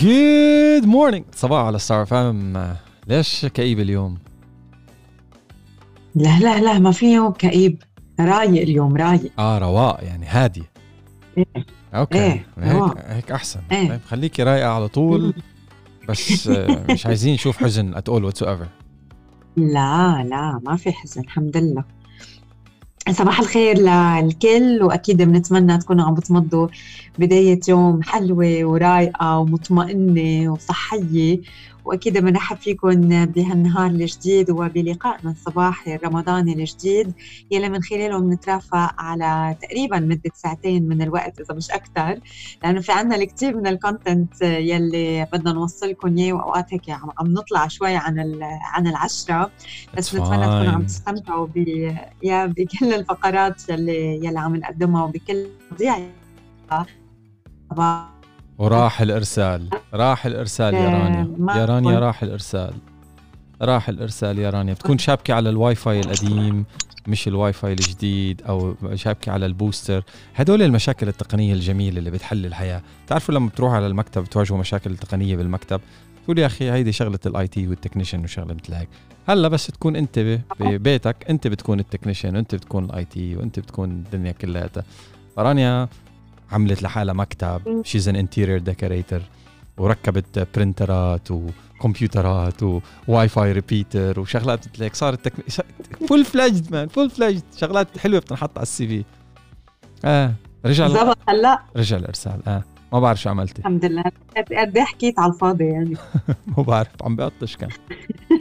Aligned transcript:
good 0.00 0.86
morning 0.86 1.24
صباح 1.34 1.64
على 1.64 1.78
Star 1.78 2.06
FM 2.06 2.76
ليش 3.08 3.46
كئيب 3.46 3.80
اليوم؟ 3.80 4.18
لا 6.14 6.38
لا 6.38 6.60
لا 6.60 6.78
ما 6.78 6.90
في 6.92 7.14
يوم 7.14 7.32
كئيب. 7.32 7.82
رايق 8.20 8.62
اليوم 8.62 8.96
رايق. 8.96 9.32
آه 9.38 9.58
رواق 9.58 10.04
يعني 10.04 10.26
هادي. 10.26 10.62
إيه. 11.38 11.44
okay. 11.94 12.18
إيه، 12.18 12.46
هيك 12.58 12.72
رواق. 12.72 12.94
هيك 13.06 13.30
أحسن. 13.32 13.60
إيه. 13.72 13.88
طيب 13.88 14.00
خليكي 14.06 14.42
رايقة 14.42 14.68
على 14.68 14.88
طول 14.88 15.34
بس 16.08 16.48
آه، 16.48 16.84
مش 16.92 17.06
عايزين 17.06 17.34
نشوف 17.34 17.56
حزن 17.56 17.94
at 17.94 18.02
all 18.10 18.32
whatsoever. 18.32 18.66
لا 19.56 20.24
لا 20.24 20.60
ما 20.64 20.76
في 20.76 20.92
حزن 20.92 21.20
الحمد 21.20 21.56
لله. 21.56 21.84
صباح 23.12 23.40
الخير 23.40 23.78
للكل 23.78 24.78
وأكيد 24.82 25.22
بنتمنى 25.22 25.78
تكونوا 25.78 26.04
عم 26.04 26.14
بتمضوا 26.14 26.68
بداية 27.18 27.60
يوم 27.68 28.02
حلوة 28.02 28.64
ورايقة 28.64 29.38
ومطمئنة 29.38 30.52
وصحية. 30.52 31.40
وأكيد 31.90 32.18
بنرحب 32.18 32.56
فيكم 32.56 33.24
بهالنهار 33.24 33.86
الجديد 33.86 34.50
وبلقائنا 34.50 35.30
الصباحي 35.30 35.94
الرمضاني 35.94 36.52
الجديد. 36.52 37.12
يلي 37.50 37.68
من 37.68 37.82
خلاله 37.82 38.18
بنترافق 38.18 38.94
على 38.98 39.56
تقريبا 39.62 39.98
مدة 39.98 40.30
ساعتين 40.34 40.88
من 40.88 41.02
الوقت 41.02 41.40
إذا 41.40 41.54
مش 41.54 41.70
أكثر 41.70 42.20
لأنه 42.62 42.80
في 42.80 42.92
عنا 42.92 43.16
الكثير 43.16 43.56
من 43.56 43.66
الكونتنت 43.66 44.42
يلي 44.42 45.26
بدنا 45.32 45.52
نوصلكم 45.52 46.18
إياه 46.18 46.32
وأوقات 46.32 46.74
هيك 46.74 46.90
عم 46.90 47.32
نطلع 47.32 47.68
شوي 47.68 47.96
عن 47.96 48.38
عن 48.62 48.86
العشرة. 48.86 49.50
بس 49.96 50.10
It's 50.10 50.14
نتمنى 50.14 50.44
تكونوا 50.44 50.72
عم. 50.72 50.82
تستمتعوا 50.86 51.46
ب 51.46 51.56
يا 52.22 52.46
بكل 52.46 52.92
الفقرات 52.94 53.68
يلي 53.68 54.24
يلي 54.24 54.38
عم 54.38 54.56
نقدمها 54.56 55.04
وبكل 55.04 55.46
مواضيع 55.70 55.98
وراح 58.60 59.00
الإرسال. 59.00 59.68
راح 59.94 60.26
الإرسال 60.26 60.74
يا 60.74 60.88
آه، 60.88 61.02
رانيا. 61.02 61.56
يا 61.56 61.64
رانيا 61.64 61.98
راح 61.98 62.22
الإرسال. 62.22 62.74
راح 63.62 63.88
الإرسال 63.88 64.38
يا 64.38 64.50
رانيا. 64.50 64.74
بتكون 64.74 64.98
شابكة 64.98 65.34
على 65.34 65.50
الواي 65.50 65.74
فاي 65.74 66.00
القديم 66.00 66.64
مش 67.06 67.28
الواي 67.28 67.52
فاي 67.52 67.72
الجديد 67.72 68.42
أو 68.48 68.74
شابكة 68.94 69.32
على 69.32 69.46
ال 69.46 69.52
booster. 69.52 70.04
هدول 70.34 70.62
المشاكل 70.62 71.08
التقنية 71.08 71.52
الجميلة 71.54 71.98
اللي 71.98 72.10
بتحل 72.10 72.46
الحياة. 72.46 72.82
بتعرفوا 73.06 73.34
لما 73.34 73.48
بتروحوا 73.48 73.76
على 73.76 73.86
المكتب 73.86 74.22
بتواجهوا 74.22 74.58
مشاكل 74.58 74.96
تقنية 74.96 75.36
بالمكتب؟ 75.36 75.80
تقول 76.24 76.38
يا 76.38 76.46
أخي 76.46 76.70
هيدي 76.70 76.92
شغلة 76.92 77.18
ال 77.26 77.48
IT 77.48 77.68
وال 77.68 77.77
technician 77.77 78.24
وشغلة 78.24 78.54
مثل 78.54 78.74
هيك. 78.74 78.88
هلأ 79.28 79.48
بس 79.48 79.66
تكون 79.66 79.96
أنت 79.96 80.38
ببيتك 80.60 81.16
أنت 81.30 81.46
بتكون 81.46 81.80
ال 81.80 81.85
technician 81.85 82.36
وأنت 82.36 82.54
بتكون 82.54 82.84
ال 82.84 83.04
IT 83.04 83.36
وأنت 83.36 83.60
بتكون 83.60 83.90
الدنيا 83.90 84.32
كلياتها 84.32 84.84
فرانيا 85.36 85.88
عملت 86.52 86.82
لحالها 86.82 87.14
مكتب. 87.14 87.82
she's 87.84 88.08
an 88.08 88.16
interior 88.16 88.58
decorator 88.58 89.20
وركبت 89.78 90.48
برنترات 90.56 91.28
وكمبيوترات 91.30 92.62
و 93.08 93.28
Wi-Fi 93.28 93.52
repeater 93.52 94.20
وشغلات 94.20 94.68
مثل 94.68 94.82
هيك 94.82 94.94
صارت 94.94 95.24
تك... 95.28 95.32
full-fledged 96.08 96.72
man 96.72 96.88
full-fledged 96.88 97.42
شغلات 97.56 97.98
حلوة 97.98 98.20
بتنحط 98.20 98.58
على 98.58 98.62
ال 98.62 98.86
CV 98.88 99.04
آه 100.04 100.32
رجع 100.66 100.88
زبط 100.88 101.18
هلا؟ 101.28 101.62
رجع 101.76 101.96
الارسال 101.96 102.40
آه 102.48 102.62
ما 102.92 103.00
بعرف 103.00 103.20
شو 103.20 103.30
عملتي. 103.30 103.58
الحمد 103.60 103.84
لله. 103.84 104.02
قد 104.36 104.52
قد 104.54 104.76
إيه 104.76 104.84
حكيت 104.84 105.18
على 105.18 105.32
الفاضي 105.32 105.64
يعني؟ 105.64 105.96
ما 106.56 106.62
بعرف 106.62 106.88
عم 107.02 107.16
بقطش 107.16 107.56
كان. 107.56 107.68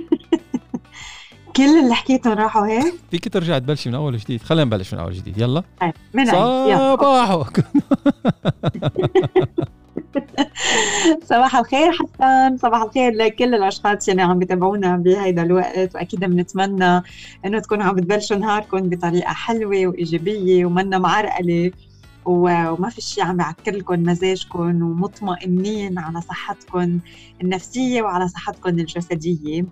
كل 1.59 1.79
اللي 1.79 1.95
حكيتهم 1.95 2.33
راحوا 2.33 2.67
هيك؟ 2.67 2.93
فيك 3.11 3.33
ترجع 3.33 3.59
تبلشي 3.59 3.89
من 3.89 3.95
أول 3.95 4.13
وجديد 4.13 4.41
خلينا 4.41 4.63
نبلش 4.63 4.93
من 4.93 4.99
أول 4.99 5.11
وجديد 5.11 5.37
يلا. 5.37 5.63
طيب 5.81 5.93
من. 6.13 6.25
صباحو 6.25 7.43
صباح 11.29 11.55
الخير 11.55 11.91
حسان. 11.91 12.57
صباح 12.57 12.81
الخير 12.81 13.13
لكل 13.13 13.55
الاشخاص 13.55 14.09
اللي 14.09 14.21
عم 14.21 14.39
بيتابعونا 14.39 14.97
بهيدا 14.97 15.43
الوقت. 15.43 15.95
وأكيد 15.95 16.19
بنتمنى 16.19 17.01
إنه 17.45 17.59
تكونوا 17.59 17.83
عم 17.85 17.95
بتبلشوا 17.95 18.37
نهاركم 18.37 18.89
بطريقة 18.89 19.33
حلوة 19.33 19.87
وإيجابية 19.87 20.65
ومنا 20.65 20.97
معرقلة. 20.97 21.71
وما 22.25 22.89
في 22.89 23.01
شيء 23.01 23.23
عم 23.23 23.39
يعكر 23.39 23.71
لكم 23.71 24.03
مزاجكم 24.03 24.81
ومطمئنين 24.81 25.99
على 25.99 26.21
صحتكم 26.21 26.99
النفسية 27.41 28.01
وعلى 28.01 28.27
صحتكم 28.27 28.69
الجسدية. 28.69 29.65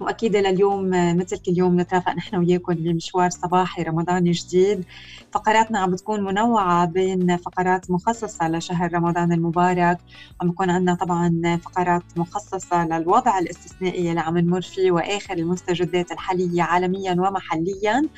وأكيد 0.00 0.36
لليوم 0.36 0.90
مثل 1.18 1.36
كل 1.38 1.52
يوم 1.58 1.80
نترافق 1.80 2.12
نحن 2.14 2.36
وياكم 2.36 2.74
بمشوار 2.74 3.30
صباحي 3.30 3.82
رمضاني 3.82 4.30
جديد 4.30 4.84
فقراتنا 5.32 5.78
عم 5.78 5.90
بتكون 5.90 6.24
منوعة 6.24 6.84
بين 6.86 7.36
فقرات 7.36 7.90
مخصصة 7.90 8.48
لشهر 8.48 8.94
رمضان 8.94 9.32
المبارك 9.32 9.98
عم 10.40 10.48
بيكون 10.48 10.70
عندنا 10.70 10.94
طبعا 10.94 11.58
فقرات 11.64 12.02
مخصصة 12.16 12.84
للوضع 12.86 13.38
الاستثنائي 13.38 14.10
اللي 14.10 14.20
عم 14.20 14.38
نمر 14.38 14.60
فيه 14.62 14.90
وآخر 14.92 15.34
المستجدات 15.34 16.12
الحالية 16.12 16.62
عالميا 16.62 17.12
ومحليا. 17.12 18.08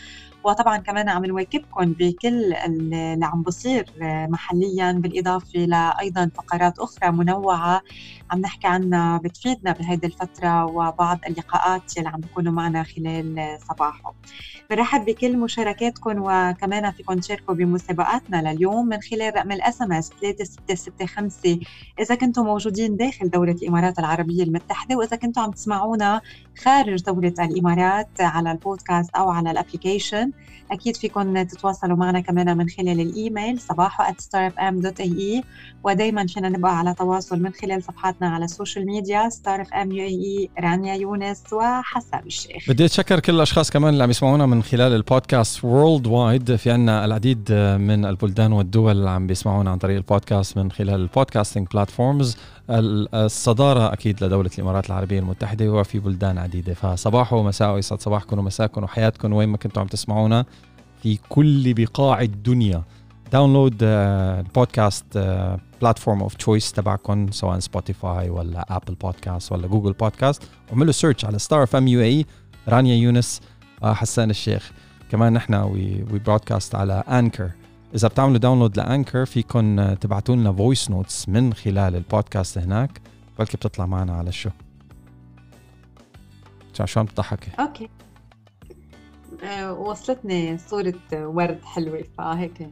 وطبعا 0.44 0.78
كمان 0.78 1.08
عم 1.08 1.24
نواكبكم 1.24 1.92
بكل 1.92 2.54
اللي 2.54 3.26
عم 3.26 3.42
بصير 3.42 3.86
محليا 4.02 4.92
بالإضافة 4.92 5.58
لايضا 5.58 6.30
فقرات 6.34 6.78
أخرى 6.78 7.10
منوعة 7.10 7.82
عم 8.30 8.40
نحكي 8.40 8.66
عنها 8.66 9.18
بتفيدنا 9.18 9.72
بهيدي 9.72 10.06
الفترة 10.06 10.64
وبعض 10.64 11.18
اللقاءات 11.28 11.98
اللي 11.98 12.08
عم 12.08 12.20
بيكونوا 12.20 12.52
معنا 12.52 12.82
خلال 12.82 13.58
صباحه. 13.68 14.14
بنرحب 14.70 15.04
بكل 15.04 15.36
مشاركاتكم 15.36 16.14
وكمان 16.18 16.90
فيكم 16.90 17.14
تشاركوا 17.14 17.54
بمسابقاتنا 17.54 18.52
لليوم 18.52 18.86
من 18.86 19.00
خلال 19.00 19.36
رقم 19.36 19.52
الإس 19.52 19.82
إم 19.82 19.92
إس 19.92 20.10
3665 20.20 21.60
إذا 22.00 22.14
كنتم 22.14 22.42
موجودين 22.44 22.96
داخل 22.96 23.30
دولة 23.30 23.52
الإمارات 23.52 23.98
العربية 23.98 24.42
المتحدة 24.42 24.96
وإذا 24.96 25.16
كنتم 25.16 25.40
عم 25.42 25.50
تسمعونا 25.50 26.20
خارج 26.62 27.02
دولة 27.02 27.34
الإمارات 27.38 28.20
على 28.20 28.52
البودكاست 28.52 29.10
أو 29.16 29.30
على 29.30 29.50
ال 29.50 29.57
application 29.57 30.31
أكيد 30.72 30.96
فيكم 30.96 31.42
تتواصلوا 31.42 31.96
معنا 31.96 32.20
كمان 32.20 32.56
من 32.56 32.68
خلال 32.68 33.00
الإيميل 33.00 33.60
صباحو 33.60 34.04
@starfm.ae 34.04 35.44
ودائما 35.84 36.26
فينا 36.26 36.48
نبقى 36.48 36.78
على 36.78 36.94
تواصل 36.94 37.42
من 37.42 37.52
خلال 37.52 37.82
صفحاتنا 37.82 38.28
على 38.28 38.44
ال 38.44 38.50
social 38.50 38.86
media 38.86 39.28
Star 39.28 39.66
UAE 39.74 40.50
رانيا 40.60 40.94
يونس 40.94 41.42
وحسن 41.52 42.18
الشيخ. 42.26 42.70
بدي 42.70 42.84
أتشكر 42.84 43.20
كل 43.20 43.34
الأشخاص 43.34 43.70
كمان 43.70 43.92
اللي 43.92 44.02
عم 44.02 44.10
يسمعونا 44.10 44.46
من 44.46 44.62
خلال 44.62 44.92
البودكاست 44.92 45.64
worldwide 45.64 46.56
في 46.56 46.70
عنا 46.70 47.04
العديد 47.04 47.52
من 47.80 48.04
البلدان 48.04 48.52
والدول 48.52 48.92
اللي 48.98 49.10
عم 49.10 49.26
بيسمعونا 49.26 49.70
عن 49.70 49.78
طريق 49.78 49.96
البودكاست 49.96 50.58
من 50.58 50.70
خلال 50.70 50.94
ال 50.94 51.01
podcasting 51.01 51.66
platforms 51.74 52.36
الصدارة 52.74 53.92
أكيد 53.92 54.24
لدولة 54.24 54.50
الإمارات 54.54 54.86
العربية 54.86 55.18
المتحدة 55.18 55.72
وفي 55.72 55.98
بلدان 55.98 56.38
عديدة. 56.38 56.74
فصباح 56.74 57.32
ومساء 57.32 57.74
ويسعد 57.74 58.00
صباحكم 58.00 58.38
ومساكم 58.38 58.84
وحياتكم 58.84 59.32
وين 59.32 59.48
ما 59.48 59.56
كنتوا 59.56 59.82
عم 59.82 59.88
تسمعونا 59.88 60.44
في 61.02 61.18
كل 61.28 61.74
بقاع 61.74 62.20
الدنيا. 62.20 62.82
download 63.32 63.78
ال 63.82 63.99
podcast 63.99 65.18
platform 65.80 66.22
of 66.22 66.34
choice 66.34 66.72
تبعكم 66.72 67.30
سواء 67.30 67.58
Spotify 67.58 68.30
ولا 68.30 68.76
Apple 68.76 68.94
Podcast 68.94 69.52
ولا 69.52 69.66
Google 69.66 69.92
Podcast 69.92 70.42
واعملوا 70.68 70.92
search 70.92 71.24
على 71.24 71.38
Star 71.38 71.62
FM 71.62 71.88
UAE 71.88 72.26
رانيا 72.68 72.94
يونس 72.94 73.40
وحسان 73.82 74.30
الشيخ. 74.30 74.72
كمان 75.10 75.32
نحن 75.32 75.54
we 75.54 76.04
broadcast 76.24 76.74
على 76.74 76.92
Anchor 77.08 77.50
إذا 77.94 78.08
بتعملوا 78.08 78.38
download 78.38 78.76
ل 78.76 78.83
Anchor 78.83 79.24
فيكم 79.24 79.94
تبعتوا 79.94 80.36
لنا 80.36 80.52
voice 80.52 80.90
notes 80.90 81.28
من 81.28 81.54
خلال 81.54 81.96
البودكاست 81.96 82.58
هناك. 82.58 83.00
بلكي 83.38 83.56
بتطلع 83.56 83.86
معنا 83.86 84.12
على 84.12 84.28
ال 84.28 84.32
show. 84.32 84.50
شو 86.84 87.00
عم 87.00 87.06
تضحكي؟ 87.06 87.50
okay. 87.58 87.88
آه، 89.44 89.72
وصلتني 89.72 90.58
صورة 90.58 90.94
ورد 91.12 91.58
حلوة 91.64 92.04
فهيك 92.18 92.68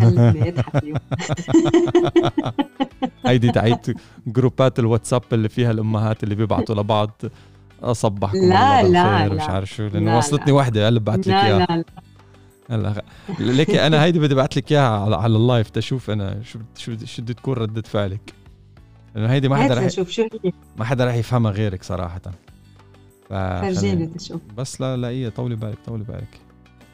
خلتني 0.00 0.48
أضحك 0.48 0.76
اليوم. 0.76 0.98
هيدي 3.26 3.52
تعيد 3.52 3.96
group 4.26 4.69
ات 4.69 4.78
الواتساب 4.78 5.22
اللي 5.32 5.48
فيها 5.48 5.70
الأمهات 5.70 6.24
اللي 6.24 6.34
بيبعتوا 6.34 6.74
لبعض 6.74 7.10
صباحكم 7.82 8.38
لا، 8.38 8.82
لا، 8.82 9.28
لا. 9.28 9.34
مش 9.34 9.42
عارف 9.42 9.70
شو 9.70 9.82
لا، 9.82 9.88
لأنه 9.88 10.18
وصلتني. 10.18 10.52
وحدة 10.52 10.88
هلا 10.88 11.00
بعت 11.00 11.26
لك 11.26 11.34
إياها. 11.34 11.58
لا 11.58 11.66
لا. 11.76 11.84
هلا 12.70 13.02
ليكي 13.38 13.86
أنا 13.86 14.04
هيدي 14.04 14.18
بدي 14.18 14.34
ابعت 14.34 14.56
لك 14.56 14.72
إياها 14.72 15.00
على, 15.00 15.16
على 15.16 15.36
ال 15.36 15.43
live 15.43 15.70
تشوف 15.70 16.10
أنا 16.10 16.42
شو 16.42 16.58
شو 16.76 16.96
شو 17.04 17.22
بدي 17.22 17.34
تكون 17.34 17.54
ردة 17.54 17.82
فعلك. 17.82 18.34
لأنه 19.14 19.32
هيدي 19.32 19.48
ما 19.48 19.56
حدا 19.56 19.74
رح 19.74 19.82
نشوف 19.82 20.10
شو 20.10 20.28
هي. 20.44 20.52
ما 20.76 20.84
حدا 20.84 21.04
رح 21.04 21.14
يفهمها 21.14 21.52
غيرك 21.52 21.82
صراحة. 21.82 22.20
فرجيني 23.28 24.06
تشوف. 24.06 24.40
بس 24.56 24.80
لا 24.80 24.96
لاقيه 24.96 25.28
طولي 25.28 25.56
بالك 25.56 25.78
طولي 25.86 26.04
بالك. 26.04 26.45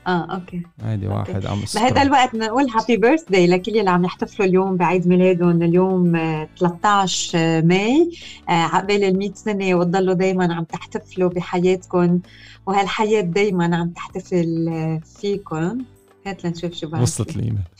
آه 0.06 0.34
okay. 0.34 0.62
هيدي. 0.84 1.06
واحد 1.06 1.46
عم 1.46 1.58
بهذا 1.74 2.02
الوقت 2.02 2.34
نقول 2.34 2.66
happy 2.70 2.96
birthday 2.96 3.46
لكل 3.46 3.78
اللي 3.78 3.90
عم 3.90 4.04
يحتفلوا 4.04 4.48
اليوم 4.48 4.76
بعيد 4.76 5.08
ميلادهم 5.08 5.62
اليوم 5.62 6.16
آه، 6.16 6.48
13 6.58 7.62
ماي. 7.64 8.10
آه، 8.48 8.52
عقبال 8.52 9.04
ال 9.04 9.18
100 9.18 9.32
سنة 9.34 9.74
وتضلوا 9.74 10.14
دائما 10.14 10.54
عم 10.54 10.64
تحتفلوا 10.64 11.30
بحياتكم 11.30 12.20
وهالحياة 12.66 13.20
دائما 13.20 13.76
عم 13.76 13.88
تحتفل 13.90 14.68
آه، 14.68 15.00
فيكم. 15.20 15.78
هات 16.26 16.44
لنشوف 16.44 16.72
شو 16.72 16.88
بعد. 16.88 17.02
وصلت 17.02 17.36
الايميل 17.36 17.62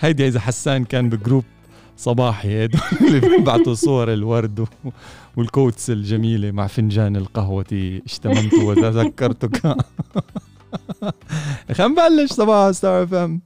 هيدي 0.00 0.28
إذا 0.28 0.40
حسان 0.40 0.84
كان 0.84 1.08
ب 1.08 1.14
group 1.14 1.44
صباحي. 1.98 2.64
هدول 2.64 2.80
اللي 3.08 3.20
بيبعتوا 3.20 3.74
صور 3.74 4.12
الورد 4.12 4.66
وال 5.36 5.50
quotes 5.50 5.90
الجميلة 5.90 6.50
مع 6.50 6.66
فنجان 6.66 7.16
القهوة 7.16 8.00
اشتميت 8.06 8.54
وتذكرتك 8.54 9.56
خلينا 11.72 12.08
نبلش 12.10 12.32
صباح 12.32 12.70
ستار 12.70 13.02
اف 13.02 13.14
ام 13.14 13.40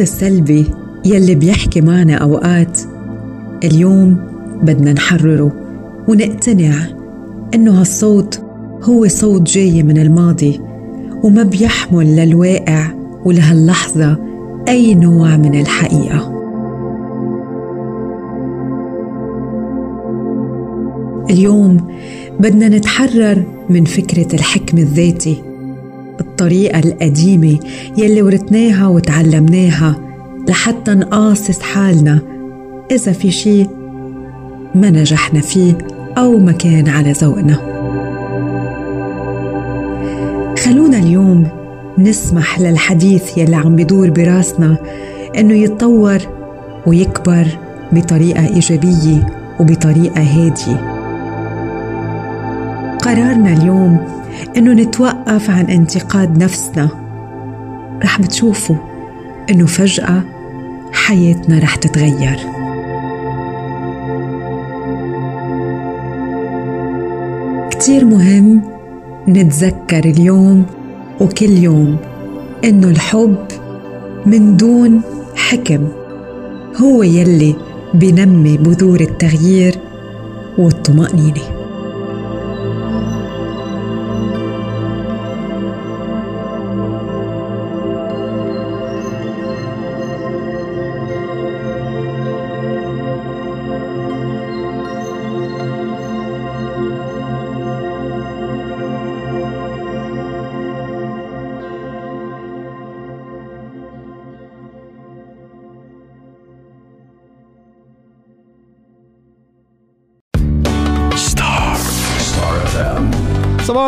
الصوت 0.00 0.14
السلبي 0.14 0.66
يلي 1.04 1.34
بيحكي 1.34 1.80
معنا 1.80 2.14
أوقات. 2.14 2.80
اليوم 3.64 4.16
بدنا 4.62 4.92
نحرره 4.92 5.52
ونقتنع 6.08 6.74
إنه 7.54 7.80
هالصوت 7.80 8.42
هو 8.82 9.08
صوت 9.08 9.42
جاي 9.42 9.82
من 9.82 9.98
الماضي 9.98 10.60
وما 11.22 11.42
بيحمل 11.42 12.16
للواقع 12.16 12.86
ولهاللحظة 13.24 14.18
أي 14.68 14.94
نوع 14.94 15.36
من 15.36 15.60
الحقيقة. 15.60 16.34
اليوم 21.30 21.76
بدنا 22.40 22.68
نتحرر 22.68 23.44
من 23.70 23.84
فكرة 23.84 24.34
الحكم 24.34 24.78
الذاتي 24.78 25.47
الطريقة 26.20 26.78
القديمة 26.78 27.58
يلي 27.96 28.22
ورثناها 28.22 28.86
وتعلمناها 28.86 29.94
لحتى 30.48 30.94
نقاصص 30.94 31.60
حالنا 31.60 32.20
إذا 32.90 33.12
في 33.12 33.30
شي 33.30 33.66
ما 34.74 34.90
نجحنا 34.90 35.40
فيه 35.40 35.78
أو 36.18 36.38
ما 36.38 36.52
كان 36.52 36.88
على 36.88 37.12
ذوقنا. 37.12 37.58
خلونا 40.64 40.98
اليوم 40.98 41.48
نسمح 41.98 42.60
للحديث 42.60 43.38
يلي 43.38 43.56
عم 43.56 43.76
بيدور 43.76 44.10
براسنا 44.10 44.76
إنه 45.38 45.54
يتطور 45.54 46.18
ويكبر 46.86 47.46
بطريقة 47.92 48.46
إيجابية 48.46 49.26
وبطريقة 49.60 50.20
هادية. 50.20 50.98
قرارنا 53.02 53.52
اليوم 53.52 53.98
إنه 54.56 54.72
نتوقف 54.72 55.50
عن 55.50 55.64
انتقاد 55.64 56.42
نفسنا. 56.42 56.88
رح 58.02 58.20
بتشوفوا 58.20 58.76
إنه 59.50 59.66
فجأة 59.66 60.22
حياتنا 60.92 61.58
رح 61.58 61.74
تتغير. 61.76 62.38
كتير 67.70 68.04
مهم 68.04 68.62
نتذكر 69.28 70.04
اليوم 70.04 70.66
وكل 71.20 71.50
يوم 71.50 71.96
إنه 72.64 72.88
الحب 72.88 73.36
من 74.26 74.56
دون 74.56 75.02
حكم 75.36 75.88
هو 76.82 77.02
يلي 77.02 77.54
بنمي 77.94 78.56
بذور 78.56 79.00
التغيير 79.00 79.78
والطمأنينة. 80.58 81.57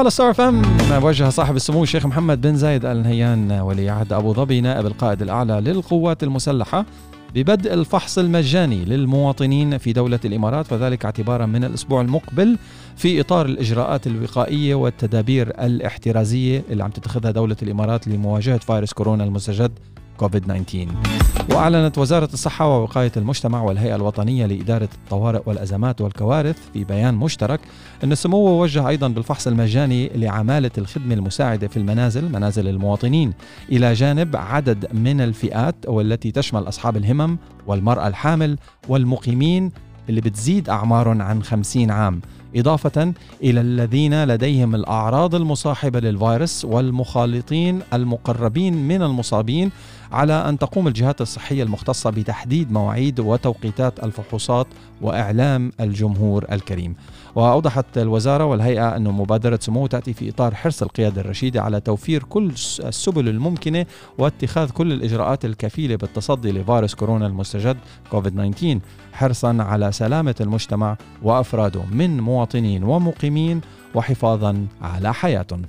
على 0.00 0.10
ستار 0.10 0.34
فم 0.34 0.62
وجه 1.02 1.28
صاحب 1.28 1.56
السمو 1.56 1.82
الشيخ 1.82 2.06
محمد 2.06 2.40
بن 2.40 2.56
زايد 2.56 2.84
ال 2.84 3.02
نهيان 3.02 3.52
ولي 3.52 3.90
عهد 3.90 4.12
أبو 4.12 4.34
ظبي 4.34 4.60
نائب 4.60 4.86
القائد 4.86 5.22
الأعلى 5.22 5.60
للقوات 5.60 6.22
المسلحة 6.22 6.86
ببدء 7.34 7.74
الفحص 7.74 8.18
المجاني 8.18 8.84
للمواطنين 8.84 9.78
في 9.78 9.92
دولة 9.92 10.20
الإمارات 10.24 10.72
وذلك 10.72 11.04
اعتبارا 11.04 11.46
من 11.46 11.64
الأسبوع 11.64 12.00
المقبل 12.00 12.58
في 12.96 13.20
إطار 13.20 13.46
الإجراءات 13.46 14.06
الوقائية 14.06 14.74
والتدابير 14.74 15.48
الاحترازية 15.48 16.62
اللي 16.70 16.84
عم 16.84 16.90
تتخذها 16.90 17.30
دولة 17.30 17.56
الإمارات 17.62 18.08
لمواجهة 18.08 18.58
فيروس 18.58 18.92
كورونا 18.92 19.24
المستجد 19.24 19.78
كوفيد 20.20 20.44
19 20.44 20.88
وأعلنت 21.50 21.98
وزارة 21.98 22.28
الصحة 22.32 22.66
ووقاية 22.68 23.12
المجتمع 23.16 23.62
والهيئة 23.62 23.96
الوطنية 23.96 24.46
لإدارة 24.46 24.88
الطوارئ 24.94 25.40
والأزمات 25.46 26.00
والكوارث 26.00 26.56
في 26.72 26.84
بيان 26.84 27.14
مشترك 27.14 27.60
أن 28.04 28.12
السمو 28.12 28.62
وجه 28.62 28.88
أيضا 28.88 29.08
بالفحص 29.08 29.46
المجاني 29.46 30.08
لعمالة 30.08 30.70
الخدمة 30.78 31.14
المساعدة 31.14 31.68
في 31.68 31.76
المنازل 31.76 32.32
منازل 32.32 32.68
المواطنين 32.68 33.32
إلى 33.72 33.92
جانب 33.92 34.36
عدد 34.36 34.94
من 34.94 35.20
الفئات 35.20 35.76
والتي 35.86 36.30
تشمل 36.30 36.68
أصحاب 36.68 36.96
الهمم 36.96 37.38
والمرأة 37.66 38.08
الحامل 38.08 38.58
والمقيمين 38.88 39.72
اللي 40.08 40.20
بتزيد 40.20 40.68
أعمارهم 40.68 41.22
عن 41.22 41.42
50 41.42 41.90
عام 41.90 42.20
إضافة 42.56 43.12
إلى 43.42 43.60
الذين 43.60 44.24
لديهم 44.24 44.74
الأعراض 44.74 45.34
المصاحبة 45.34 46.00
للفيروس 46.00 46.64
والمخالطين 46.64 47.80
المقربين 47.92 48.88
من 48.88 49.02
المصابين 49.02 49.70
على 50.12 50.48
أن 50.48 50.58
تقوم 50.58 50.88
الجهات 50.88 51.20
الصحية 51.20 51.62
المختصة 51.62 52.10
بتحديد 52.10 52.72
مواعيد 52.72 53.20
وتوقيتات 53.20 54.04
الفحوصات 54.04 54.66
وإعلام 55.00 55.72
الجمهور 55.80 56.46
الكريم. 56.52 56.94
وأوضحت 57.34 57.98
الوزارة 57.98 58.44
والهيئة 58.44 58.96
أن 58.96 59.04
مبادرة 59.04 59.58
سمو 59.62 59.86
تأتي 59.86 60.12
في 60.12 60.28
إطار 60.30 60.54
حرص 60.54 60.82
القيادة 60.82 61.20
الرشيدة 61.20 61.62
على 61.62 61.80
توفير 61.80 62.22
كل 62.22 62.50
السبل 62.84 63.28
الممكنة 63.28 63.86
واتخاذ 64.18 64.70
كل 64.70 64.92
الإجراءات 64.92 65.44
الكفيلة 65.44 65.96
بالتصدي 65.96 66.52
لفيروس 66.52 66.94
كورونا 66.94 67.26
المستجد 67.26 67.76
كوفيد 68.10 68.32
19 68.32 68.78
حرصا 69.12 69.56
على 69.60 69.92
سلامة 69.92 70.34
المجتمع 70.40 70.96
وأفراده 71.22 71.82
من 71.92 72.20
مواطنين 72.20 72.84
ومقيمين 72.84 73.60
وحفاظا 73.94 74.66
على 74.82 75.14
حياتهم. 75.14 75.62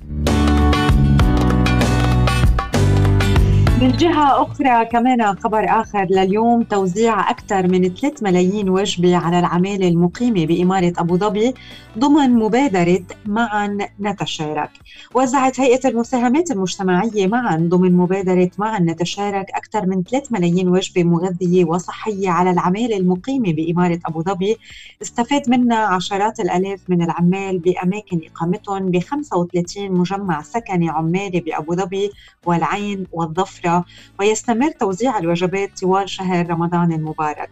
من 3.82 3.92
جهة 3.92 4.42
أخرى 4.42 4.84
كمان 4.84 5.36
خبر 5.36 5.64
آخر 5.80 6.06
لليوم 6.10 6.62
توزيع 6.62 7.30
أكثر 7.30 7.68
من 7.68 7.94
3 7.94 8.14
ملايين 8.22 8.68
وجبة 8.68 9.16
على 9.16 9.38
العمالة 9.38 9.88
المقيمة 9.88 10.46
بإمارة 10.46 10.92
أبو 10.98 11.16
ظبي 11.16 11.54
ضمن 11.98 12.34
مبادرة 12.34 13.04
معا 13.26 13.78
نتشارك. 14.00 14.70
وزعت 15.14 15.60
هيئة 15.60 15.88
المساهمات 15.88 16.50
المجتمعية 16.50 17.26
معا 17.26 17.56
ضمن 17.56 17.96
مبادرة 17.96 18.50
معا 18.58 18.78
نتشارك 18.78 19.46
أكثر 19.50 19.86
من 19.86 20.02
3 20.02 20.28
ملايين 20.30 20.68
وجبة 20.68 21.04
مغذية 21.04 21.64
وصحية 21.64 22.30
على 22.30 22.50
العمالة 22.50 22.96
المقيمة 22.96 23.52
بإمارة 23.52 23.98
أبو 24.06 24.22
ظبي. 24.22 24.56
استفاد 25.02 25.50
منها 25.50 25.78
عشرات 25.78 26.40
الآلاف 26.40 26.80
من 26.88 27.02
العمال 27.02 27.58
بأماكن 27.58 28.20
إقامتهم 28.30 28.90
ب 28.90 28.98
35 28.98 29.92
مجمع 29.92 30.42
سكني 30.42 30.88
عمالي 30.88 31.40
بأبو 31.40 31.74
ظبي 31.74 32.10
والعين 32.46 33.06
والظفرة. 33.12 33.71
ويستمر 34.20 34.70
توزيع 34.70 35.18
الوجبات 35.18 35.80
طوال 35.80 36.08
شهر 36.10 36.50
رمضان 36.50 36.92
المبارك. 36.92 37.50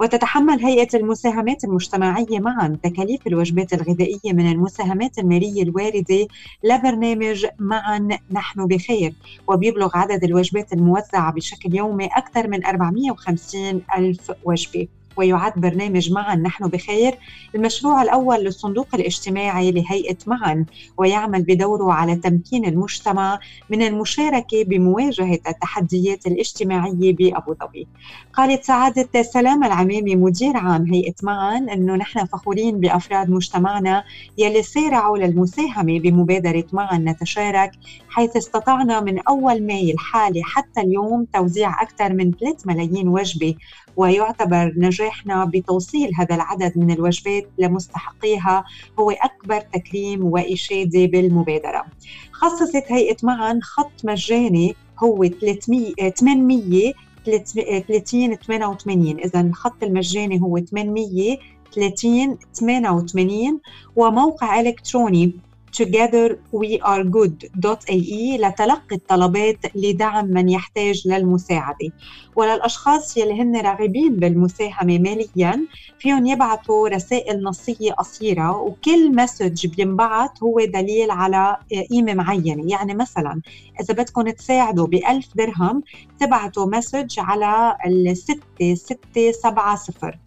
وتتحمل 0.00 0.64
هيئة 0.64 0.88
المساهمات 0.94 1.64
المجتمعية 1.64 2.38
معا 2.40 2.78
تكاليف 2.82 3.26
الوجبات 3.26 3.72
الغذائية 3.72 4.32
من 4.32 4.52
المساهمات 4.52 5.18
المالية 5.18 5.62
الواردة 5.62 6.26
لبرنامج 6.64 7.46
معا 7.58 8.08
نحن 8.30 8.66
بخير 8.66 9.14
وبيبلغ 9.48 9.90
عدد 9.94 10.24
الوجبات 10.24 10.72
الموزعة 10.72 11.32
بشكل 11.32 11.74
يومي 11.74 12.06
أكثر 12.06 12.48
من 12.48 12.64
450 12.66 13.82
ألف 13.96 14.32
وجبة. 14.44 14.88
ويعد 15.18 15.52
برنامج 15.56 16.12
معا. 16.12 16.34
نحن 16.34 16.68
بخير. 16.68 17.14
المشروع 17.54 18.02
الأول 18.02 18.38
للصندوق 18.38 18.88
الاجتماعي 18.94 19.70
لهيئة 19.70 20.16
معا 20.26 20.64
ويعمل 20.98 21.42
بدوره 21.42 21.92
على 21.92 22.16
تمكين 22.16 22.64
المجتمع 22.64 23.38
من 23.70 23.82
المشاركة 23.82 24.64
بمواجهة 24.64 25.38
التحديات 25.48 26.26
الاجتماعية 26.26 27.16
بأبو 27.16 27.54
ظبي. 27.54 27.88
قالت 28.32 28.64
سعادة 28.64 29.22
سلام 29.22 29.64
العمامي 29.64 30.16
مدير 30.16 30.56
عام 30.56 30.86
هيئة 30.86 31.14
معا 31.22 31.58
أنه 31.58 31.96
نحن 31.96 32.24
فخورين 32.24 32.80
بأفراد 32.80 33.30
مجتمعنا 33.30 34.04
يلي 34.38 34.62
سارعوا 34.62 35.18
للمساهمة 35.18 36.00
بمبادرة 36.00 36.64
معا 36.72 36.98
نتشارك 36.98 37.70
حيث 38.08 38.36
استطعنا 38.36 39.00
من 39.00 39.18
أول 39.18 39.66
ماي 39.66 39.92
الحالي 39.92 40.42
حتى 40.42 40.80
اليوم 40.80 41.26
توزيع 41.34 41.82
أكثر 41.82 42.12
من 42.12 42.30
3 42.32 42.56
ملايين 42.66 43.08
وجبة 43.08 43.54
ويعتبر 43.98 44.72
نجاحنا 44.76 45.44
بتوصيل 45.44 46.10
هذا 46.14 46.34
العدد 46.34 46.72
من 46.78 46.90
الوجبات 46.90 47.50
لمستحقيها. 47.58 48.64
هو 48.98 49.10
أكبر 49.10 49.60
تكريم 49.60 50.24
وإشادة 50.24 51.06
بالمبادرة. 51.06 51.84
خصصت 52.32 52.84
هيئة 52.88 53.16
معا 53.22 53.58
خط 53.62 54.04
مجاني 54.04 54.76
هو 54.98 55.24
300 55.24 56.10
800 56.10 56.92
30 57.24 58.34
88 58.36 59.18
إذا 59.18 59.40
الخط 59.40 59.82
المجاني 59.82 60.42
هو 60.42 60.58
800 60.58 61.38
30 61.74 62.38
88 62.54 63.60
وموقع 63.96 64.60
إلكتروني 64.60 65.32
togetherwearegood.ae 65.76 68.40
لتلقي 68.40 68.96
الطلبات 68.96 69.58
لدعم 69.74 70.26
من 70.26 70.48
يحتاج 70.48 71.08
للمساعدة. 71.08 71.90
وللأشخاص 72.36 73.16
يلي 73.16 73.42
هن 73.42 73.56
راغبين 73.60 74.18
بالمساهمة 74.18 74.98
ماليا 74.98 75.66
فيهم 75.98 76.26
يبعثوا 76.26 76.88
رسائل 76.88 77.42
نصية 77.42 77.92
قصيرة 77.92 78.60
وكل 78.60 79.14
مسج 79.14 79.66
بينبعث 79.66 80.30
هو 80.42 80.64
دليل 80.64 81.10
على 81.10 81.56
قيمة 81.90 82.14
معينة. 82.14 82.62
يعني 82.70 82.94
مثلا 82.94 83.42
إذا 83.80 83.94
بدكم 83.94 84.30
تساعدوا 84.30 84.86
بألف 84.86 85.28
درهم 85.34 85.82
تبعتوا 86.18 86.66
مسج 86.66 87.14
على 87.18 87.76
الستة 87.86 88.74
ستة 88.74 89.32
سبعة 89.42 89.76
صفر. 89.76 90.18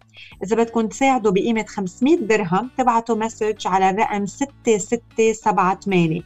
إذا 0.44 0.56
بدكم 0.56 0.86
تساعدوا 0.86 1.32
بقيمة 1.32 1.64
500 1.68 2.16
درهم 2.16 2.70
تبعتوا 2.78 3.16
مسج 3.16 3.66
على 3.66 3.90
الرقم 3.90 4.26
6678 4.26 6.22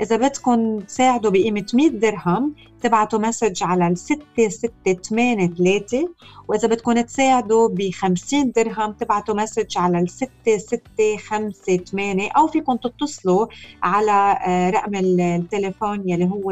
إذا 0.00 0.16
بدكم 0.16 0.80
تساعدوا 0.80 1.30
بقيمة 1.30 1.66
100 1.74 1.88
درهم 1.88 2.54
تبعتوا 2.82 3.18
مسج 3.18 3.62
على 3.62 3.88
ال 3.88 3.98
6683 3.98 6.14
وإذا 6.48 6.68
بدكم 6.68 7.00
تساعدوا 7.00 7.68
ب 7.68 7.90
50 7.90 8.52
درهم 8.52 8.92
تبعتوا 8.92 9.34
مسج 9.34 9.78
على 9.78 10.00
ال 10.00 10.10
6658 10.10 12.20
أو 12.36 12.46
فيكم 12.46 12.76
تتصلوا 12.76 13.46
على 13.82 14.38
آه، 14.46 14.70
رقم 14.70 14.94
التليفون 14.94 16.08
يلي 16.08 16.24
هو 16.24 16.50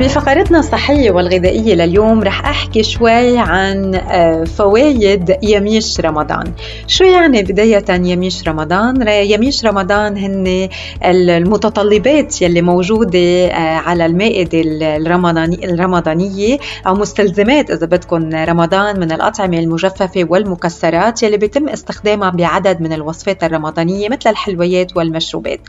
بفقرتنا 0.00 0.58
الصحية 0.58 1.10
والغذائية 1.10 1.74
لليوم 1.74 2.22
رح 2.22 2.46
أحكي 2.46 2.82
شوي 2.82 3.38
عن 3.38 3.94
آه، 3.94 4.44
فوائد 4.44 5.36
ياميش 5.42 6.00
رمضان 6.00 6.52
شو 6.86 7.04
يعني 7.04 7.42
بداية 7.42 7.84
يميش 7.90 8.48
رمضان؟ 8.48 9.08
يميش 9.08 9.64
رمضان 9.64 10.16
هن 10.16 10.68
المتطلبات 11.04 12.42
يلي 12.42 12.62
موجودة 12.62 13.46
آه، 13.46 13.76
على 13.76 14.06
المائدة 14.06 14.62
الرمضاني 14.64 15.64
الرمضانية 15.64 16.58
أو 16.86 16.94
مستلزمات 16.94 17.70
إذا 17.70 17.86
بدكم 17.86 18.34
رمضان 18.34 19.00
من 19.00 19.12
الأطعمة 19.12 19.58
المجففة 19.58 20.26
والمكسرات 20.28 21.22
يلي 21.22 21.36
بيتم 21.36 21.68
استخدامها 21.68 22.30
بعدد 22.30 22.80
من 22.80 22.92
الوصفات 22.92 23.44
الرمضانية 23.44 24.08
مثل 24.08 24.30
الحلويات 24.30 24.96
والمشروبات 24.96 25.60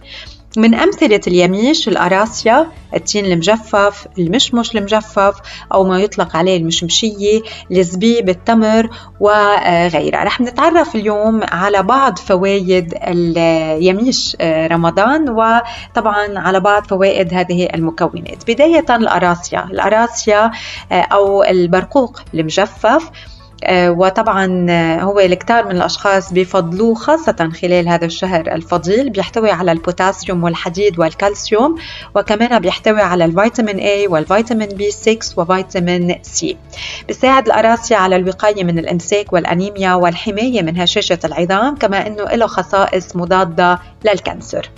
من 0.58 0.75
أمثلة 0.75 1.22
اليميش 1.27 1.88
الأراسيا 1.88 2.67
التين 2.96 3.25
المجفف 3.25 4.08
المشمش 4.20 4.75
المجفف 4.75 5.36
أو 5.74 5.84
ما 5.84 6.00
يطلق 6.00 6.36
عليه 6.36 6.58
المشمشية 6.58 7.41
الزبيب 7.72 8.29
التمر 8.29 8.89
وغيرها. 9.20 10.24
رح 10.24 10.41
نتعرف 10.41 10.96
اليوم 10.96 11.41
على 11.51 11.84
بعض 11.84 12.17
فوائد 12.17 12.93
الياميش 13.03 14.38
آه، 14.41 14.67
رمضان 14.67 15.29
وطبعا 15.29 16.39
على 16.39 16.60
بعض 16.60 16.88
فوائد 16.88 17.34
هذه 17.34 17.67
المكونات. 17.75 18.51
بداية 18.51 18.86
القراصيا. 18.89 19.63
القراصيا 19.71 20.51
آه، 20.91 21.01
أو 21.01 21.43
البرقوق 21.43 22.22
المجفف 22.34 23.10
وطبعا 23.69 24.65
آه، 24.69 24.99
هو 25.01 25.19
الكتار 25.19 25.65
من 25.65 25.75
الأشخاص 25.75 26.33
بفضلوه 26.33 26.95
خاصة 26.95 27.49
خلال 27.61 27.89
هذا 27.89 28.05
الشهر 28.05 28.51
الفضيل. 28.51 29.09
بيحتوي 29.09 29.51
على 29.51 29.71
البوتاسيوم 29.71 30.43
والحديد 30.43 30.99
والكالسيوم 30.99 31.75
وكمان 32.15 32.59
بيحتوي 32.59 33.01
على 33.01 33.25
الفيتامين 33.25 33.79
A 33.79 34.11
والفيتامين 34.11 34.69
B6 34.69 35.37
وفيتامين 35.37 36.15
C. 36.15 36.55
بيساعد 37.07 37.45
الأراسيا 37.45 37.97
على 37.97 38.15
الوقاية 38.15 38.63
من 38.63 38.79
الإمساك 38.79 39.33
والأنيميا 39.33 39.93
والحماية 39.93 40.61
من 40.61 40.79
هشاشة 40.79 41.19
العظام 41.25 41.75
كما 41.75 42.07
أنه 42.07 42.23
له 42.23 42.47
خصائص 42.47 43.15
مضادة 43.15 43.79
للكانسر. 44.05 44.69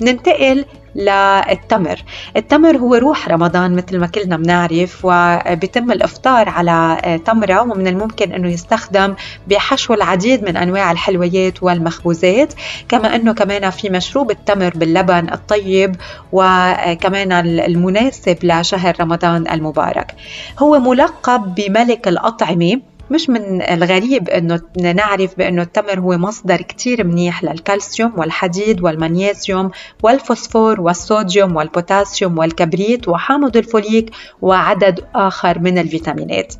ننتقل 0.00 0.64
للتمر. 0.96 2.02
التمر 2.36 2.76
هو 2.76 2.94
روح 2.94 3.28
رمضان 3.28 3.76
مثل 3.76 3.98
ما 3.98 4.06
كلنا 4.06 4.36
بنعرف 4.36 5.00
وبيتم 5.04 5.92
الإفطار 5.92 6.48
على 6.48 6.98
تمرة 7.24 7.60
ومن 7.60 7.86
الممكن 7.86 8.32
إنه 8.32 8.48
يستخدم 8.48 9.14
بحشو 9.48 9.94
العديد 9.94 10.44
من 10.44 10.56
أنواع 10.56 10.92
الحلويات 10.92 11.62
والمخبوزات. 11.62 12.54
كما 12.88 13.16
إنه 13.16 13.32
كمان 13.32 13.70
في 13.70 13.90
مشروب 13.90 14.30
التمر 14.30 14.72
باللبن 14.74 15.32
الطيب 15.32 15.96
وكمان 16.32 17.32
المناسب 17.48 18.38
لشهر 18.42 18.96
رمضان 19.00 19.44
المبارك. 19.52 20.14
هو 20.58 20.78
ملقب 20.78 21.54
بملك 21.54 22.08
الأطعمة 22.08 22.80
مش 23.10 23.30
من 23.30 23.62
الغريب 23.62 24.28
إنه 24.28 24.60
نعرف 24.94 25.38
بإنه 25.38 25.62
التمر 25.62 26.00
هو 26.00 26.18
مصدر 26.18 26.56
كتير 26.56 27.06
منيح 27.06 27.44
للكالسيوم 27.44 28.12
والحديد 28.16 28.82
والمغنيسيوم 28.82 29.70
والفوسفور 30.02 30.80
والصوديوم 30.80 31.56
والبوتاسيوم 31.56 32.38
والكبريت 32.38 33.08
وحامض 33.08 33.56
الفوليك 33.56 34.10
وعدد 34.42 35.04
آخر 35.14 35.58
من 35.58 35.78
الفيتامينات. 35.78 36.54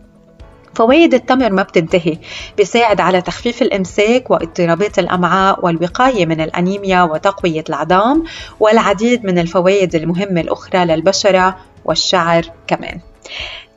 فوائد 0.74 1.14
التمر 1.14 1.52
ما 1.52 1.62
بتنتهي 1.62 2.18
بيساعد 2.56 3.00
على 3.00 3.20
تخفيف 3.22 3.62
الإمساك 3.62 4.30
واضطرابات 4.30 4.98
الأمعاء 4.98 5.64
والوقاية 5.64 6.26
من 6.26 6.40
الأنيميا 6.40 7.02
وتقوية 7.02 7.64
العظام 7.68 8.24
والعديد 8.60 9.24
من 9.24 9.38
الفوائد 9.38 9.94
المهمة 9.94 10.40
الأخرى 10.40 10.84
للبشرة 10.84 11.56
والشعر 11.84 12.42
كمان. 12.66 13.00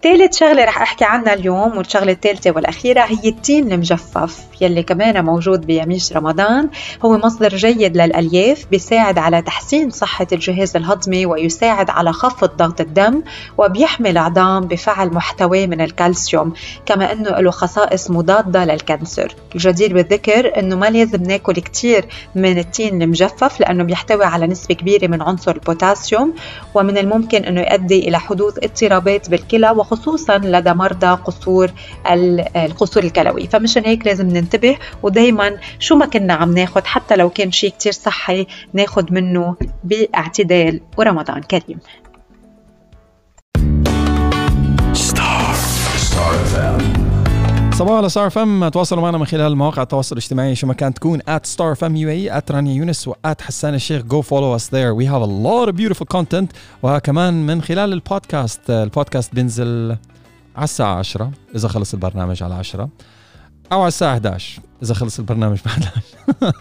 ثالث 0.04 0.38
شغلة 0.38 0.66
رح 0.66 0.82
أحكي 0.82 1.06
عنها 1.06 1.34
اليوم 1.34 1.78
والشغلة 1.78 2.12
الثالثة 2.12 2.52
والأخيرة 2.52 3.02
هي 3.02 3.30
التين 3.30 3.72
المجفف 3.72 4.46
يلي 4.62 4.84
كمان 4.84 5.26
موجود 5.26 5.66
بياميش 5.66 6.14
رمضان. 6.14 6.70
هو 7.06 7.18
مصدر 7.18 7.56
جيد 7.56 7.98
للألياف 7.98 8.66
بيساعد 8.72 9.18
على 9.18 9.42
تحسين 9.42 9.90
صحة 9.90 10.28
الجهاز 10.32 10.76
الهضمي 10.76 11.26
ويساعد 11.26 11.90
على 11.90 12.14
خفض 12.14 12.50
ضغط 12.58 12.82
الدم 12.82 13.24
وبيحمي 13.58 14.10
العظام 14.10 14.62
بفعل 14.68 15.08
محتواه 15.14 15.66
من 15.66 15.82
الكالسيوم 15.82 16.54
كما 16.86 17.12
أنه 17.12 17.30
له 17.30 17.52
خصائص 17.52 18.12
مضادة 18.12 18.66
لل 18.66 18.81
cancer. 18.81 19.36
الجدير 19.56 19.94
بالذكر 19.94 20.60
أنه 20.60 20.76
ما 20.76 20.90
لازم 20.90 21.24
ناكل 21.24 21.54
كتير 21.54 22.06
من 22.36 22.58
التين 22.58 23.02
المجفف 23.02 23.60
لأنه 23.60 23.84
بيحتوي 23.84 24.26
على 24.26 24.48
نسبة 24.48 24.76
كبيرة 24.76 25.08
من 25.08 25.22
عنصر 25.22 25.52
البوتاسيوم 25.52 26.34
ومن 26.76 26.98
الممكن 26.98 27.46
أنه 27.46 27.62
يؤدي 27.62 28.08
إلى 28.08 28.20
حدوث 28.20 28.58
اضطرابات 28.64 29.30
بالكلى 29.30 29.87
وخصوصا 29.92 30.38
لدى 30.38 30.74
مرضى 30.74 31.08
قصور 31.08 31.72
القصور 32.56 33.04
الكلوي. 33.04 33.48
فمشان 33.48 33.86
هيك 33.86 34.08
لازم 34.08 34.28
ننتبه 34.28 34.78
ودايما 35.04 35.58
شو 35.80 35.96
ما 35.96 36.06
كنا 36.06 36.34
عم 36.34 36.54
ناخد 36.54 36.86
حتى 36.86 37.16
لو 37.16 37.30
كان 37.30 37.52
شيء 37.52 37.70
كتير 37.70 37.92
صحي 37.92 38.48
ناخد 38.74 39.14
منه 39.14 39.56
باعتدال 39.84 40.82
ورمضان 40.98 41.42
كريم. 41.42 41.80
صباح 47.78 47.98
على 47.98 48.10
ستار 48.10 48.30
فم 48.30 48.68
تواصلوا 48.68 49.02
معنا 49.02 49.18
من 49.18 49.26
خلال 49.26 49.56
مواقع 49.56 49.82
التواصل 49.82 50.16
الاجتماعي 50.16 50.56
شو 50.56 50.68
ما 50.68 50.74
كان 50.74 50.94
تكون 50.94 51.20
at 51.20 51.48
star 51.56 51.78
fm 51.80 51.92
UAE 51.92 52.42
at 52.42 52.52
رانيا 52.52 52.74
يونس 52.74 53.08
و 53.08 53.14
at 53.14 53.42
حسان 53.42 53.74
الشيخ 53.74 54.02
go 54.02 54.22
follow 54.22 54.60
us 54.60 54.68
there. 54.70 54.94
We 54.96 55.06
have 55.06 55.22
a 55.22 55.32
lot 55.46 55.70
of 55.70 55.76
beautiful 55.76 56.06
content. 56.18 56.48
وكمان 56.84 57.46
من 57.46 57.62
خلال 57.62 57.94
ال 57.94 58.03
podcast 58.03 58.70
ال 58.70 58.78
podcast 58.78 59.36
بينزل 59.36 59.98
على 60.56 60.64
الساعة 60.64 60.96
10 60.96 61.32
إذا 61.56 61.68
خلص 61.68 61.94
البرنامج 61.94 62.44
على 62.44 62.56
10 62.56 62.90
أو 63.72 63.80
على 63.80 63.88
الساعة 63.88 64.14
11 64.14 64.62
إذا 64.84 64.94
خلص 64.94 65.20
البرنامج 65.20 65.58
بعد 65.66 65.86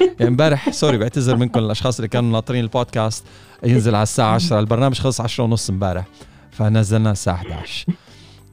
يعني 0.00 0.28
امبارح 0.28 0.70
sorry 0.70 0.98
بعتذر 0.98 1.36
منكم 1.36 1.60
الأشخاص 1.60 1.96
اللي 1.96 2.08
كانوا 2.08 2.32
ناطرين 2.32 2.64
البودكاست 2.64 3.24
ينزل 3.64 3.94
على 3.94 4.02
الساعة 4.02 4.34
10 4.34 4.60
البرنامج 4.60 4.98
خلص 4.98 5.20
10 5.20 5.44
ونص 5.44 5.70
امبارح. 5.70 6.04
فنزلنا 6.50 7.12
الساعة 7.12 7.34
11 7.34 7.86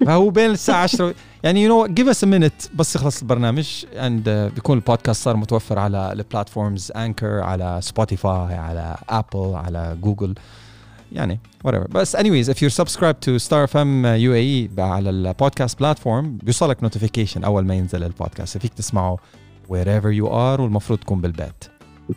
فهو 0.05 0.29
بين 0.29 0.49
الساعة 0.51 0.83
10 0.83 1.13
يعني 1.43 1.63
you 1.63 1.69
know 1.69 1.93
give 1.93 2.07
us 2.07 2.23
a 2.23 2.28
minute 2.28 2.53
بس 2.75 2.95
يخلص 2.95 3.21
البرنامج. 3.21 3.85
and 3.93 4.49
uh, 4.51 4.55
بيكون 4.55 4.77
البودكاست 4.77 5.23
صار 5.23 5.35
متوفر 5.37 5.79
على 5.79 6.11
ال 6.11 6.19
platforms 6.19 6.91
Anchor 6.95 7.39
على 7.41 7.79
Spotify 7.83 8.53
على 8.55 8.95
Apple 9.09 9.55
على 9.55 9.97
جوجل 10.01 10.35
يعني 11.11 11.39
whatever. 11.67 11.87
بس 11.91 12.15
anyways 12.15 12.45
if 12.49 12.55
you're 12.57 12.83
subscribed 12.85 13.21
to 13.25 13.39
Star 13.47 13.67
FM 13.71 14.03
UAE 14.27 14.79
على 14.79 15.09
ال 15.09 15.18
podcast 15.18 15.79
platform 15.79 16.37
بيوصلك 16.43 16.83
notification 16.83 17.43
أول 17.43 17.65
ما 17.65 17.75
ينزل 17.75 18.03
البودكاست. 18.03 18.57
فيك 18.57 18.73
تسمعه 18.73 19.17
wherever 19.69 20.11
you 20.21 20.25
are 20.29 20.59
والمفروض 20.59 20.99
تكون 20.99 21.21
بالبيت. 21.21 21.63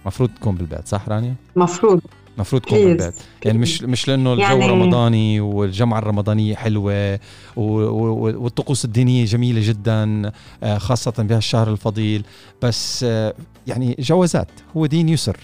المفروض 0.03 0.31
تكون 0.41 0.55
بالبيت 0.55 0.89
صح 0.89 1.09
رانيا؟ 1.09 1.35
مفروض. 1.57 2.01
المفروض 2.37 2.63
تكون 2.63 2.79
بالبيت 2.79 3.15
يعني 3.45 3.59
مش 3.59 3.83
مش 3.83 4.09
لأنه 4.09 4.33
الجو 4.33 4.45
يعني 4.45 4.67
رمضاني 4.67 5.41
والجمعة 5.41 5.99
الرمضانية 5.99 6.55
حلوة 6.55 7.21
والطقوس 7.57 8.85
الدينية 8.85 9.25
جميلة 9.25 9.61
جدا 9.69 10.33
آه، 10.63 10.79
خاصة 10.79 11.15
بهالشهر 11.19 11.71
الفضيل. 11.71 12.25
بس 12.63 13.05
آه، 13.09 13.35
يعني 13.67 13.97
جوازات 13.99 14.51
هو 14.77 14.87
دين 14.87 15.09
يسر. 15.09 15.37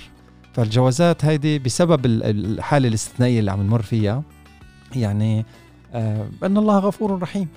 فالجوازات 0.52 1.24
هيدي 1.24 1.58
بسبب 1.58 2.06
الحالة 2.06 2.88
الاستثنائية 2.88 3.40
اللي 3.40 3.50
عم 3.50 3.62
نمر 3.62 3.82
فيها 3.82 4.22
يعني 4.96 5.44
آه، 5.94 6.28
إن 6.44 6.56
الله 6.56 6.78
غفور 6.78 7.22
رحيم. 7.22 7.48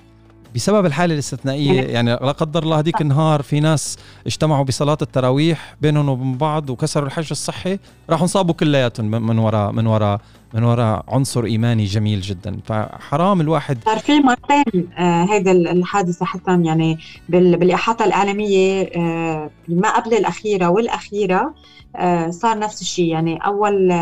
بسبب 0.54 0.86
الحالة 0.86 1.14
الاستثنائية 1.14 1.72
يعني, 1.72 1.92
يعني 1.92 2.10
لا 2.10 2.32
قدر 2.32 2.62
الله 2.62 2.78
هذيك 2.78 3.00
النهار 3.00 3.42
في 3.42 3.60
ناس 3.60 3.98
اجتمعوا 4.26 4.64
بصلاة 4.64 4.98
التراويح 5.02 5.76
بينهم 5.80 6.08
وبين 6.08 6.36
بعض 6.36 6.70
وكسروا 6.70 7.06
الحج 7.06 7.28
الصحي 7.30 7.78
راحوا 8.10 8.22
انصابوا 8.22 8.54
كلياتهم 8.54 9.10
من 9.10 9.38
وراء 9.38 9.72
من 9.72 9.86
وراء 9.86 10.20
من 10.54 10.64
وراء 10.64 11.04
عنصر 11.08 11.44
إيماني 11.44 11.84
جميل 11.84 12.20
جدا. 12.20 12.58
فحرام 12.64 13.40
الواحد. 13.40 13.78
صار 13.84 13.98
في 13.98 14.20
مرتين 14.20 14.90
آه 14.98 15.24
هيدا 15.30 15.52
الحادثة 15.52 16.26
حتى 16.26 16.62
يعني 16.62 16.98
بالإحاطة 17.28 18.04
الاعلاميه 18.04 18.90
آه 18.96 19.50
ما 19.68 19.96
قبل 19.96 20.14
الأخيرة 20.14 20.68
والأخيرة 20.68 21.54
آه 21.96 22.30
صار 22.30 22.58
نفس 22.58 22.80
الشيء. 22.80 23.06
يعني 23.06 23.36
اول 23.46 23.92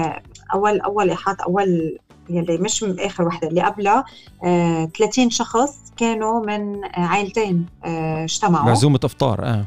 اول 0.55 0.81
أول 0.81 1.11
إحاطة 1.11 1.45
أول 1.45 1.99
يلي 2.31 2.59
مش 2.59 2.83
من 2.83 3.01
آخر 3.01 3.27
وحدة 3.27 3.49
اللي 3.49 3.61
قبلها 3.63 4.05
آه 4.45 4.85
30 4.99 5.31
شخص 5.31 5.77
كانوا 5.97 6.47
من 6.47 6.81
عائلتين 6.95 7.67
آه 7.85 8.25
اجتمعوا. 8.25 8.71
عزومه 8.71 9.01
أفطار 9.05 9.45
آه. 9.45 9.65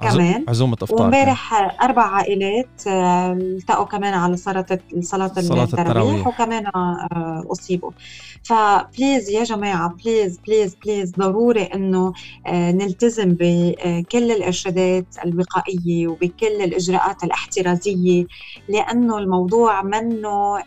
كمان. 0.00 0.44
عزومة 0.48 0.76
إفطار 0.82 1.02
وامبارح 1.02 1.54
أربع 1.82 2.02
عائلات 2.02 2.86
آه، 2.86 3.32
التقوا 3.32 3.84
كمان 3.84 4.14
على 4.14 4.36
صلاه 4.36 4.66
صلاة 5.00 5.32
التراويح 5.38 6.26
وكمان 6.26 6.66
آه، 6.66 7.44
أصيبوا. 7.52 7.90
ف 8.42 8.55
please 8.55 9.30
يا 9.30 9.44
جماعة 9.44 9.94
please 10.04 10.38
please 10.46 10.74
please 10.74 11.12
ضروري 11.12 11.62
إنه 11.62 12.12
آه، 12.46 12.72
نلتزم 12.72 13.36
بكل 13.40 14.30
الإرشادات 14.32 15.06
الوقائية 15.24 16.08
وبكل 16.08 16.46
الإجراءات 16.46 17.24
الاحترازية 17.24 18.26
لأنه 18.68 19.18
الموضوع 19.18 19.82
منه 19.82 20.58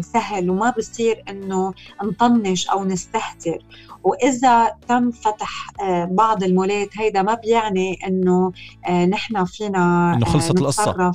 سهل 0.00 0.50
وما 0.50 0.74
بصير 0.78 1.22
إنه 1.28 1.74
نطنش 2.04 2.68
أو 2.68 2.84
نستهتر. 2.84 3.58
وإذا 4.08 4.72
تم 4.88 5.10
فتح 5.10 5.66
بعض 6.10 6.42
المولات 6.44 6.88
هيدا 6.98 7.22
ما 7.22 7.34
بيعني 7.34 7.98
إنه 8.06 8.52
آه، 8.88 9.06
نحن 9.06 9.44
فينا 9.44 10.14
إنه 10.14 10.26
خلصت 10.26 10.58
القصة. 10.58 11.12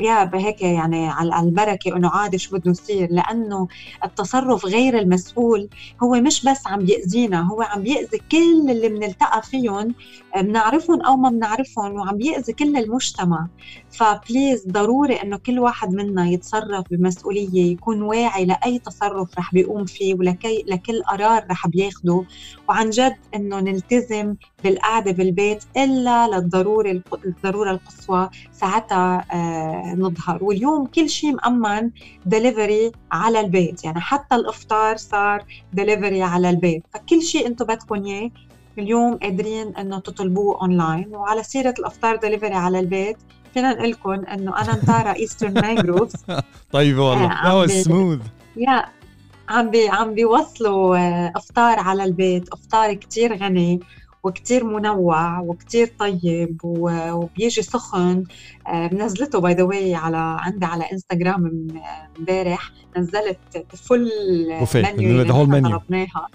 يا 0.00 0.24
بهيك 0.24 0.62
يعني 0.62 1.08
على 1.08 1.40
البركه 1.40 1.96
إنه 1.96 2.10
عادي 2.10 2.38
شو 2.38 2.56
بده 2.58 2.70
يصير 2.70 3.08
لأنه 3.10 3.68
التصرف 4.04 4.66
غير 4.66 4.98
المسؤول 4.98 5.68
هو 6.02 6.10
مش 6.20 6.44
بس 6.44 6.66
عم 6.66 6.78
بيأذينا 6.78 7.40
هو 7.42 7.62
عم 7.62 7.82
بيأذي 7.82 8.18
كل 8.32 8.70
اللي 8.70 8.88
بنلتقى 8.88 9.42
فيهم 9.42 9.94
بنعرفهم 10.36 11.00
أو 11.02 11.16
ما 11.16 11.30
بنعرفهم 11.30 11.92
وعم 11.94 12.16
بيأذي 12.16 12.52
كل 12.52 12.76
المجتمع. 12.76 13.46
فبليز 13.90 14.66
ضروري 14.68 15.14
إنه 15.14 15.36
كل 15.36 15.58
واحد 15.58 15.94
منا 15.94 16.26
يتصرف 16.26 16.84
بمسؤولية 16.90 17.72
يكون 17.72 18.02
واعي 18.02 18.44
لأي 18.44 18.78
تصرف 18.78 19.38
رح 19.38 19.52
بيقوم 19.54 19.84
فيه 19.84 20.14
ولكي 20.14 20.64
لكل 20.68 21.02
قرار 21.02 21.46
رح 21.50 21.66
بياخده. 21.66 22.24
وعن 22.68 22.90
جد 22.90 23.16
إنه 23.34 23.60
نلتزم 23.60 24.34
بالقعدة 24.64 25.12
بالبيت 25.12 25.64
إلا 25.76 26.28
للضروره 26.28 27.02
الضرورة 27.24 27.70
القصوى 27.70 28.30
ساعتها 28.52 29.24
آه 29.32 29.87
نظهر. 29.94 30.44
واليوم 30.44 30.86
كل 30.86 31.08
شيء 31.08 31.32
مأمن 31.34 31.90
دليفري 32.26 32.92
على 33.12 33.40
البيت. 33.40 33.84
يعني 33.84 34.00
حتى 34.00 34.36
الإفطار 34.36 34.96
صار 34.96 35.44
دليفري 35.72 36.22
على 36.22 36.50
البيت. 36.50 36.82
فكل 36.94 37.22
شيء 37.22 37.46
أنتم 37.46 37.64
بدكم 37.64 38.04
إياه. 38.04 38.30
اليوم 38.78 39.16
قادرين 39.16 39.76
إنه 39.76 39.98
تطلبوه 39.98 40.60
اونلاين 40.62 41.14
وعلى 41.14 41.42
سيرة 41.42 41.74
الإفطار 41.78 42.16
دليفري 42.16 42.54
على 42.54 42.80
البيت 42.80 43.16
فينا 43.54 43.74
نقول 43.74 43.90
لكم 43.90 44.10
إنه 44.10 44.60
أنا 44.62 44.74
Anantara 44.74 45.14
Eastern 45.16 45.54
Mangroves 45.54 46.24
طيب 46.72 46.98
والله. 46.98 47.60
that's 47.66 47.70
smooth 47.70 48.20
يا 48.56 48.84
عم 49.48 49.70
بي 49.70 49.88
عم 49.88 50.14
بيوصلوا 50.14 50.96
آه، 50.96 51.32
إفطار 51.36 51.78
على 51.78 52.04
البيت. 52.04 52.48
إفطار 52.52 52.94
كتير 52.94 53.36
غني. 53.36 53.80
وكتير 54.28 54.64
منوع 54.64 55.40
وكتير 55.40 55.92
طيب 55.98 56.58
وبيجي 56.64 57.62
سخن. 57.62 58.24
نزلته 58.92 59.40
by 59.40 59.54
the 59.54 59.62
way 59.62 59.94
على 59.94 60.36
عندي 60.40 60.66
على 60.66 60.84
انستغرام 60.92 61.68
امبارح. 62.18 62.70
نزلت 62.96 63.38
فل 63.74 64.10
menu 64.74 65.46
menu 65.46 65.78
طلبناها. 65.78 66.28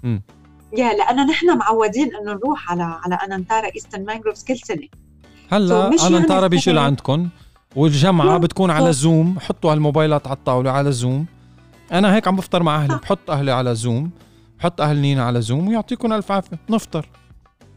يا 0.77 0.93
لأنه 0.93 1.25
نحن 1.25 1.57
معودين 1.57 2.09
إنه 2.15 2.33
نروح 2.33 2.71
على 2.71 2.83
على 2.83 3.15
انانتارا 3.15 3.69
ايسترن 3.75 4.05
مانجروفز 4.05 4.43
كل 4.43 4.57
سنة. 4.57 4.87
هلا 5.51 5.87
انانتارا 5.87 6.37
يعني 6.37 6.49
بيجي 6.49 6.71
لعندكم 6.71 7.29
والجمعة 7.75 8.37
بتكون 8.37 8.71
على 8.71 8.93
زوم 8.93 9.39
حطوا 9.39 9.73
هالموبايلات 9.73 10.27
على 10.27 10.37
الطاولة 10.37 10.71
على 10.71 10.91
زوم 10.91 11.25
أنا 11.91 12.15
هيك 12.15 12.27
عم 12.27 12.35
بفطر 12.35 12.63
مع 12.63 12.75
أهلي. 12.75 12.95
بحط 12.95 13.29
أهلي 13.29 13.51
على 13.51 13.75
زوم 13.75 14.11
بحط 14.59 14.81
أهل 14.81 14.97
نينا 14.97 15.23
على 15.23 15.41
زوم 15.41 15.67
ويعطيكم 15.67 16.13
ألف 16.13 16.31
عافية. 16.31 16.59
نفطر. 16.69 17.09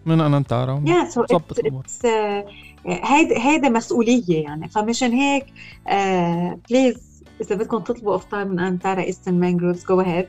من 0.07 0.21
انانتارا 0.21 0.83
يا 0.87 1.05
so 1.05 1.25
هيدا 2.87 3.38
هيدا 3.38 3.69
مسؤولية 3.69 4.42
يعني. 4.42 4.69
فمشان 4.69 5.12
هيك 5.12 5.47
please 6.71 6.95
uh, 6.95 7.40
إذا 7.40 7.57
بدكم 7.57 7.79
تطلبوا 7.79 8.16
افطار 8.16 8.45
من 8.45 8.61
انانتارا 8.61 9.03
ايسترن 9.03 9.35
مانجروفز 9.35 9.85
go 9.85 10.01
ahead 10.01 10.29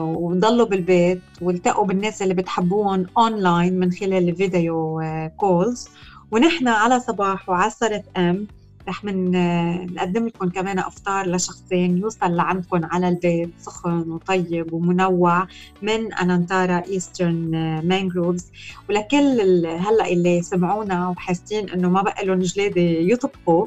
وضلوا 0.00 0.66
بالبيت 0.66 1.20
والتقوا 1.42 1.86
بالناس 1.86 2.22
اللي 2.22 2.34
بتحبوهم 2.34 3.06
اونلاين 3.18 3.78
من 3.78 3.92
خلال 3.92 4.28
ال 4.28 4.40
video 4.40 5.02
calls 5.36 5.86
uh, 5.86 5.90
ونحن 6.30 6.68
على 6.68 7.00
صباحو 7.00 7.48
على 7.48 7.70
ستار 7.70 7.89
أف 7.89 8.02
أم 8.16 8.46
رح 8.88 9.04
منقدم 9.04 10.26
لكم 10.26 10.48
كمان 10.50 10.78
أفطار 10.78 11.26
لشخصين 11.30 11.98
يوصل 11.98 12.36
لعندكم 12.36 12.84
على 12.84 13.08
البيت 13.08 13.50
سخن 13.58 14.10
وطيب 14.10 14.72
ومنوع 14.72 15.46
من 15.82 16.14
انانتارا 16.14 16.82
ايسترن 16.88 17.50
مانجروفز 17.88 18.50
ولكل 18.88 19.40
هلأ 19.66 20.08
اللي 20.12 20.42
سمعونا 20.42 21.08
وحاسين 21.08 21.70
إنه 21.70 21.88
ما 21.90 22.02
بقى 22.02 22.24
لهم 22.26 22.38
جلادة 22.38 22.80
يطبخوا 22.80 23.66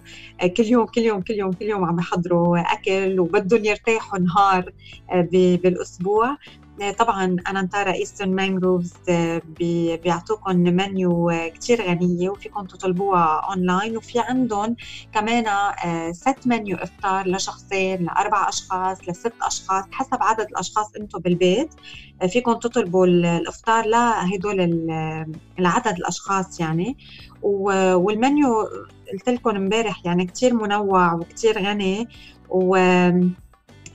كل 0.58 0.64
يوم 0.66 0.86
كل 0.86 1.02
يوم 1.02 1.22
كل 1.22 1.34
يوم 1.34 1.52
كل 1.54 1.66
يوم 1.66 1.86
عم 1.86 2.00
يحضروا 2.00 2.60
أكل 2.74 3.20
وبدهم 3.20 3.66
يرتاحوا 3.66 4.20
نهار 4.20 4.72
بالأسبوع. 5.64 6.38
طبعا 6.92 7.36
انانتارا 7.50 7.94
ايسترن 7.94 8.36
مانجروفز 8.36 8.94
بيعطوكم 10.04 10.58
منيو 10.58 11.32
كتير 11.54 11.82
غنية 11.82 12.30
وفيكم 12.30 12.66
تطلبوها 12.66 13.42
اونلاين 13.50 13.98
وفي 13.98 14.20
عندهم 14.20 14.76
كمان 15.14 15.46
set 16.14 16.38
menu 16.48 16.78
إفطار 16.78 17.28
لشخصين 17.28 18.04
لأربع 18.04 18.50
أشخاص 18.50 18.98
لست 19.10 19.34
أشخاص 19.42 19.84
حسب 19.92 20.18
عدد 20.22 20.48
الأشخاص 20.50 20.96
أنتم 21.00 21.20
بالبيت. 21.20 21.70
فيكم 22.30 22.54
تطلبوا 22.54 23.06
الإفطار 23.06 23.86
لهدول 23.86 24.60
العدد 25.60 25.98
الأشخاص 25.98 26.60
يعني. 26.60 26.98
والمنيو 27.42 28.68
قلت 29.14 29.30
لكم 29.30 29.50
امبارح 29.50 30.06
يعني 30.06 30.26
كتير 30.26 30.54
منوع 30.54 31.14
وكتير 31.14 31.60
غني. 31.60 32.08
و 32.50 32.76
آه، 32.76 33.30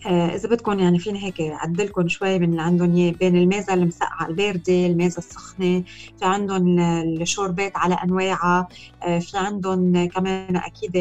إذا 0.07 0.49
بدكم 0.49 0.79
يعني 0.79 0.99
فيني 0.99 1.25
هيك 1.25 1.41
اعدلكم 1.41 2.09
شوي 2.09 2.39
من 2.39 2.51
اللي 2.51 2.63
عندهم 2.63 2.95
إياه 2.97 3.13
بين 3.13 3.37
الميزة 3.37 3.75
المسقعة 3.75 4.27
الباردة 4.29 4.87
الميزة 4.87 5.19
السخنة 5.19 5.83
في 6.19 6.25
عندهم 6.25 6.81
الشوربات 6.81 7.73
على 7.77 7.95
أنواعها 7.95 8.69
آه، 9.03 9.19
في 9.19 9.39
عندهم 9.39 10.09
كمان 10.09 10.57
أكيد 10.57 10.97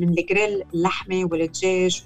من 0.00 0.08
الجريل 0.08 0.62
اللحمة 0.74 1.24
والدجاج 1.30 2.02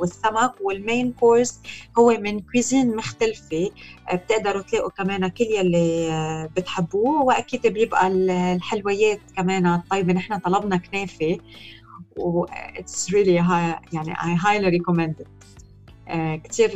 والسمك 0.00 0.52
وال 0.60 0.77
main 0.77 1.12
course 1.12 1.60
هو 1.98 2.10
من 2.20 2.40
cuisine 2.40 2.96
مختلفة 2.96 3.70
آه، 4.10 4.16
بتقدروا 4.16 4.62
تلاقوا 4.62 4.90
كمان 4.90 5.28
كل 5.28 5.44
يلي 5.44 6.48
بتحبوه 6.56 7.22
وأكيد 7.22 7.66
بيبقى 7.66 8.06
الحلويات 8.08 9.20
كمان 9.36 9.66
الطيبة. 9.66 10.12
نحن 10.12 10.38
طلبنا 10.38 10.76
كنافة 10.76 11.38
و 12.16 12.46
it's 12.78 13.06
really 13.10 13.38
high 13.38 13.78
يعني 13.92 14.14
I 14.14 14.34
highly 14.44 14.70
recommend 14.78 15.20
it. 15.20 15.39
كثير 16.44 16.70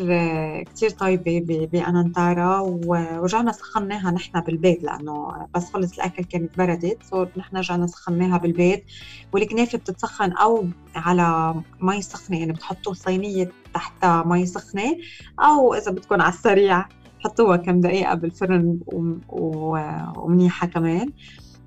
كثير 0.62 0.90
طيبة 0.90 1.68
بانانتارا 1.72 2.60
ورجعنا 2.60 3.52
سخناها 3.52 4.10
نحن 4.10 4.40
بالبيت 4.40 4.82
لأنه 4.82 5.46
بس 5.54 5.72
خلص 5.72 5.92
الأكل 5.92 6.24
كانت 6.24 6.58
بردت 6.58 7.02
so 7.02 7.26
نحن 7.36 7.56
رجعنا 7.56 7.86
سخناها 7.86 8.38
بالبيت. 8.38 8.84
والكنافة 9.32 9.78
بتتسخن 9.78 10.32
أو 10.32 10.66
على 10.96 11.54
مي 11.80 12.02
سخنة 12.02 12.38
يعني 12.38 12.52
بتحطوا 12.52 12.94
صينية 12.94 13.50
تحتها 13.74 14.22
مي 14.26 14.46
سخنة 14.46 14.96
أو 15.40 15.74
إذا 15.74 15.90
بدكم 15.90 16.20
على 16.22 16.32
السريع 16.32 16.88
حطوها 17.20 17.56
كم 17.56 17.80
دقيقة 17.80 18.14
بالفرن 18.14 18.78
ومنيحة 19.28 20.66
كمان. 20.66 21.12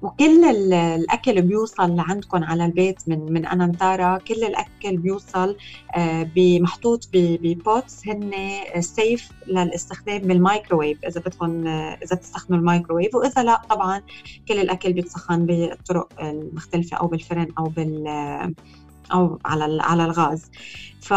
وكل 0.02 0.46
الأكل 0.74 1.42
بيوصل 1.42 1.96
لعندكم 1.96 2.44
على 2.44 2.66
البيت 2.66 3.10
من 3.10 3.34
من 3.34 3.46
انانتارا 3.46 4.18
كل 4.18 4.44
الأكل 4.44 4.98
بيوصل 4.98 5.56
محطوط 6.38 7.10
ب 7.13 7.32
pots 7.32 8.08
هن 8.08 8.32
safe 8.80 9.32
للاستخدام 9.48 10.18
بالمايكروويف 10.18 11.06
إذا 11.06 11.22
بدكم 11.22 11.68
آه، 11.68 12.00
إذا 12.04 12.16
تستخدموا 12.16 12.60
المايكروويف 12.60 13.16
وإذا 13.16 13.44
لا 13.44 13.62
طبعا 13.70 14.02
كل 14.48 14.60
الأكل 14.60 14.94
بيتسخن 14.94 15.46
بالطرق 15.46 16.10
المختلفة 16.22 16.98
أو 16.98 17.08
بالفرن 17.08 17.48
أو 17.60 17.64
بال 17.64 18.08
آه، 18.08 18.54
أو 19.14 19.40
على 19.46 19.84
على 19.84 20.06
الغاز. 20.06 20.52
ف 21.02 21.14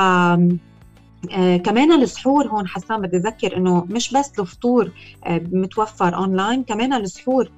آه 1.33 1.57
كمان 1.57 1.93
السحور 1.93 2.49
هون 2.49 2.69
حسان 2.69 3.01
بدي 3.01 3.17
أذكر 3.17 3.57
إنه 3.57 3.85
مش 3.85 4.13
بس 4.13 4.39
الفطور 4.39 4.93
آه 5.25 5.41
متوفر 5.53 6.15
اونلاين 6.17 6.65
كمان 6.65 6.93
السحور 6.93 7.51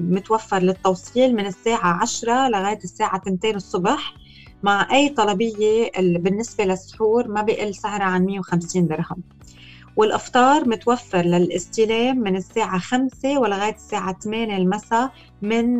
متوفر 0.00 0.58
للتوصيل 0.58 1.34
من 1.34 1.46
الساعة 1.46 2.02
10 2.02 2.48
لغاية 2.48 2.78
الساعة 2.84 3.22
2 3.26 3.56
الصبح 3.56 4.14
مع 4.62 4.88
أي 4.92 5.08
طلبية 5.08 5.90
بالنسبة 5.98 6.64
للسحور 6.64 7.28
ما 7.28 7.42
بيقل 7.42 7.74
سعرها 7.74 8.04
عن 8.04 8.26
150 8.26 8.86
درهم 8.86 9.22
والأفطار 9.96 10.68
متوفر 10.68 11.22
للاستلام 11.22 12.18
من 12.18 12.36
الساعة 12.36 12.78
5 12.78 13.38
ولغاية 13.38 13.74
الساعة 13.74 14.18
8 14.18 14.56
المساء 14.56 15.10
من 15.42 15.78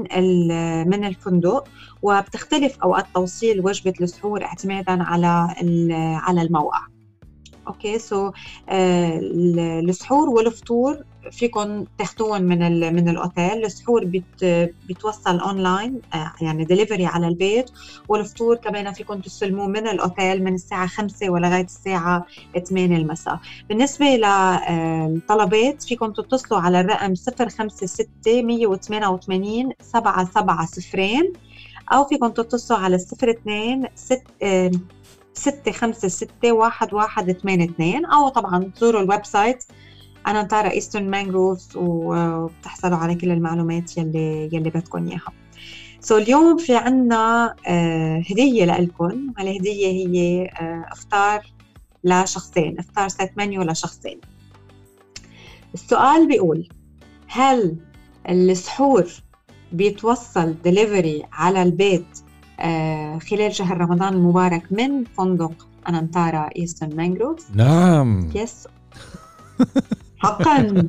من 0.89 1.05
الفندق 1.05 1.69
وبتختلف 2.03 2.79
أوقات 2.83 3.07
توصيل 3.15 3.61
وجبة 3.61 3.93
السحور 4.01 4.45
اعتمادا 4.45 5.03
على 5.03 5.55
على 6.23 6.43
الموقع. 6.43 6.81
okay 7.69 7.99
so 7.99 8.31
آه 8.69 9.21
السحور 9.89 10.29
والفطور 10.29 11.05
فيكم 11.33 11.85
تاخذوهم 11.99 12.43
من 12.43 12.59
من 12.95 13.09
الأوتيل. 13.09 13.65
السحور 13.65 14.05
بيت 14.05 14.45
بيتوصل 14.89 15.39
أونلاين 15.39 16.01
آه 16.15 16.33
يعني 16.41 16.65
دليفري 16.65 17.07
على 17.07 17.29
البيت. 17.29 17.71
والفطور 18.09 18.57
كمان 18.57 18.93
فيكم 18.93 19.21
تستلموه 19.21 19.67
من 19.67 19.89
الأوتيل 19.89 20.45
من 20.45 20.55
الساعة 20.55 20.87
5 20.87 21.31
ولغايه 21.31 21.65
الساعة 21.65 22.27
8 22.69 22.97
المساء. 22.97 23.39
بالنسبة 23.69 24.07
للطلبات 24.07 25.83
فيكم 25.83 26.13
تتصلوا 26.13 26.61
على 26.61 26.81
الرقم 26.81 27.15
056 27.15 28.07
188 28.47 29.73
770 29.83 31.33
أو 31.93 32.05
فيكم 32.05 32.29
تتصلوا 32.29 32.79
على 32.81 32.97
02 32.97 33.87
6 33.95 34.23
ستة 35.35 35.73
خمسة 35.73 36.09
ستة 36.09 36.53
واحد 36.53 36.95
واحد 36.95 37.33
ثمانية 37.33 37.65
اثنين 37.65 38.05
أو 38.07 38.29
طبعا 38.29 38.71
تزوروا 38.77 39.01
ال 39.03 39.25
website 39.27 39.65
أنانتارا 40.29 40.71
إيسترن 40.71 41.11
مانجروفز 41.11 41.69
وبتحصلوا 41.77 42.97
على 42.97 43.15
كل 43.15 43.31
المعلومات 43.31 43.99
يلي 43.99 44.49
يلي 44.53 44.71
بدكم 44.71 45.09
إياها. 45.09 45.33
so 46.01 46.19
so 46.19 46.23
اليوم 46.23 46.57
في 46.57 46.77
عنا 46.77 47.55
آه 47.67 48.23
هدية 48.31 48.65
لكم 48.65 49.33
هالهدية 49.39 49.87
هي 49.87 50.45
آه 50.45 50.85
أفطار 50.93 51.53
لشخصين 52.05 52.79
أفطار 52.79 53.09
set 53.09 53.39
menu 53.39 53.63
لشخصين 53.63 54.21
السؤال 55.75 56.29
بيقول 56.29 56.69
هل 57.27 57.77
السحور 58.29 59.07
بيتوصل 59.73 60.55
دليفري 60.65 61.23
على 61.33 61.63
البيت 61.63 62.07
آه، 62.61 63.19
خلال 63.19 63.55
شهر 63.55 63.79
رمضان 63.79 64.15
المبارك 64.15 64.73
من 64.73 65.05
فندق 65.05 65.69
أنانتارا 65.89 66.51
إيسترن 66.57 66.97
مانجروفز 66.97 67.45
نعم. 67.55 68.31
yes 68.35 68.69
حقا. 70.19 70.85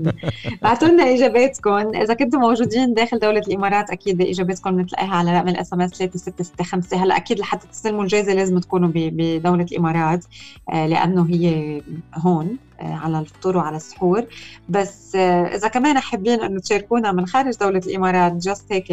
بعتوا 0.62 0.88
لنا 0.88 1.04
اجاباتكم 1.04 1.96
إذا 1.96 2.14
كنتم 2.14 2.40
موجودين 2.40 2.94
داخل 2.94 3.20
دولة 3.20 3.40
الإمارات 3.40 3.90
أكيد 3.90 4.22
اجاباتكم 4.22 4.78
بنتلاقيها 4.78 5.16
على 5.16 5.38
رقم 5.38 5.48
ال 5.48 5.74
SMS 5.74 5.92
3665 5.92 7.00
هلأ 7.00 7.18
أكيد 7.18 7.40
لحتى 7.40 7.68
تستلموا 7.68 8.04
الجائزة 8.04 8.34
لازم 8.34 8.60
تكونوا 8.60 8.90
بدولة 8.94 9.64
الإمارات 9.64 10.26
آه، 10.70 10.88
لأنه 10.88 11.28
هي 11.30 11.82
هون 12.16 12.58
آه، 12.82 12.94
على 12.94 13.20
الفطور 13.20 13.58
وعلى 13.58 13.76
السحور. 13.78 14.26
بس 14.70 15.16
آه، 15.16 15.56
إذا 15.56 15.68
كمان 15.68 16.00
حابين 16.00 16.42
إنه 16.42 16.60
تشاركونا 16.60 17.12
من 17.12 17.26
خارج 17.26 17.58
دولة 17.58 17.82
الإمارات 17.88 18.34
جاست 18.34 18.72
هيك 18.72 18.88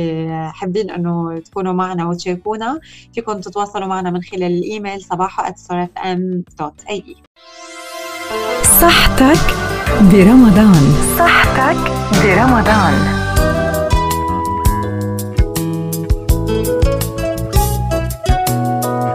حابين 0.53 0.90
إنه 0.90 1.38
تكونوا 1.38 1.72
معنا 1.72 2.09
وتشاركونا 2.09 2.81
فيكم 3.14 3.40
تتواصلوا 3.40 3.87
معنا 3.87 4.11
من 4.11 4.22
خلال 4.22 4.42
الإيميل 4.42 5.01
صباحو 5.03 5.42
صحتك 8.81 9.76
برمضان 9.94 10.94
صحتك 11.18 11.77
برمضان 12.25 12.94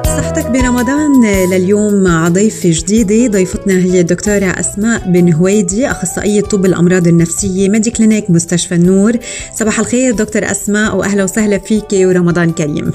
صحتك 0.06 0.52
برمضان 0.52 1.26
لليوم 1.26 1.94
مع 1.94 2.28
ضيفة 2.28 2.70
جديدة 2.74 3.28
ضيفتنا 3.28 3.74
هي 3.74 4.00
الدكتورة 4.00 4.46
أسماء 4.46 5.12
بن 5.12 5.34
هويدي 5.34 5.92
أخصائية 5.92 6.42
طب 6.42 6.66
الأمراض 6.66 7.08
النفسية 7.08 7.70
ميدي 7.70 7.92
كلينيك 7.92 8.30
مستشفى 8.30 8.76
النور. 8.76 9.14
صباح 9.56 9.80
الخير 9.80 10.14
دكتور 10.14 10.52
أسماء 10.52 10.96
وأهلا 10.96 11.24
وسهلا 11.24 11.58
فيك 11.58 11.88
ورمضان 11.94 12.52
كريم. 12.52 12.92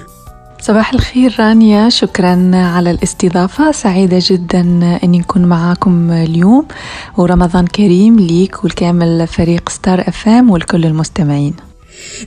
صباح 0.66 0.92
الخير 0.92 1.37
رانيا. 1.38 1.88
شكرا 1.88 2.50
على 2.55 2.90
الاستضافة. 2.90 3.72
سعيدة 3.72 4.18
جدا 4.20 4.61
أني 5.05 5.18
نكون 5.18 5.44
معاكم 5.44 6.11
اليوم. 6.11 6.66
ورمضان 7.16 7.66
كريم 7.66 8.18
ليك 8.20 8.64
والكامل 8.64 9.26
فريق 9.26 9.68
ستار 9.68 10.00
اف 10.00 10.29
ام 10.29 10.50
والكل 10.50 10.87
المستمعين. 10.87 11.55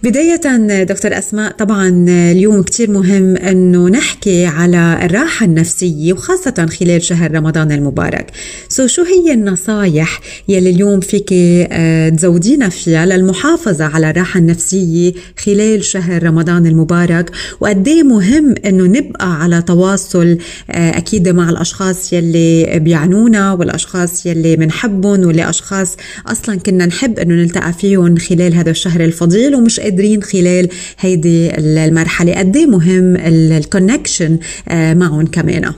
بداية 0.03 0.83
دكتور 0.83 1.17
أسماء 1.17 1.51
طبعا 1.51 2.05
اليوم 2.09 2.61
كتير 2.63 2.91
مهم 2.91 3.37
أنه 3.37 3.89
نحكي 3.89 4.45
على 4.45 4.99
الراحة 5.03 5.45
النفسية 5.45 6.13
وخاصة 6.13 6.67
خلال 6.79 7.03
شهر 7.03 7.31
رمضان 7.31 7.71
المبارك. 7.71 8.31
سو 8.69 8.87
شو 8.87 9.03
هي 9.03 9.33
النصايح 9.33 10.21
يلي 10.47 10.69
اليوم 10.69 10.99
فيك 10.99 11.29
آه، 11.33 12.09
تزودينا 12.09 12.69
فيها 12.69 13.05
للمحافظة 13.05 13.85
على 13.85 14.09
الراحة 14.09 14.39
النفسية 14.39 15.13
خلال 15.37 15.83
شهر 15.83 16.23
رمضان 16.23 16.65
المبارك؟ 16.65 17.31
وقد 17.59 17.89
مهم 17.89 18.55
أنه 18.65 18.83
نبقى 18.83 19.43
على 19.43 19.61
تواصل 19.61 20.37
آه، 20.71 20.97
أكيد 20.97 21.29
مع 21.29 21.49
الأشخاص 21.49 22.13
يلي 22.13 22.79
بيعنونا 22.79 23.53
والأشخاص 23.53 24.25
يلي 24.25 24.55
بنحبهم 24.55 25.25
واللي 25.25 25.49
أشخاص 25.49 25.95
أصلا 26.27 26.55
كنا 26.55 26.85
نحب 26.85 27.19
أنه 27.19 27.33
نلتقى 27.33 27.73
فيهم 27.73 28.17
خلال 28.17 28.53
هذا 28.53 28.71
الشهر 28.71 29.01
الفضيل. 29.03 29.55
ومش 29.69 29.79
قادرين 29.79 30.23
خلال 30.23 30.69
هيدي 30.99 31.57
المرحلة. 31.57 32.33
قد 32.33 32.57
إيه 32.57 32.65
مهم 32.65 33.15
الكونكشن 33.15 34.39
آه، 34.69 34.93
معهم 34.93 35.25
كمان؟ 35.25 35.73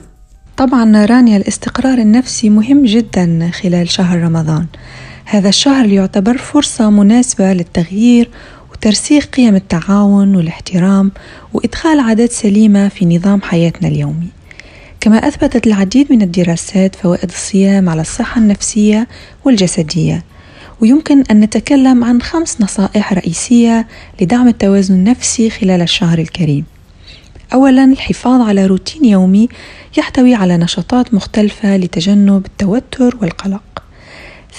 طبعا 0.56 1.04
رانيا 1.04 1.36
الاستقرار 1.36 1.98
النفسي 1.98 2.50
مهم 2.50 2.84
جدا 2.84 3.50
خلال 3.52 3.90
شهر 3.90 4.18
رمضان. 4.22 4.66
هذا 5.24 5.48
الشهر 5.48 5.86
يعتبر 5.86 6.36
فرصة 6.36 6.90
مناسبة 6.90 7.52
للتغيير 7.52 8.30
وترسيخ 8.72 9.26
قيم 9.26 9.54
التعاون 9.56 10.36
والاحترام 10.36 11.12
وإدخال 11.52 12.00
عادات 12.00 12.32
سليمة 12.32 12.88
في 12.88 13.06
نظام 13.06 13.42
حياتنا 13.42 13.88
اليومي. 13.88 14.28
كما 15.00 15.28
أثبتت 15.28 15.66
العديد 15.66 16.12
من 16.12 16.22
الدراسات 16.22 16.96
فوائد 16.96 17.28
الصيام 17.28 17.88
على 17.88 18.00
الصحة 18.00 18.40
النفسية 18.40 19.08
والجسدية. 19.44 20.31
ويمكن 20.82 21.22
أن 21.30 21.40
نتكلم 21.40 22.04
عن 22.04 22.22
خمس 22.22 22.60
نصائح 22.60 23.12
رئيسية 23.12 23.86
لدعم 24.20 24.48
التوازن 24.48 24.94
النفسي 24.94 25.50
خلال 25.50 25.82
الشهر 25.82 26.18
الكريم. 26.18 26.64
أولا 27.54 27.84
الحفاظ 27.84 28.40
على 28.40 28.66
روتين 28.66 29.04
يومي 29.04 29.48
يحتوي 29.98 30.34
على 30.34 30.56
نشاطات 30.56 31.14
مختلفة 31.14 31.76
لتجنب 31.76 32.46
التوتر 32.46 33.16
والقلق 33.20 33.62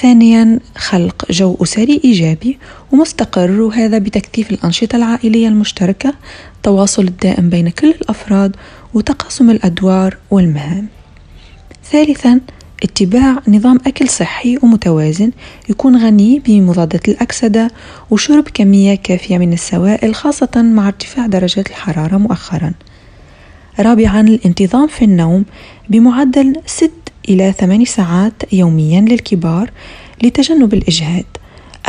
ثانيا 0.02 0.60
خلق 0.78 1.32
جو 1.32 1.58
أسري 1.62 2.02
إيجابي 2.06 2.58
ومستقر 2.92 3.62
وهذا 3.62 3.98
بتكثيف 3.98 4.52
الأنشطة 4.52 4.96
العائلية 4.96 5.48
المشتركة 5.48 6.14
التواصل 6.56 7.04
الدائم 7.04 7.50
بين 7.50 7.70
كل 7.70 7.90
الأفراد 7.90 8.56
وتقاسم 8.94 9.50
الأدوار 9.50 10.18
والمهام 10.32 10.88
ثالثا 11.92 12.40
اتباع 12.84 13.40
نظام 13.48 13.80
أكل 13.88 14.10
صحي 14.10 14.58
ومتوازن 14.64 15.32
يكون 15.70 15.98
غني 15.98 16.40
بمضادة 16.40 17.00
الأكسدة 17.08 17.72
وشرب 18.12 18.48
كمية 18.54 18.96
كافية 18.96 19.38
من 19.38 19.54
السوائل 19.54 20.16
خاصة 20.16 20.62
مع 20.62 20.88
ارتفاع 20.88 21.26
درجات 21.26 21.68
الحرارة 21.68 22.18
مؤخرا. 22.18 22.74
رابعا 23.80 24.22
الانتظام 24.22 24.88
في 24.88 25.06
النوم 25.06 25.46
بمعدل 25.90 26.56
ست 26.66 26.92
إلى 27.30 27.52
ثمان 27.52 27.86
ساعات 27.86 28.54
يوميا 28.54 29.02
للكبار 29.02 29.72
لتجنب 30.24 30.74
الإجهاد. 30.74 31.26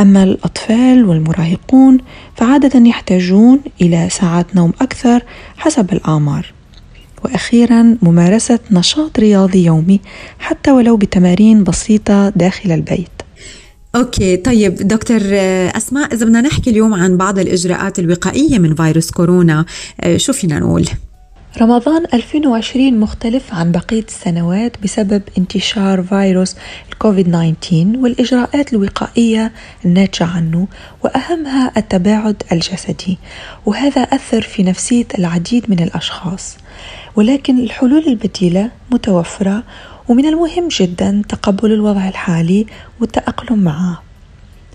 أما 0.01 0.23
الأطفال 0.23 1.05
والمراهقون 1.05 1.99
فعادة 2.37 2.89
يحتاجون 2.89 3.61
إلى 3.81 4.09
ساعات 4.11 4.57
نوم 4.57 4.73
أكثر 4.81 5.23
حسب 5.57 5.93
الآمار 5.93 6.54
وأخيرا 7.25 7.97
ممارسة 8.03 8.59
نشاط 8.71 9.19
رياضي 9.19 9.65
يومي 9.65 10.01
حتى 10.39 10.71
ولو 10.71 10.97
بتمارين 10.97 11.65
بسيطة 11.65 12.29
داخل 12.29 12.73
البيت. 12.73 13.09
أوكي 13.97 14.37
طيب 14.37 14.75
دكتور 14.75 15.21
أسماء 15.77 16.15
إذا 16.15 16.27
بدنا 16.27 16.41
نحكي 16.41 16.71
اليوم 16.71 16.95
عن 16.95 17.17
بعض 17.17 17.39
الإجراءات 17.39 17.99
الوقائية 17.99 18.59
من 18.59 18.75
فيروس 18.75 19.11
كورونا 19.11 19.65
شو 20.17 20.33
فينا 20.33 20.59
نقول؟ 20.59 20.87
رمضان 21.61 22.05
2020 22.15 23.01
مختلف 23.01 23.55
عن 23.55 23.73
بقية 23.73 24.05
السنوات 24.09 24.83
بسبب 24.83 25.23
انتشار 25.39 26.03
فيروس 26.03 26.57
الكوفيد 26.93 27.27
19 27.31 27.99
والإجراءات 27.99 28.73
الوقائية 28.73 29.53
الناتجة 29.85 30.25
عنه 30.25 30.69
وأهمها 31.05 31.73
التباعد 31.77 32.43
الجسدي 32.53 33.19
وهذا 33.67 34.01
أثر 34.01 34.43
في 34.43 34.63
نفسية 34.63 35.07
العديد 35.19 35.71
من 35.71 35.83
الأشخاص. 35.83 36.57
ولكن 37.17 37.59
الحلول 37.59 38.07
البديلة 38.07 38.71
متوفرة 38.91 39.63
ومن 40.09 40.27
المهم 40.27 40.69
جدا 40.69 41.23
تقبل 41.29 41.73
الوضع 41.73 42.09
الحالي 42.09 42.67
والتأقلم 43.01 43.59
معه. 43.59 44.03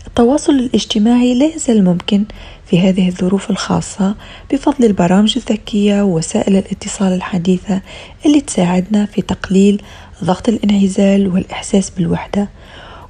التواصل 0.07 0.53
الاجتماعي 0.53 1.33
لا 1.33 1.45
يزال 1.45 1.83
ممكن 1.83 2.23
في 2.69 2.79
هذه 2.79 3.07
الظروف 3.07 3.49
الخاصة 3.49 4.15
بفضل 4.51 4.85
البرامج 4.85 5.37
الذكية 5.37 6.01
ووسائل 6.01 6.57
الاتصال 6.57 7.13
الحديثة 7.13 7.81
اللي 8.25 8.41
تساعدنا 8.41 9.05
في 9.05 9.21
تقليل 9.21 9.81
ضغط 10.23 10.49
الانعزال 10.49 11.27
والإحساس 11.27 11.89
بالوحدة. 11.89 12.49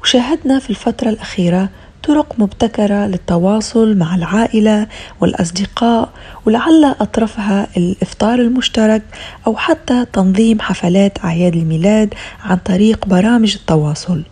وشاهدنا 0.02 0.60
في 0.60 0.70
الفترة 0.70 1.10
الأخيرة 1.10 1.70
طرق 2.04 2.36
مبتكرة 2.38 3.08
للتواصل 3.08 3.98
مع 3.98 4.16
العائلة 4.16 4.88
والأصدقاء 5.22 6.10
ولعل 6.46 6.86
أطرفها 6.86 7.68
الإفطار 7.78 8.40
المشترك 8.40 9.02
أو 9.48 9.56
حتى 9.56 10.06
تنظيم 10.14 10.62
حفلات 10.62 11.26
أعياد 11.26 11.56
الميلاد 11.56 12.14
عن 12.44 12.58
طريق 12.58 13.06
برامج 13.08 13.56
التواصل. 13.56 14.24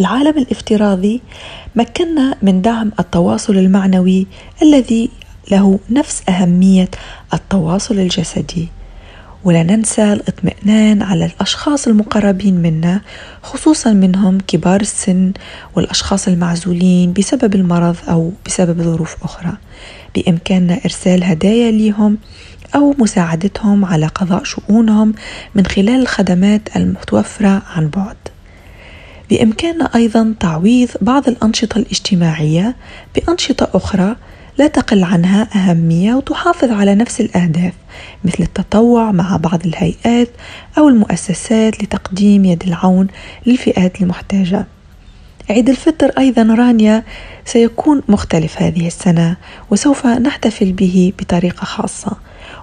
العالم 0.00 0.38
الافتراضي 0.38 1.20
مكننا 1.76 2.36
من 2.42 2.62
دعم 2.62 2.92
التواصل 3.00 3.56
المعنوي 3.56 4.26
الذي 4.62 5.10
له 5.50 5.78
نفس 5.90 6.22
أهمية 6.28 6.90
التواصل 7.34 7.98
الجسدي. 7.98 8.68
ولا 9.44 9.62
ننسى 9.62 10.12
الاطمئنان 10.12 11.02
على 11.02 11.24
الأشخاص 11.26 11.88
المقربين 11.88 12.54
منا 12.54 13.00
خصوصا 13.42 13.92
منهم 13.92 14.38
كبار 14.46 14.80
السن 14.80 15.32
والأشخاص 15.76 16.28
المعزولين 16.28 17.12
بسبب 17.12 17.54
المرض 17.54 17.96
أو 18.08 18.32
بسبب 18.46 18.82
ظروف 18.82 19.16
أخرى. 19.24 19.52
بإمكاننا 20.14 20.80
إرسال 20.84 21.24
هدايا 21.24 21.70
لهم 21.70 22.18
أو 22.74 22.94
مساعدتهم 22.98 23.84
على 23.84 24.06
قضاء 24.06 24.44
شؤونهم 24.44 25.14
من 25.54 25.66
خلال 25.66 26.00
الخدمات 26.00 26.76
المتوفرة 26.76 27.62
عن 27.76 27.88
بعد. 27.88 28.16
بإمكاننا 29.30 29.90
أيضا 29.94 30.34
تعويض 30.40 30.88
بعض 31.00 31.28
الأنشطة 31.28 31.78
الاجتماعية 31.78 32.76
بأنشطة 33.14 33.68
أخرى 33.74 34.16
لا 34.58 34.66
تقل 34.66 35.04
عنها 35.04 35.48
أهمية 35.54 36.14
وتحافظ 36.14 36.70
على 36.70 36.94
نفس 36.94 37.20
الأهداف 37.20 37.72
مثل 38.24 38.42
التطوع 38.42 39.12
مع 39.12 39.36
بعض 39.36 39.66
الهيئات 39.66 40.28
أو 40.78 40.88
المؤسسات 40.88 41.82
لتقديم 41.82 42.44
يد 42.44 42.62
العون 42.62 43.06
للفئات 43.46 44.00
المحتاجة. 44.02 44.66
عيد 45.50 45.68
الفطر 45.68 46.12
أيضا 46.18 46.42
رانيا 46.42 47.02
سيكون 47.44 48.02
مختلف 48.08 48.62
هذه 48.62 48.86
السنة 48.86 49.36
وسوف 49.70 50.06
نحتفل 50.06 50.72
به 50.72 51.12
بطريقة 51.18 51.64
خاصة. 51.64 52.16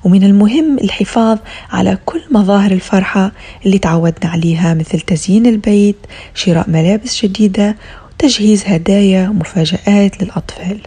ومن 0.04 0.24
المهم 0.24 0.78
الحفاظ 0.78 1.38
على 1.72 1.98
كل 2.06 2.22
مظاهر 2.32 2.72
الفرحة 2.72 3.32
اللي 3.66 3.78
تعودنا 3.78 4.32
عليها 4.32 4.74
مثل 4.74 5.00
تزيين 5.00 5.46
البيت، 5.46 5.98
شراء 6.36 6.70
ملابس 6.70 7.26
جديدة، 7.26 7.76
وتجهيز 8.14 8.64
هدايا 8.66 9.30
ومفاجآت 9.30 10.24
للأطفال. 10.24 10.80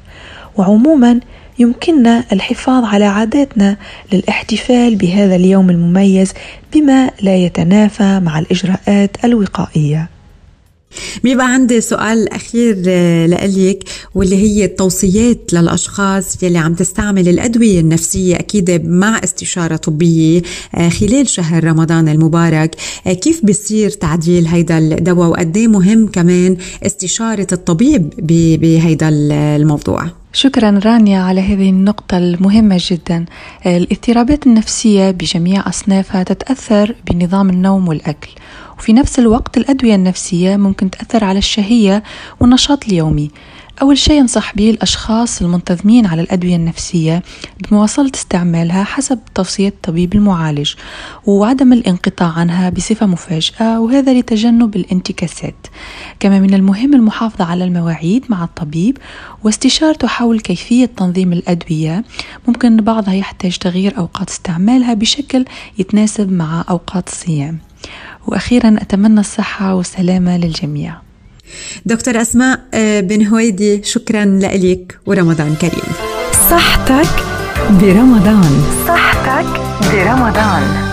وعموما 0.56 1.20
يمكننا 1.58 2.24
الحفاظ 2.32 2.84
على 2.84 3.04
عاداتنا 3.04 3.76
للاحتفال 4.12 4.96
بهذا 4.96 5.36
اليوم 5.36 5.70
المميز 5.70 6.32
بما 6.74 7.10
لا 7.22 7.36
يتنافى 7.36 8.20
مع 8.20 8.38
الإجراءات 8.38 9.24
الوقائية 9.24 10.08
بيبقى 11.24 11.52
عندي 11.52 11.80
سؤال 11.80 12.32
أخير 12.32 12.82
آه، 12.88 13.26
لإلك 13.26 13.84
واللي 14.14 14.36
هي 14.36 14.64
التوصيات 14.64 15.52
للأشخاص 15.52 16.42
يلي 16.42 16.58
عم 16.58 16.74
تستعمل 16.74 17.28
الأدوية 17.28 17.80
النفسية 17.80 18.36
أكيد 18.36 18.86
مع 18.86 19.20
استشارة 19.24 19.76
طبية 19.76 20.42
آه، 20.74 20.88
خلال 20.88 21.28
شهر 21.28 21.64
رمضان 21.64 22.08
المبارك. 22.08 22.76
آه، 23.06 23.12
كيف 23.12 23.44
بيصير 23.44 23.90
تعديل 23.90 24.46
هيدا 24.46 24.78
الدواء 24.78 25.28
وقد 25.28 25.56
إيه 25.56 25.68
مهم 25.68 26.06
كمان 26.06 26.56
استشارة 26.86 27.46
الطبيب 27.52 28.10
بهيدا 28.60 29.08
الموضوع؟ 29.08 30.06
شكرا 30.32 30.80
رانيا 30.84 31.20
على 31.20 31.40
هذه 31.40 31.70
النقطة 31.70 32.18
المهمة 32.18 32.80
جدا. 32.90 33.24
الاضطرابات 33.66 34.46
النفسية 34.46 35.10
بجميع 35.10 35.68
أصنافها 35.68 36.22
تتأثر 36.22 36.94
بنظام 37.10 37.50
النوم 37.50 37.88
والأكل. 37.88 38.30
وفي 38.80 38.92
نفس 38.92 39.18
الوقت 39.18 39.56
الأدوية 39.56 39.94
النفسية 39.94 40.56
ممكن 40.56 40.90
تأثر 40.90 41.24
على 41.24 41.38
الشهية 41.38 42.02
والنشاط 42.40 42.84
اليومي. 42.84 43.30
أول 43.82 43.98
شيء 43.98 44.20
ينصح 44.20 44.54
به 44.54 44.70
الأشخاص 44.70 45.42
المنتظمين 45.42 46.06
على 46.06 46.22
الأدوية 46.22 46.56
النفسية 46.56 47.22
بمواصلة 47.58 48.10
استعمالها 48.14 48.84
حسب 48.84 49.18
توصية 49.34 49.68
الطبيب 49.68 50.14
المعالج 50.14 50.74
وعدم 51.26 51.72
الانقطاع 51.72 52.28
عنها 52.28 52.70
بصفة 52.70 53.06
مفاجئة 53.06 53.78
وهذا 53.78 54.14
لتجنب 54.14 54.76
الانتكاسات. 54.76 55.66
كما 56.20 56.40
من 56.40 56.54
المهم 56.54 56.94
المحافظة 56.94 57.44
على 57.44 57.64
المواعيد 57.64 58.24
مع 58.28 58.44
الطبيب 58.44 58.98
واستشارته 59.44 60.08
حول 60.08 60.40
كيفية 60.40 60.86
تنظيم 60.86 61.32
الأدوية. 61.32 62.04
ممكن 62.48 62.76
بعضها 62.76 63.14
يحتاج 63.14 63.58
تغيير 63.58 63.98
أوقات 63.98 64.28
استعمالها 64.28 64.94
بشكل 64.94 65.44
يتناسب 65.78 66.32
مع 66.32 66.64
أوقات 66.70 67.08
الصيام. 67.08 67.58
وأخيرا 68.26 68.76
أتمنى 68.82 69.20
الصحة 69.20 69.74
والسلامة 69.74 70.36
للجميع. 70.36 70.94
دكتور 71.86 72.20
أسماء 72.20 72.60
آه، 72.74 73.00
بن 73.00 73.26
هويدي 73.26 73.82
شكرا 73.82 74.24
لك 74.24 74.98
ورمضان 75.06 75.54
كريم. 75.54 75.94
صحتك 76.50 77.24
برمضان. 77.70 78.62
صحتك 78.88 79.60
برمضان. 79.92 80.90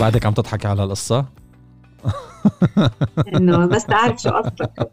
بعدك 0.00 0.26
عم 0.26 0.32
تضحكي 0.32 0.68
على 0.68 0.84
القصة؟ 0.84 1.24
إنه 3.34 3.66
بس 3.66 3.84
تعرف 3.86 4.22
شو 4.22 4.30
قصدك 4.30 4.70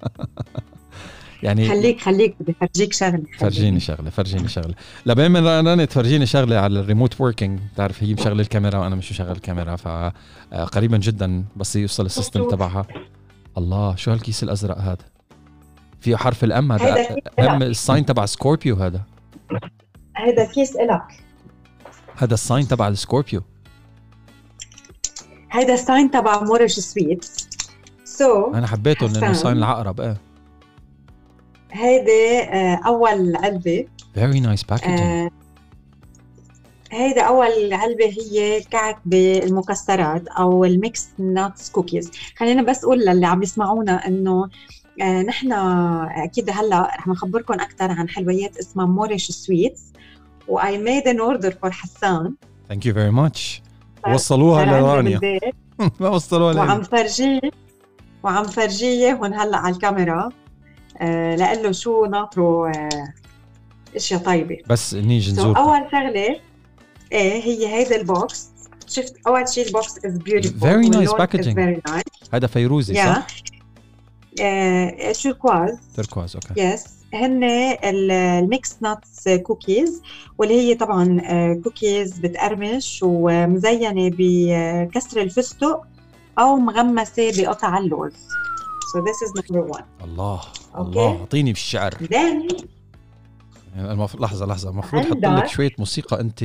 يعني 1.44 1.70
خليك 1.70 2.02
خليك 2.02 2.36
بدي 2.40 2.56
فرجيك 2.62 2.94
شغلة. 2.94 3.24
فرجيني 3.38 3.80
شغلة 3.80 4.10
فرجيني 4.10 4.48
شغلة. 4.48 4.74
لبين 5.06 5.32
ما 5.32 5.60
أنا 5.60 5.86
تفرجيني 5.86 6.26
شغلة 6.26 6.58
على 6.58 6.80
ال 6.80 6.86
remote 6.86 7.22
working 7.22 7.60
بتعرف 7.74 8.04
هي 8.04 8.14
مشغلة 8.14 8.42
الكاميرا 8.42 8.78
وأنا 8.80 8.96
مش 8.96 9.12
مشغل 9.12 9.32
الكاميرا 9.32 9.76
فقريبا 9.76 10.98
جدا 10.98 11.46
بس 11.56 11.76
يوصل 11.76 12.06
ال 12.06 12.12
system 12.12 12.50
تبعها. 12.50 12.86
الله 13.58 13.96
شو 13.96 14.12
هالكيس 14.12 14.44
الأزرق 14.44 14.78
هذا؟ 14.78 15.06
فيه 16.00 16.16
حرف 16.16 16.44
ال 16.44 16.53
M؟ 16.53 16.72
هذا 16.72 17.16
M 17.40 17.64
ال 17.64 17.72
sign 17.72 18.06
تبع 18.06 18.26
سكوربيو 18.26 18.76
هذا؟ 18.76 19.02
هذا 20.16 20.46
كيس 20.46 20.76
إلك. 20.76 21.30
هذا 22.16 22.34
ال 22.34 22.41
sign 22.41 22.68
تبع 22.68 22.88
ال 22.88 22.95
Scorpio 22.95 23.42
هذا 25.50 25.74
ال 25.74 25.82
sign 25.82 26.12
تبع 26.12 26.44
موريش 26.44 26.80
سويتس 26.80 27.26
so 28.06 28.52
so, 28.52 28.56
أنا 28.56 28.68
حبيته 28.68 29.08
لأنه 29.08 29.34
sign 29.34 29.58
العقرب 29.58 30.02
إيه. 30.02 30.18
هيدي 31.72 32.40
آه، 32.40 32.80
أول 32.86 33.36
علبة. 33.36 33.86
very 34.14 34.40
nice 34.40 34.64
packaging 34.64 35.30
هيدا 36.92 37.22
أول 37.22 37.74
علبة 37.74 38.06
هي 38.06 38.58
الكعك 38.58 38.98
بالمكسرات 39.06 40.28
أو 40.28 40.66
ال 40.66 40.73
mixed 40.73 41.10
nuts 41.20 41.70
cookies. 41.70 42.12
خلينا 42.38 42.62
بس 42.62 42.84
أقول 42.84 43.00
للي 43.00 43.26
عم 43.26 43.44
يسمعونا 43.44 44.08
إنه 44.08 44.50
آه 45.02 45.22
نحن 45.22 45.52
أكيد 45.54 46.50
هلأ 46.50 46.82
رح 46.82 47.08
نخبركم 47.08 47.54
أكثر 47.54 47.92
عن 47.92 48.10
حلويات 48.10 48.58
اسمها 48.58 48.86
موريش 48.86 49.32
سويتس 49.32 49.82
we 50.48 50.78
made 50.78 51.08
an 51.08 51.20
order 51.20 51.52
for 51.52 51.72
حسان 51.72 52.34
thank 52.70 52.86
you 52.86 52.94
very 52.94 53.10
much 53.10 53.62
وصلوها 54.14 54.66
لرانيا. 54.66 55.20
ما 56.00 56.10
وصلوها 56.10 56.56
وعم 56.56 56.84
فرجيه 56.84 57.42
وعم 58.24 58.44
فرجيه 58.44 59.14
هون 59.14 59.34
هلأ 59.34 59.58
على 59.58 59.76
الكاميرا. 59.76 60.30
آه 61.02 61.36
له 61.36 61.72
شو 61.72 62.06
ناطره 62.06 62.70
آه 62.70 63.14
أشياء 63.96 64.20
طيبة. 64.20 64.58
بس 64.70 64.94
نيجي 64.94 65.32
نزور 65.32 65.58
أول 65.58 65.88
شغلة 65.92 66.40
إيه 67.12 67.44
هي 67.44 67.68
هيدا 67.68 67.96
ال 67.96 68.07
box. 68.07 68.50
شفت؟ 68.88 69.16
أول 69.28 69.50
شيء 69.50 69.68
ال 69.68 69.77
box 69.77 70.06
is 70.06 70.18
beautiful 70.18 70.60
very 70.60 70.90
nice 70.90 71.12
packaging 71.12 71.80
هذا 72.34 72.48
فيروزي 72.48 72.94
yeah. 72.94 73.06
صح؟ 73.06 73.28
آه 74.42 75.12
تركواز 75.12 75.78
تركواز 75.96 76.36
Okay. 76.36 76.62
Yes 76.62 76.86
هن 77.14 77.44
ال 77.84 77.99
mixed 77.99 78.76
nuts 78.82 79.30
cookies 79.30 80.02
واللي 80.38 80.62
هي 80.62 80.76
طبعا 80.76 81.22
كوكيز 81.64 82.20
بتقرمش 82.20 83.00
ومزينة 83.04 84.12
بكسر 84.18 85.22
الفستق 85.22 85.82
أو 86.40 86.56
مغمسة 86.56 87.32
بقطع 87.38 87.78
اللوز. 87.78 88.14
So 88.92 89.02
this 89.02 89.28
is 89.28 89.42
number 89.42 89.78
one. 89.78 89.84
الله. 90.04 90.42
Okay. 90.74 90.80
الله 90.80 91.20
أعطيني 91.20 91.52
بالشعر. 91.52 91.94
يعني 92.12 92.48
المف... 93.78 94.22
لحظة 94.22 94.46
لحظة. 94.46 94.70
المفروض 94.70 95.06
أحط 95.06 95.18
لك 95.26 95.48
شوية 95.48 95.72
موسيقى. 95.80 96.20
أنت 96.20 96.44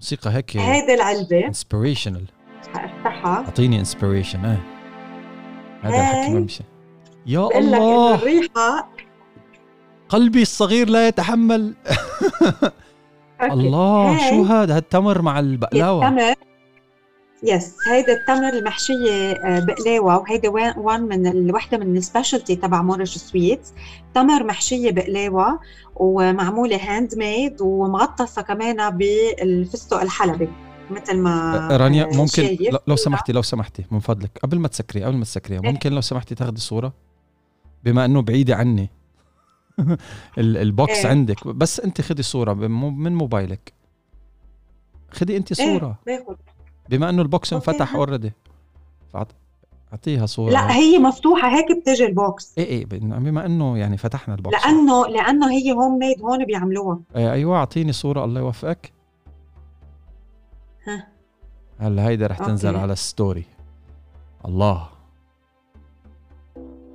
موسيقى 0.00 0.30
هيك 0.30 0.56
هيدي 0.56 0.94
العلبة. 0.94 1.46
Inspirational 1.46 2.24
افتحها 2.74 3.44
أعطيني 3.44 3.80
inspiration 3.80 4.44
إيه 4.44 4.62
هذا 5.82 5.96
الحكي 5.96 6.30
ما 6.30 6.38
بيمشي 6.38 6.62
يا 7.26 7.58
الله! 7.58 8.14
الريحة 8.14 8.88
قلبي 10.08 10.42
الصغير 10.42 10.88
لا 10.88 11.08
يتحمل. 11.08 11.74
الله! 13.52 14.30
شو 14.30 14.42
هذا؟ 14.42 14.76
هالتمر 14.76 15.22
مع 15.22 15.38
البقلاوة. 15.38 16.08
التمر. 16.08 16.34
Yes 17.42 17.74
هيدا 17.88 18.12
التمر 18.12 18.48
المحشية 18.52 19.32
آه، 19.32 19.60
بقلاوة 19.60 20.18
وهيدا 20.18 20.48
one 20.76 21.02
من 21.02 21.26
الوحدة 21.26 21.78
من 21.78 21.96
ال 21.96 22.02
specialty 22.02 22.56
تبع 22.56 22.82
Moorish 22.82 23.18
Sweets. 23.18 23.72
تمر 24.14 24.44
محشية 24.44 24.90
بقلاوة 24.90 25.60
ومعمولة 25.96 26.76
handmade 26.76 27.60
ومغطسة 27.60 28.42
كمان 28.42 28.90
بالفستق 28.96 30.00
الحلبي 30.00 30.48
مثل 30.90 31.18
ما 31.18 31.56
آه، 31.74 31.76
رانيا 31.76 32.06
ممكن 32.06 32.58
لو 32.86 32.96
سمحتي 32.96 33.32
لو 33.32 33.42
سمحتي 33.42 33.84
من 33.90 34.00
فضلك. 34.00 34.38
قبل 34.42 34.58
ما 34.58 34.68
تسكري 34.68 35.04
قبل 35.04 35.16
ما 35.16 35.24
تسكري 35.24 35.54
إيه. 35.54 35.60
ممكن 35.72 35.92
لو 35.92 36.00
سمحتي 36.00 36.34
تاخذي 36.34 36.60
صورة؟ 36.60 36.92
بما 37.84 38.04
إنه 38.04 38.22
بعيدة 38.22 38.56
عني. 38.56 38.90
ال 40.38 40.55
box 40.55 41.04
إيه. 41.04 41.06
عندك. 41.10 41.46
بس 41.46 41.80
أنت 41.80 42.00
خدي 42.00 42.22
صورة 42.22 42.54
من 42.54 43.14
موبايلك. 43.14 43.72
خدي 45.10 45.36
أنت 45.36 45.60
إيه، 45.60 45.78
صورة. 45.78 45.98
إيه. 46.08 46.26
بما 46.88 47.10
إنه 47.10 47.22
ال 47.22 47.30
box 47.30 47.52
انفتح 47.52 47.94
already 47.94 48.32
أعطيها 49.92 50.26
صورة. 50.26 50.52
لا 50.52 50.76
هي 50.76 50.98
مفتوحة 50.98 51.48
هيك 51.48 51.78
بتجي 51.78 52.06
ال 52.06 52.18
box 52.18 52.54
إيه 52.58 52.64
إيه 52.64 52.86
بما 52.86 53.46
إنه 53.46 53.78
يعني 53.78 53.96
فتحنا 53.96 54.34
البوكس 54.34 54.66
لأنه 54.66 55.06
لأنه 55.06 55.50
هي 55.50 55.72
homemade 55.72 56.22
هون 56.22 56.44
بيعملوها. 56.44 57.00
إيه 57.16 57.32
أيوه 57.32 57.56
أعطيني 57.56 57.92
صورة 57.92 58.24
الله 58.24 58.40
يوفقك. 58.40 58.92
ها. 60.86 61.08
هلأ 61.78 62.08
هيدا 62.08 62.26
رح 62.26 62.38
تنزل 62.38 62.68
okay. 62.68 62.80
على 62.80 62.92
ال 62.92 63.01
story 63.01 63.44
الله. 64.44 64.88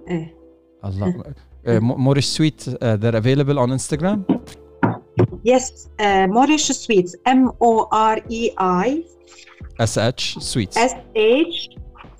إيه. 0.07 0.35
الله. 0.85 1.23
Moorish 1.79 2.25
Sweets 2.25 2.69
they're 2.83 3.17
available 3.17 3.57
on 3.57 3.71
Instagram 3.71 4.23
Yes 5.45 5.87
Moorish 6.01 6.71
Sweets 6.71 7.15
M 7.27 7.53
O 7.61 7.83
O 7.83 8.23
R 8.31 8.53
I 8.61 9.05
S 9.79 9.97
H 9.97 10.39
Sweets 10.39 10.77
S 10.77 10.91
H 11.17 11.69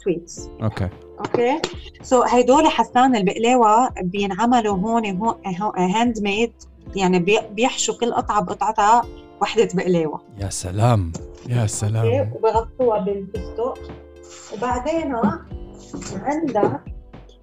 Sweets 0.04 0.50
okay 0.64 0.90
okay 1.20 1.62
so 2.02 2.22
هدول 2.24 2.68
حسان 2.68 3.16
البقلاوة 3.16 3.90
بينعملوا 4.02 4.78
هون 4.78 5.06
Handmade 5.78 6.54
يعني 6.96 7.20
بيحشوا 7.52 7.96
كل 8.00 8.14
قطعة 8.14 8.42
بقطعتها 8.42 9.02
وحدة 9.42 9.70
بقلاوة. 9.74 10.22
يا 10.40 10.50
سلام. 10.50 11.12
يا 11.50 11.68
سلام. 11.68 12.34
وبغطوها 12.36 13.00
بالفستق 13.00 13.80
وبعدين 14.54 15.16
عندك 16.16 16.82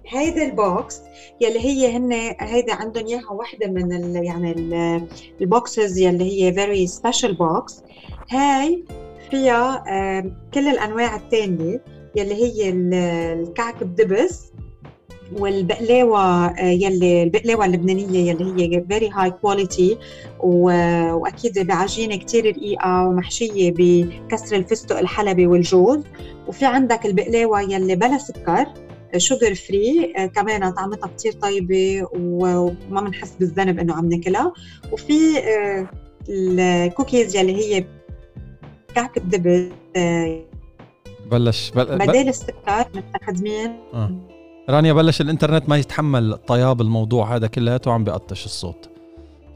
هيدا 0.08 0.46
ال 0.46 0.60
box 0.60 1.00
يلي 1.40 1.60
هي 1.60 1.96
هن 1.96 2.12
هيدا 2.40 2.74
عندهم 2.74 3.06
إياها 3.06 3.32
وحدة 3.32 3.66
من 3.66 3.92
ال 3.92 4.24
يعني 4.24 4.54
ال 5.40 5.50
boxes 5.50 5.98
يلي 5.98 6.24
هي 6.24 6.52
very 6.52 6.86
special 6.86 7.34
box 7.34 7.82
هاي 8.30 8.84
فيها 9.30 9.84
كل 10.54 10.68
الأنواع 10.68 11.16
الثانية 11.16 11.84
يلي 12.16 12.34
هي 12.34 12.70
الكعك 12.70 13.84
بدبس 13.84 14.52
والبقلاوة 15.38 16.46
آه، 16.46 16.64
يلي 16.64 17.22
البقلاوة 17.22 17.64
اللبنانية 17.64 18.30
يلي 18.30 18.76
هي 18.76 18.84
very 18.88 19.10
high 19.10 19.30
quality 19.30 19.98
وأكيد 20.40 21.66
بعجينة 21.66 22.16
كثير 22.16 22.46
رقيقة 22.46 23.08
ومحشية 23.08 23.74
بكسر 23.76 24.56
الفستق 24.56 24.98
الحلبي 24.98 25.46
والجوز. 25.46 26.04
وفي 26.48 26.66
عندك 26.66 27.06
البقلاوة 27.06 27.60
يلي 27.60 27.94
بلا 27.96 28.18
سكر. 28.18 28.66
Sugar 29.16 29.54
free 29.54 30.12
آه، 30.16 30.26
كمان 30.26 30.70
طعمتها 30.70 31.06
كثير 31.06 31.32
طيبة 31.32 32.08
وما 32.14 33.00
بنحس 33.00 33.36
بالذنب 33.40 33.78
إنه 33.78 33.94
عم 33.94 34.08
ناكلها. 34.08 34.52
وفي 34.92 35.38
آه، 35.38 35.88
الكوكيز 36.28 37.36
يلي 37.36 37.56
هي 37.56 37.84
كعك 38.94 39.16
الدبس 39.16 39.72
بلش. 41.30 41.70
بل... 41.70 41.84
بدال 41.84 42.28
السكر 42.28 42.86
مستخدمين 42.94 43.76
آه. 43.94 44.10
رانيا 44.68 44.92
بلش 44.92 45.20
الإنترنت 45.20 45.68
ما 45.68 45.76
يتحمل 45.76 46.36
طياب 46.46 46.80
الموضوع 46.80 47.36
هذا 47.36 47.46
كلياته 47.46 47.90
وعم 47.90 48.04
بيقطش 48.04 48.44
الصوت. 48.44 48.90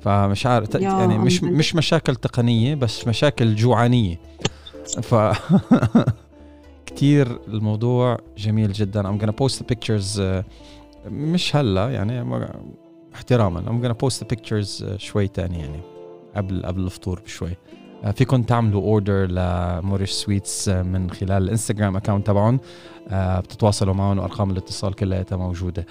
فمش 0.01 0.47
عارف 0.47 0.75
يعني 0.75 1.19
مش 1.19 1.43
مش 1.43 1.75
مشاكل 1.75 2.17
تقنية 2.17 2.75
بس 2.75 3.09
مشاكل 3.09 3.55
جوعانية. 3.55 4.21
ف 5.03 5.15
كثير 6.91 7.39
الموضوع 7.49 8.19
جميل 8.39 8.73
جدا. 8.73 9.03
I'm 9.03 9.21
gonna 9.23 9.45
post 9.45 9.59
the 9.59 9.65
pictures 9.75 10.19
uh, 10.19 10.45
مش 11.07 11.57
هلأ 11.57 11.91
يعني 11.91 12.39
احتراما. 13.15 13.61
I'm 13.61 13.85
gonna 13.85 14.07
post 14.07 14.19
the 14.21 14.37
pictures 14.37 14.85
uh, 14.85 14.97
شوي 14.97 15.29
تاني 15.29 15.59
يعني 15.59 15.81
قبل 16.37 16.67
قبل 16.67 16.81
الفطور 16.81 17.21
بشوي. 17.21 17.57
آه، 18.05 18.11
فيكم 18.11 18.43
تعملوا 18.43 18.83
order 18.83 19.27
ل 19.27 19.37
Moorish 19.37 20.11
Sweets 20.11 20.69
آه، 20.69 20.83
من 20.83 21.11
خلال 21.11 21.43
ال 21.43 21.48
Instagram 21.48 21.97
account 21.97 22.27
تبعهم 22.27 22.61
آه، 23.09 23.41
بتتواصلوا 23.41 23.95
معهم 23.95 24.19
وأرقام 24.19 24.51
الاتصال 24.51 24.95
كلها 24.95 25.25
موجودة. 25.33 25.87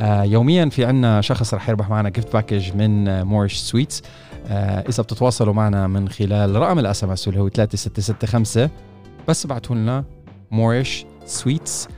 يوميا 0.00 0.68
في 0.68 0.84
عنا 0.84 1.20
شخص 1.20 1.54
رح 1.54 1.68
يربح 1.68 1.90
معنا 1.90 2.08
gift 2.08 2.32
package 2.32 2.76
من 2.76 3.22
Moorish 3.22 3.56
Sweets 3.56 4.02
إذا 4.88 5.02
بتتواصلوا 5.02 5.54
معنا 5.54 5.86
من 5.86 6.08
خلال 6.08 6.56
رقم 6.56 6.78
ال 6.78 7.04
SMS 7.04 7.28
اللي 7.28 7.40
هو 7.40 7.48
3665 7.48 8.68
بس 9.28 9.44
ابعتوا 9.44 9.76
لنا 9.76 10.04
Moorish 10.52 11.06
Sweets 11.26 11.88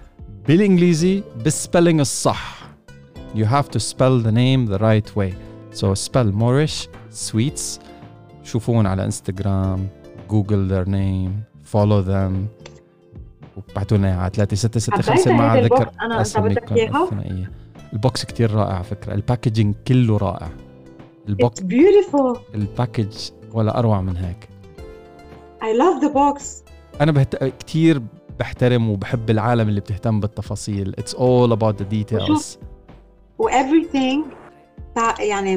بالانجليزي 0.48 1.22
بال 1.44 1.56
spelling 1.56 2.00
الصح 2.00 2.64
you 3.34 3.44
have 3.44 3.68
to 3.68 3.80
spell 3.80 4.20
the 4.20 4.32
name 4.32 4.66
the 4.66 4.78
right 4.78 5.08
way. 5.16 5.32
So 5.72 5.94
spell 5.94 6.28
Moorish 6.32 6.88
Sweets. 7.10 7.80
شوفون 8.42 8.86
على 8.86 9.04
Instagram 9.04 9.88
Google 10.30 10.68
their 10.68 10.88
name 10.88 11.42
follow 11.64 11.98
them 11.98 12.46
وبعتوا 13.56 13.98
لنا 13.98 14.20
على 14.20 14.30
3665 14.30 15.34
مع 15.34 15.58
ذكر 15.60 15.90
أنا 16.02 16.20
انت 16.20 16.38
بدك 16.38 16.72
إياها. 16.72 17.08
ال 17.92 18.00
box 18.00 18.24
كثير 18.24 18.50
رائع 18.50 18.82
فكرة. 18.82 19.14
ال 19.14 19.20
packaging 19.20 19.74
كله 19.88 20.16
رائع. 20.16 20.48
ال 21.28 21.36
box 21.36 21.60
beautiful 21.60 22.38
ال 22.54 22.64
package 22.64 23.30
ولا 23.52 23.78
أروع 23.78 24.00
من 24.00 24.16
هيك. 24.16 24.48
I 25.62 25.78
love 25.78 26.02
the 26.02 26.12
box 26.12 26.62
أنا 27.00 27.12
بهت... 27.12 27.44
كثير 27.44 28.02
بحترم 28.38 28.90
وبحب 28.90 29.30
العالم 29.30 29.68
اللي 29.68 29.80
بتهتم 29.80 30.20
بالتفاصيل. 30.20 30.94
It's 30.98 31.14
all 31.14 31.52
about 31.52 31.82
the 31.82 31.88
details 31.88 32.58
و 33.38 33.48
everything 33.48 34.24
يعني 35.20 35.56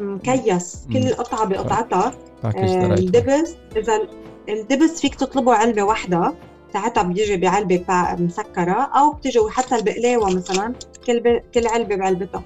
مكيس. 0.00 0.86
كل 0.92 1.14
قطعه 1.14 1.46
بقطعتها. 1.46 2.12
آه، 2.44 2.94
الدبس. 2.94 3.56
إذا 3.76 4.00
الدبس 4.48 5.00
فيك 5.00 5.14
تطلبه 5.14 5.54
علبة 5.54 5.82
واحدة. 5.82 6.34
ساعتها 6.72 7.02
بيجي 7.02 7.36
بعلبة 7.36 7.84
مسكرة. 8.18 8.90
أو 8.96 9.12
بتجي 9.12 9.40
حتى 9.50 9.76
البقلاوة 9.76 10.34
مثلا. 10.34 10.74
كل 11.06 11.20
ب... 11.20 11.42
كل 11.54 11.66
علبة 11.66 11.96
بعلبتها. 11.96 12.42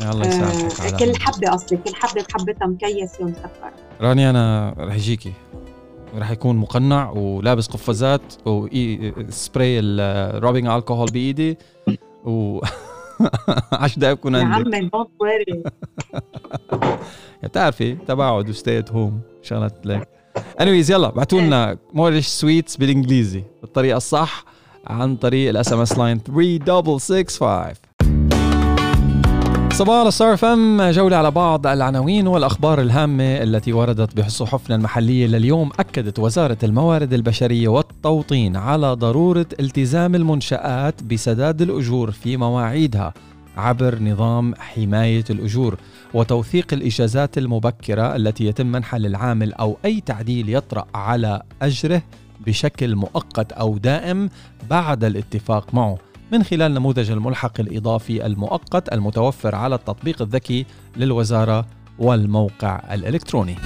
الله 0.00 0.26
يسامحك 0.26 0.94
آه 0.94 0.96
كل 0.96 1.16
حبة 1.16 1.50
قصدي. 1.50 1.76
كل 1.76 1.94
حبة 1.94 2.24
بحبتها 2.28 2.66
مكيسه 2.66 3.24
ومسكره 3.24 3.72
راني 4.00 4.30
أنا 4.30 4.74
رح 4.78 4.94
يجيكي. 4.94 5.32
رح 6.14 6.30
يكون 6.30 6.56
مقنع 6.56 7.10
ولابس 7.10 7.66
قفازات 7.66 8.22
وسبراي 8.46 9.80
الروبينج 9.80 10.68
الكحول 10.68 11.08
بإيدي 11.12 11.58
و 12.24 12.60
10 13.72 14.00
دقائق 14.00 14.26
عندك 14.26 14.38
يا 14.42 14.54
عمي 14.54 14.80
دونت 14.88 15.10
وري 15.20 15.62
بتعرفي 17.42 17.94
تباعد 17.94 18.48
وستي 18.48 18.78
ات 18.78 18.92
هوم 18.92 19.20
شغلات 19.42 19.86
لك. 19.86 20.08
انيويز 20.60 20.90
يلا 20.90 21.10
بعتوا 21.10 21.40
لنا 21.40 21.78
موريش 21.92 22.26
سويتس 22.26 22.76
بالإنجليزي. 22.76 23.44
بالطريقة 23.62 23.96
الصح 23.96 24.44
عن 24.86 25.16
طريق 25.16 25.48
الاس 25.48 25.72
ام 25.72 25.80
اس 25.80 25.98
لاين 25.98 26.18
3665 26.18 27.74
صباح 29.72 30.06
الستار 30.06 30.36
فم 30.36 30.90
جولة 30.90 31.16
على 31.16 31.30
بعض 31.30 31.66
العناوين 31.66 32.26
والأخبار 32.26 32.80
الهامة 32.80 33.24
التي 33.42 33.72
وردت 33.72 34.20
بصحفنا 34.20 34.76
المحلية 34.76 35.26
لليوم 35.26 35.70
أكدت 35.78 36.18
وزارة 36.18 36.58
الموارد 36.62 37.12
البشرية 37.12 37.68
والتوطين 37.68 38.56
على 38.56 38.92
ضرورة 38.92 39.46
التزام 39.60 40.14
المنشآت 40.14 41.02
بسداد 41.02 41.62
الأجور 41.62 42.10
في 42.10 42.36
مواعيدها 42.36 43.14
عبر 43.56 44.02
نظام 44.02 44.54
حماية 44.54 45.24
الأجور 45.30 45.76
وتوثيق 46.14 46.66
الإجازات 46.72 47.38
المبكرة 47.38 48.16
التي 48.16 48.46
يتم 48.46 48.66
منحها 48.66 48.98
للعامل 48.98 49.52
أو 49.52 49.76
أي 49.84 50.00
تعديل 50.00 50.54
يطرأ 50.54 50.86
على 50.94 51.42
أجره 51.62 52.02
بشكل 52.46 52.96
مؤقت 52.96 53.52
أو 53.52 53.78
دائم 53.78 54.30
بعد 54.70 55.04
الاتفاق 55.04 55.74
معه. 55.74 55.98
من 56.32 56.42
خلال 56.42 56.74
نموذج 56.74 57.10
الملحق 57.10 57.60
الإضافي 57.60 58.26
المؤقت 58.26 58.92
المتوفر 58.92 59.54
على 59.54 59.74
التطبيق 59.74 60.22
الذكي 60.22 60.66
للوزارة 60.96 61.66
والموقع 61.98 62.82
الإلكتروني. 62.92 63.56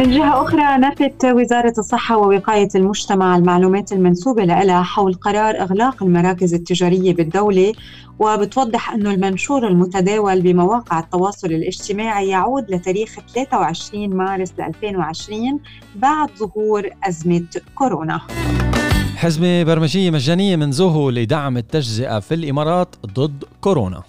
من 0.00 0.10
جهة 0.10 0.42
أخرى 0.42 0.78
نفت 0.78 1.24
وزارة 1.24 1.74
الصحة 1.78 2.16
ووقاية 2.16 2.68
المجتمع 2.74 3.36
المعلومات 3.36 3.92
المنسوبة 3.92 4.44
لها 4.44 4.82
حول 4.82 5.14
قرار 5.14 5.60
إغلاق 5.60 6.02
المراكز 6.02 6.54
التجارية 6.54 7.14
بالدولة 7.14 7.72
وبتوضح 8.18 8.92
أنه 8.92 9.10
المنشور 9.10 9.66
المتداول 9.66 10.40
بمواقع 10.40 10.98
التواصل 10.98 11.46
الاجتماعي 11.46 12.28
يعود 12.28 12.70
لتاريخ 12.70 13.18
23 13.34 14.16
مارس 14.16 14.52
2020 14.58 15.60
بعد 15.96 16.30
ظهور 16.38 16.88
أزمة 17.04 17.46
كورونا. 17.74 18.20
حزمة 19.22 19.62
برمجية 19.62 20.10
مجانية 20.10 20.56
من 20.56 20.72
زوهو 20.72 21.10
لدعم 21.10 21.56
التجزئة 21.56 22.20
في 22.20 22.34
الإمارات 22.34 22.88
ضد 23.06 23.44
كورونا. 23.60 24.02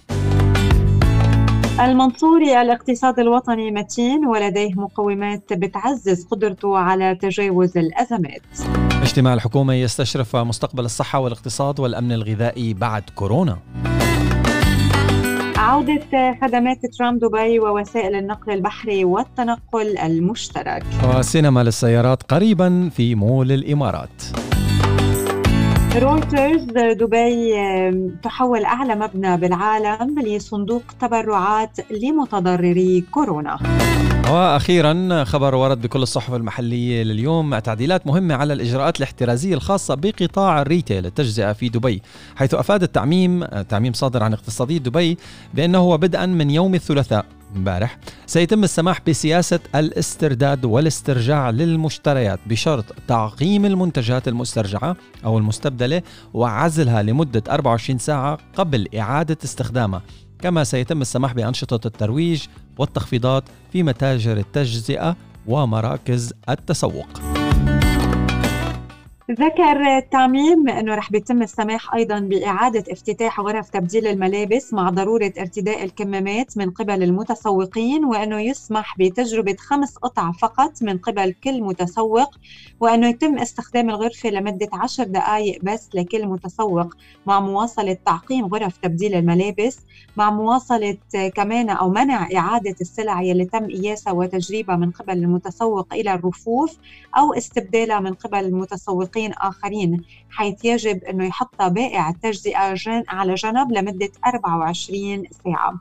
المنصوري 1.80 2.62
الاقتصاد 2.62 3.18
الوطني 3.18 3.70
متين 3.70 4.26
ولديه 4.26 4.74
مقومات 4.74 5.52
بتعزز 5.52 6.26
قدرته 6.30 6.78
على 6.78 7.14
تجاوز 7.14 7.78
الأزمات. 7.78 8.42
اجتماع 9.02 9.34
الحكومة 9.34 9.74
يستشرف 9.74 10.36
مستقبل 10.36 10.84
الصحة 10.84 11.18
والاقتصاد 11.18 11.80
والأمن 11.80 12.12
الغذائي 12.12 12.74
بعد 12.74 13.02
كورونا. 13.14 13.58
عودة 15.56 16.36
خدمات 16.42 16.78
ترام 16.98 17.18
دبي 17.18 17.58
ووسائل 17.58 18.14
النقل 18.14 18.52
البحري 18.52 19.04
والتنقل 19.04 19.98
المشترك. 19.98 20.84
وسينما 21.04 21.62
للسيارات 21.62 22.22
قريبا 22.22 22.90
في 22.96 23.14
مول 23.14 23.52
الإمارات. 23.52 24.22
رويترز 25.96 26.64
دبي 26.74 27.54
تحول 28.22 28.64
أعلى 28.64 28.94
مبنى 28.94 29.36
بالعالم 29.36 30.20
لصندوق 30.20 30.82
تبرعات 31.00 31.78
لمتضرري 31.90 33.04
كورونا. 33.10 33.58
وأخيرا 34.30 35.24
خبر 35.24 35.54
ورد 35.54 35.82
بكل 35.82 36.02
الصحف 36.02 36.34
المحلية 36.34 37.02
لليوم 37.02 37.58
تعديلات 37.58 38.06
مهمة 38.06 38.34
على 38.34 38.52
الإجراءات 38.52 38.98
الاحترازية 38.98 39.54
الخاصة 39.54 39.94
بقطاع 39.94 40.62
ال 40.62 40.68
retail 40.68 41.06
التجزئة 41.06 41.52
في 41.52 41.68
دبي 41.68 42.02
حيث 42.36 42.54
أفاد 42.54 42.82
التعميم 42.82 43.44
تعميم 43.44 43.92
صادر 43.92 44.22
عن 44.22 44.32
اقتصادي 44.32 44.78
دبي 44.78 45.18
بأنه 45.54 45.96
بدءا 45.96 46.26
من 46.26 46.50
يوم 46.50 46.74
الثلاثاء 46.74 47.26
امبارح. 47.56 47.98
سيتم 48.26 48.64
السماح 48.64 49.00
بسياسة 49.08 49.60
الاسترداد 49.74 50.64
والاسترجاع 50.64 51.50
للمشتريات 51.50 52.40
بشرط 52.46 52.84
تعقيم 53.08 53.64
المنتجات 53.64 54.28
المسترجعة 54.28 54.96
أو 55.24 55.38
المستبدلة 55.38 56.02
وعزلها 56.34 57.02
لمدة 57.02 57.42
24 57.48 57.98
ساعة 57.98 58.38
قبل 58.56 58.88
إعادة 58.98 59.38
استخدامها. 59.44 60.02
كما 60.44 60.64
سيتم 60.64 61.00
السماح 61.00 61.32
بأنشطة 61.32 61.86
الترويج 61.86 62.42
والتخفيضات 62.78 63.44
في 63.72 63.82
متاجر 63.82 64.36
التجزئة 64.36 65.16
ومراكز 65.46 66.32
التسوق. 66.48 67.33
ذكر 69.30 69.96
التعميم 69.96 70.68
أنه 70.68 70.94
رح 70.94 71.10
بيتم 71.12 71.42
السماح 71.42 71.94
أيضا 71.94 72.18
بإعادة 72.20 72.92
افتتاح 72.92 73.40
غرف 73.40 73.70
تبديل 73.70 74.06
الملابس 74.06 74.74
مع 74.74 74.90
ضرورة 74.90 75.32
ارتداء 75.38 75.84
الكمامات 75.84 76.58
من 76.58 76.70
قبل 76.70 77.02
المتسوقين 77.02 78.04
وأنه 78.04 78.40
يسمح 78.40 78.98
بتجربة 78.98 79.56
خمس 79.58 79.96
قطع 79.96 80.32
فقط 80.32 80.82
من 80.82 80.98
قبل 80.98 81.32
كل 81.44 81.62
متسوق 81.62 82.34
وأنه 82.80 83.08
يتم 83.08 83.38
استخدام 83.38 83.90
الغرفة 83.90 84.30
لمدة 84.30 84.68
عشر 84.72 85.04
دقائق 85.04 85.58
بس 85.62 85.88
لكل 85.94 86.26
متسوق 86.26 86.94
مع 87.26 87.40
مواصلة 87.40 87.96
تعقيم 88.06 88.46
غرف 88.46 88.76
تبديل 88.76 89.14
الملابس 89.14 89.78
مع 90.16 90.30
مواصلة 90.30 90.96
كمان 91.34 91.70
أو 91.70 91.90
منع 91.90 92.28
إعادة 92.36 92.76
السلع 92.80 93.22
يلي 93.22 93.44
تم 93.44 93.66
قياسها 93.66 94.12
وتجريبها 94.12 94.76
من 94.76 94.90
قبل 94.90 95.12
المتسوق 95.18 95.94
إلى 95.94 96.14
الرفوف 96.14 96.76
أو 97.18 97.34
استبدالها 97.34 98.00
من 98.00 98.14
قبل 98.14 98.38
المتسوق 98.38 99.13
موثقين 99.14 99.32
آخرين 99.32 100.04
حيث 100.30 100.64
يجب 100.64 101.04
أنه 101.04 101.24
يحط 101.24 101.62
بائع 101.62 102.08
التجزئة 102.08 102.74
على 103.08 103.34
جنب 103.34 103.72
لمدة 103.72 104.10
24 104.26 105.24
ساعة. 105.44 105.80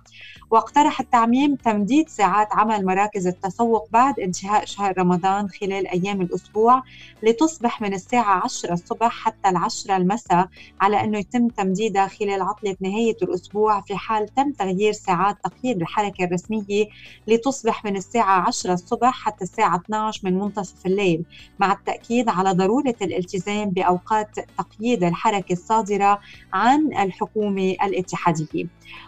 واقترح 0.51 0.99
التعميم 0.99 1.55
تمديد 1.55 2.09
ساعات 2.09 2.47
عمل 2.51 2.85
مراكز 2.85 3.27
التسوق 3.27 3.87
بعد 3.91 4.19
انتهاء 4.19 4.65
شهر 4.65 4.97
رمضان 4.97 5.49
خلال 5.49 5.87
أيام 5.87 6.21
الأسبوع 6.21 6.83
لتصبح 7.23 7.81
من 7.81 7.93
الساعة 7.93 8.43
10 8.43 8.73
الصبح 8.73 9.11
حتى 9.11 9.49
العشرة 9.49 9.97
المساء 9.97 10.47
على 10.81 11.03
أنه 11.03 11.17
يتم 11.17 11.47
تمديدها 11.47 12.07
خلال 12.07 12.41
عطلة 12.41 12.75
نهاية 12.81 13.17
الأسبوع 13.21 13.81
في 13.81 13.95
حال 13.95 14.27
تم 14.27 14.51
تغيير 14.51 14.93
ساعات 14.93 15.37
تقييد 15.43 15.81
الحركة 15.81 16.23
الرسمية 16.23 16.85
لتصبح 17.27 17.85
من 17.85 17.95
الساعة 17.97 18.47
10 18.47 18.73
الصبح 18.73 19.13
حتى 19.13 19.43
الساعة 19.43 19.75
12 19.75 20.21
من 20.23 20.39
منتصف 20.39 20.85
الليل 20.85 21.23
مع 21.59 21.71
التأكيد 21.71 22.29
على 22.29 22.51
ضرورة 22.51 22.95
الالتزام 23.01 23.22
بأوقات 23.69 24.35
تقييد 24.57 25.03
الحركة 25.03 25.53
الصادرة 25.53 26.19
عن 26.53 26.93
الحكومة 26.97 27.75
الاتحادية. 27.83 28.65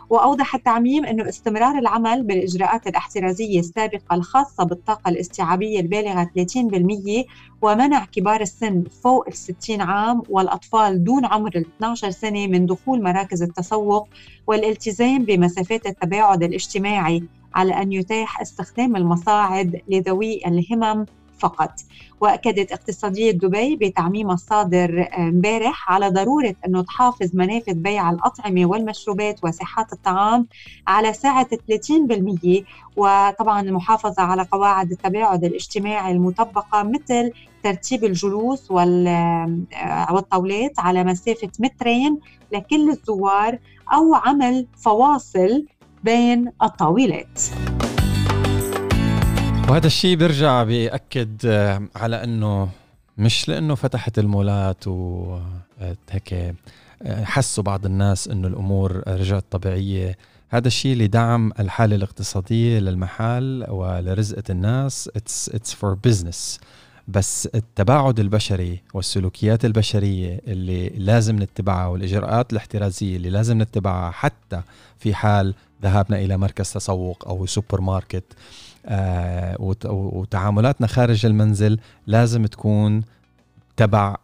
وأوضح 0.09 0.55
التعميم 0.55 1.05
أنه 1.05 1.29
استمرار 1.29 1.77
العمل 1.79 2.23
بالإجراءات 2.23 2.87
الاحترازية 2.87 3.59
السابقة 3.59 4.15
الخاصة 4.15 4.63
بالطاقة 4.63 5.09
الاستيعابية 5.09 5.79
البالغة 5.79 6.23
30% 6.23 7.25
ومنع 7.61 8.05
كبار 8.05 8.41
السن 8.41 8.83
فوق 9.03 9.27
ال 9.27 9.33
60 9.33 9.81
عام 9.81 10.21
والأطفال 10.29 11.03
دون 11.03 11.25
عمر 11.25 11.51
ال 11.55 11.65
12 11.77 12.09
سنة 12.09 12.47
من 12.47 12.65
دخول 12.65 13.03
مراكز 13.03 13.43
التسوق 13.43 14.07
والالتزام 14.47 15.25
بمسافات 15.25 15.85
التباعد 15.85 16.43
الاجتماعي 16.43 17.23
على 17.55 17.73
أن 17.81 17.91
يتاح 17.91 18.41
استخدام 18.41 18.95
المصاعد 18.95 19.81
لذوي 19.87 20.41
الهمم 20.47 21.05
فقط 21.39 21.71
وأكدت 22.21 22.71
اقتصادية 22.71 23.31
دبي 23.31 23.75
بتعميم 23.75 24.31
الصادر 24.31 25.07
امبارح 25.17 25.91
على 25.91 26.09
ضرورة 26.09 26.55
أنه 26.67 26.81
تحافظ 26.81 27.29
منافذ 27.33 27.73
بيع 27.73 28.09
الأطعمة 28.09 28.65
والمشروبات 28.65 29.39
وساحات 29.43 29.93
الطعام 29.93 30.47
على 30.87 31.13
سعه 31.13 31.47
30% 31.47 32.63
وطبعا 32.95 33.61
المحافظة 33.61 34.23
على 34.23 34.43
قواعد 34.51 34.91
التباعد 34.91 35.43
الاجتماعي 35.43 36.11
المطبقة 36.11 36.83
مثل 36.83 37.31
ترتيب 37.63 38.03
الجلوس 38.03 38.71
والطاولات 40.11 40.79
على 40.79 41.03
مسافة 41.03 41.49
مترين 41.59 42.19
لكل 42.51 42.89
الزوار 42.89 43.59
أو 43.93 44.15
عمل 44.15 44.67
فواصل 44.77 45.65
بين 46.03 46.51
الطاولات. 46.63 47.39
وهذا 49.69 49.87
الشيء 49.87 50.15
بيرجع 50.15 50.63
بيأكد 50.63 51.41
آه، 51.45 51.81
على 51.95 52.23
إنه 52.23 52.69
مش 53.17 53.49
لإنه 53.49 53.75
فتحت 53.75 54.19
المولات 54.19 54.87
وهيك 54.87 56.33
آه، 56.33 57.23
حسوا 57.23 57.63
بعض 57.63 57.85
الناس 57.85 58.27
إنه 58.27 58.47
الأمور 58.47 59.03
رجعت 59.07 59.43
طبيعية. 59.51 60.17
هذا 60.49 60.67
الشيء 60.67 60.97
لدعم 60.97 61.51
الحالة 61.59 61.95
الاقتصادية 61.95 62.79
للمحل 62.79 63.65
ولرزقة 63.69 64.43
الناس. 64.49 65.09
It's, 65.17 65.53
it's 65.53 65.71
for 65.73 65.95
business. 66.09 66.59
بس 67.07 67.49
التباعد 67.55 68.19
البشري 68.19 68.83
والسلوكيات 68.93 69.65
البشرية 69.65 70.41
اللي 70.47 70.89
لازم 70.89 71.43
نتبعها 71.43 71.87
والإجراءات 71.87 72.51
الاحترازية 72.53 73.15
اللي 73.17 73.29
لازم 73.29 73.61
نتبعها 73.61 74.11
حتى 74.11 74.61
في 74.99 75.13
حال 75.13 75.53
ذهابنا 75.83 76.17
إلى 76.17 76.37
مركز 76.37 76.73
تسوق 76.73 77.27
أو 77.27 77.45
سوبر 77.45 77.81
ماركت 77.81 78.23
آه 78.33 78.35
وتعاملاتنا 79.89 80.87
خارج 80.87 81.25
المنزل 81.25 81.79
لازم 82.07 82.45
تكون 82.45 83.03
تبع 83.77 84.15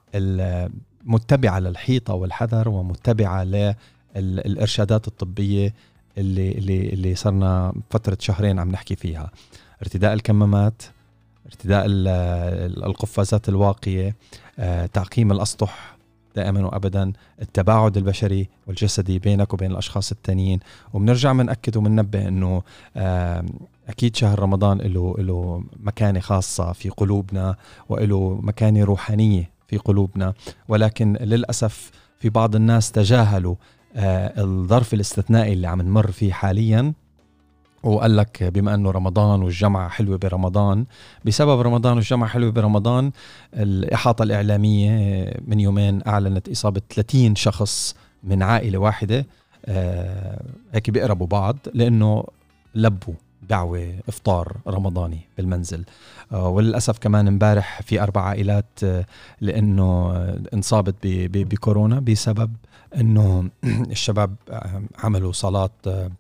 متبعة 1.06 1.60
للحيطة 1.60 2.14
والحذر 2.14 2.70
ومتبعة 2.70 3.44
للإرشادات 4.16 5.08
الطبية 5.08 5.74
اللي 6.18 6.52
اللي 6.52 6.90
اللي 6.90 7.16
صرنا 7.16 7.74
فترة 7.90 8.18
شهرين 8.20 8.60
عم 8.60 8.72
نحكي 8.72 8.96
فيها. 8.96 9.32
ارتداء 9.82 10.14
الكمامات 10.14 10.84
ارتداء 11.46 11.86
القفازات 11.88 13.50
الواقية 13.50 14.16
آه، 14.60 14.86
تعقيم 14.86 15.32
الأسطح 15.32 15.96
دائما 16.36 16.66
وابدا 16.66 17.14
التباعد 17.42 17.98
البشري 17.98 18.50
والجسدي 18.68 19.20
بينك 19.20 19.54
وبين 19.54 19.72
الأشخاص 19.72 20.12
التانيين. 20.12 20.60
وبنرجع 20.94 21.34
بنأكد 21.34 21.78
وبننبه 21.78 22.28
إنه 22.28 22.62
أكيد 23.92 24.16
شهر 24.16 24.40
رمضان 24.40 24.78
له 24.78 25.16
له 25.20 25.64
مكانة 25.80 26.20
خاصة 26.20 26.72
في 26.72 26.90
قلوبنا 26.90 27.56
وله 27.90 28.40
مكانة 28.42 28.84
روحانية 28.84 29.50
في 29.68 29.78
قلوبنا. 29.78 30.34
ولكن 30.68 31.14
للأسف 31.22 31.92
في 32.20 32.30
بعض 32.30 32.56
الناس 32.56 32.92
تجاهلوا 32.92 33.56
آه، 33.96 34.42
الظرف 34.42 34.94
الاستثنائي 34.94 35.54
اللي 35.54 35.68
عم 35.68 35.82
نمر 35.82 36.12
فيه 36.12 36.34
حاليا. 36.34 36.94
وقال 37.84 38.18
لك 38.18 38.44
بما 38.44 38.74
إنه 38.76 38.92
رمضان 38.92 39.44
والجمعة 39.44 39.90
حلوة 39.90 40.18
برمضان 40.18 40.86
بسبب 41.26 41.60
رمضان 41.60 41.94
والجمعة 41.96 42.30
حلوة 42.30 42.52
برمضان 42.52 43.12
الإحاطة 43.54 44.24
الإعلامية 44.24 44.94
من 45.48 45.60
يومين 45.60 46.02
أعلنت 46.08 46.50
إصابة 46.50 46.82
30 46.90 47.36
شخص 47.36 47.96
من 48.24 48.44
عائلة 48.44 48.78
واحدة 48.78 49.26
آه، 49.66 50.44
هيك 50.74 50.90
بيقربوا 50.90 51.28
بعض 51.28 51.58
لأنه 51.74 52.24
لبوا. 52.76 53.14
دعوة 53.50 54.00
إفطار 54.08 54.58
رمضاني 54.68 55.20
بالمنزل. 55.38 55.84
آه، 56.32 56.48
وللأسف 56.48 56.98
كمان 57.00 57.28
امبارح 57.28 57.82
في 57.82 58.04
أربع 58.04 58.22
عائلات 58.22 58.66
آه، 58.84 59.06
لأنه 59.42 60.14
انصابت 60.54 60.96
بكورونا 61.04 62.00
بسبب 62.00 62.54
أنه 62.96 63.50
الشباب 63.92 64.36
آه، 64.50 64.82
عملوا 65.04 65.32
صلاة 65.32 65.70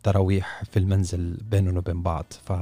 تراويح 0.03 0.63
في 0.71 0.79
المنزل 0.79 1.37
بينهم 1.51 1.77
وبين 1.77 2.01
بعض. 2.01 2.25
ف 2.45 2.53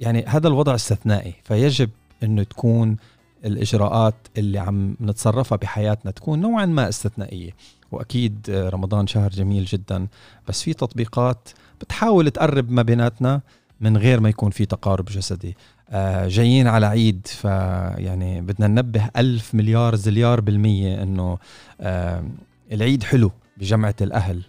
يعني 0.00 0.24
هذا 0.26 0.48
الوضع 0.48 0.74
استثنائي. 0.74 1.34
فيجب 1.44 1.90
أنه 2.22 2.42
تكون 2.42 2.96
الإجراءات 3.44 4.14
اللي 4.38 4.58
عم 4.58 4.96
نتصرفها 5.00 5.56
بحياتنا 5.56 6.10
تكون 6.10 6.40
نوعا 6.40 6.66
ما 6.66 6.88
استثنائية. 6.88 7.50
وأكيد 7.92 8.50
رمضان 8.50 9.06
شهر 9.06 9.30
جميل 9.30 9.64
جدا. 9.64 10.06
بس 10.48 10.62
في 10.62 10.74
تطبيقات 10.74 11.48
بتحاول 11.82 12.30
تقرب 12.30 12.70
ما 12.70 12.82
بيناتنا 12.82 13.40
من 13.80 13.96
غير 13.96 14.20
ما 14.20 14.28
يكون 14.28 14.50
في 14.50 14.66
تقارب 14.66 15.04
جسدي. 15.04 15.56
آه 15.90 16.28
جايين 16.28 16.66
على 16.66 16.86
عيد 16.86 17.26
فيعني 17.26 18.40
بدنا 18.40 18.66
ننبه 18.66 19.08
ألف 19.16 19.54
مليار 19.54 19.94
زليار 19.94 20.40
بالمية 20.40 21.02
أنه 21.02 21.38
آه 21.80 22.24
العيد 22.72 23.02
حلو 23.02 23.32
بجمعة 23.56 23.94
الأهل. 24.00 24.42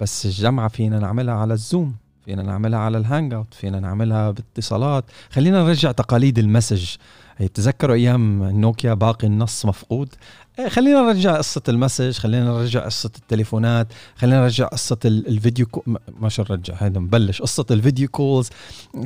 بس 0.00 0.26
الجمعة 0.26 0.68
فينا 0.68 0.98
نعملها 0.98 1.34
على 1.34 1.54
ال 1.54 1.62
Zoom 1.62 1.94
فينا 2.24 2.42
نعملها 2.42 2.78
على 2.78 2.98
ال 2.98 3.34
Hangout 3.34 3.54
فينا 3.54 3.80
نعملها 3.80 4.30
باتصالات. 4.30 5.04
خلينا 5.30 5.62
نرجع 5.64 5.92
تقاليد 5.92 6.38
ال 6.38 6.44
message. 6.44 6.96
بتذكروا 7.40 7.94
أيام 7.94 8.42
نوكيا 8.44 8.94
باقي 8.94 9.26
النص 9.26 9.66
مفقود. 9.66 10.14
إيه، 10.58 10.68
خلينا 10.68 11.00
نرجع 11.00 11.36
قصة 11.36 11.62
ال 11.68 11.74
message 11.74 12.18
خلينا 12.18 12.44
نرجع 12.44 12.84
قصة 12.84 13.10
التليفونات 13.18 13.88
خلينا 14.16 14.40
نرجع 14.40 14.66
قصة 14.66 14.98
ال 15.04 15.14
video 15.14 15.66
ca... 15.66 15.82
ما 16.20 16.28
شو 16.28 16.44
نرجع؟ 16.50 16.74
هيدا 16.78 17.00
نبلش. 17.00 17.42
قصة 17.42 17.66
ال 17.70 17.76
video 17.76 18.08
calls. 18.08 18.50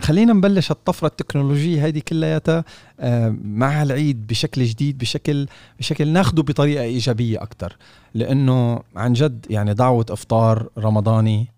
خلينا 0.02 0.32
نبلش 0.32 0.70
الطفرة 0.70 1.06
التكنولوجية 1.06 1.86
هذه 1.86 1.98
كلياتها 1.98 2.64
آه، 3.00 3.36
مع 3.44 3.82
العيد 3.82 4.26
بشكل 4.26 4.64
جديد 4.64 4.98
بشكل 4.98 5.46
بشكل 5.78 6.08
ناخده 6.08 6.42
بطريقة 6.42 6.82
إيجابية 6.82 7.42
أكثر 7.42 7.76
لأنه 8.14 8.82
عن 8.96 9.12
جد 9.12 9.46
يعني 9.50 9.74
دعوة 9.74 10.06
إفطار 10.10 10.68
رمضاني 10.78 11.48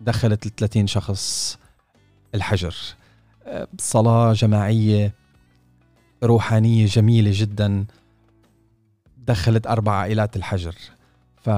دخلت 0.00 0.46
ال 0.46 0.56
30 0.56 0.86
شخص 0.86 1.58
الحجر. 2.34 2.76
آه، 3.46 3.68
صلاة 3.78 4.32
جماعية 4.32 5.21
روحانية 6.24 6.86
جميلة 6.86 7.30
جدا. 7.34 7.84
دخلت 9.26 9.66
أربع 9.66 9.92
عائلات 9.92 10.36
الحجر. 10.36 10.74
ف 11.36 11.50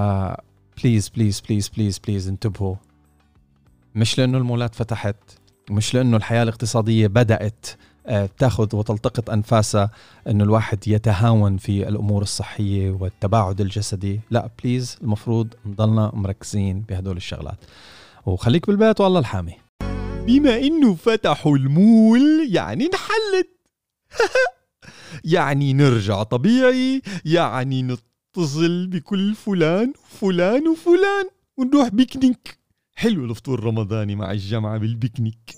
please 0.83 1.09
please 1.09 1.41
please 1.41 1.69
please 1.69 1.99
please 1.99 2.29
انتبهوا. 2.29 2.75
مش 3.95 4.19
لأنه 4.19 4.39
المولات 4.39 4.75
فتحت 4.75 5.17
مش 5.71 5.95
لأنه 5.95 6.17
الحياة 6.17 6.43
الاقتصادية 6.43 7.07
بدأت 7.07 7.67
آه، 8.07 8.29
تاخذ 8.39 8.77
وتلتقط 8.77 9.31
أنفاسها 9.31 9.91
أنه 10.29 10.45
الواحد 10.45 10.89
يتهاون 10.89 11.57
في 11.57 11.89
الأمور 11.89 12.23
الصحية 12.23 12.91
والتباعد 12.91 13.61
الجسدي. 13.61 14.21
لا 14.31 14.51
بليز 14.63 14.99
المفروض 15.03 15.55
نضلنا 15.67 16.11
مركزين 16.15 16.81
بهدول 16.81 17.17
الشغلات. 17.17 17.59
وخليك 18.27 18.67
بالبيت 18.67 19.01
والله 19.01 19.21
الحامي. 19.21 19.55
بما 20.27 20.57
إنه 20.59 20.95
فتحوا 20.95 21.57
المول 21.57 22.49
يعني 22.51 22.87
انحلت 22.87 23.54
يعني 25.35 25.73
نرجع 25.73 26.23
طبيعي 26.23 27.03
يعني 27.25 27.83
نتصل 27.83 28.87
بكل 28.87 29.35
فلان 29.35 29.93
وفلان 30.13 30.69
وفلان 30.69 31.29
ونروح 31.57 31.89
بيكنيك. 31.89 32.59
حلو 32.95 33.25
الفطور 33.25 33.59
الرمضاني 33.59 34.17
مع 34.17 34.31
الجامعة 34.31 34.79
بالبيكنيك. 34.79 35.57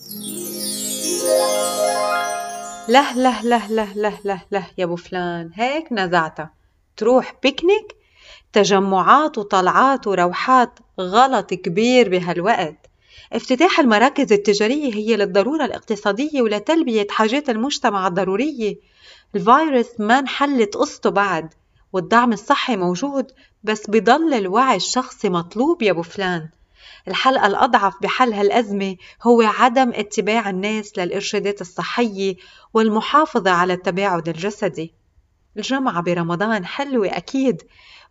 له 2.89 3.17
له 3.17 3.43
له 3.43 3.69
له 3.69 3.93
له 3.97 4.19
له 4.25 4.43
له 4.53 4.67
يا 4.79 4.85
أبو 4.85 4.97
فلان. 4.97 5.51
هيك 5.55 5.93
نزعتها. 5.93 6.55
تروح 6.97 7.35
بيكنيك 7.43 7.97
تجمعات 8.53 9.39
وطلعات 9.39 10.07
وروحات 10.07 10.79
غلط 11.01 11.55
كبير 11.55 12.09
بهالوقت. 12.09 12.91
افتتاح 13.33 13.81
المراكز 13.81 14.33
التجارية 14.33 14.95
هي 14.95 15.17
للضرورة 15.17 15.65
الاقتصادية 15.65 16.43
ولتلبية 16.43 17.07
حاجات 17.11 17.51
المجتمع 17.51 18.07
الضرورية. 18.07 18.77
الفيروس 19.35 20.01
ما 20.01 20.19
انحلت 20.19 20.75
قصته 20.75 21.11
بعد 21.11 21.55
والدعم 21.93 22.33
الصحي 22.33 22.77
موجود 22.77 23.27
بس 23.65 23.91
بضل 23.91 24.35
الوعي 24.35 24.77
الشخصي 24.77 25.29
مطلوب 25.29 25.83
يا 25.83 25.91
أبو 25.91 26.03
فلان. 26.03 26.49
الحلقة 27.09 27.47
الأضعف 27.47 27.95
بحل 28.03 28.33
هالأزمة 28.33 28.97
هو 29.23 29.43
عدم 29.43 29.93
اتباع 29.95 30.51
الناس 30.51 30.99
للإرشادات 30.99 31.61
الصحية 31.61 32.37
والمحافظة 32.75 33.51
على 33.51 33.73
التباعد 33.73 34.29
الجسدي. 34.29 34.95
الجمعة 35.57 36.03
برمضان 36.03 36.65
حلوة 36.65 37.17
أكيد 37.17 37.63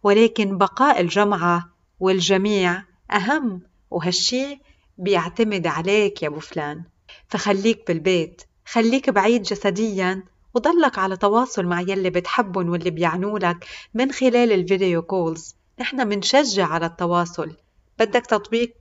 ولكن 0.04 0.58
بقاء 0.58 1.02
الجمعة 1.02 1.70
والجميع 2.00 2.84
أهم 3.12 3.62
وهالشي 3.92 4.60
بيعتمد 4.98 5.68
عليك 5.68 6.24
يا 6.24 6.28
أبو 6.28 6.40
فلان. 6.40 6.84
فخليك 7.28 7.88
بالبيت 7.88 8.42
خليك 8.66 9.10
بعيد 9.10 9.42
جسديا 9.42 10.24
وضلك 10.54 11.00
على 11.00 11.18
تواصل 11.18 11.66
مع 11.66 11.82
يلي 11.82 12.10
بتحبن 12.10 12.70
واللي 12.70 12.90
بيعنوا 12.90 13.40
لك 13.40 13.68
من 13.94 14.12
خلال 14.12 14.52
ال 14.52 14.60
video 14.60 15.02
calls 15.02 15.56
نحن 15.80 16.08
منشجع 16.08 16.68
على 16.68 16.86
التواصل. 16.86 17.56
بدك 18.00 18.26
تطبيق 18.26 18.74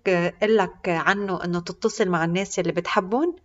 قلك 0.42 0.88
عنه 0.88 1.44
إنه 1.44 1.60
تتصل 1.60 2.08
مع 2.08 2.24
الناس 2.24 2.58
يلي 2.58 2.72
بتحبون 2.72 3.36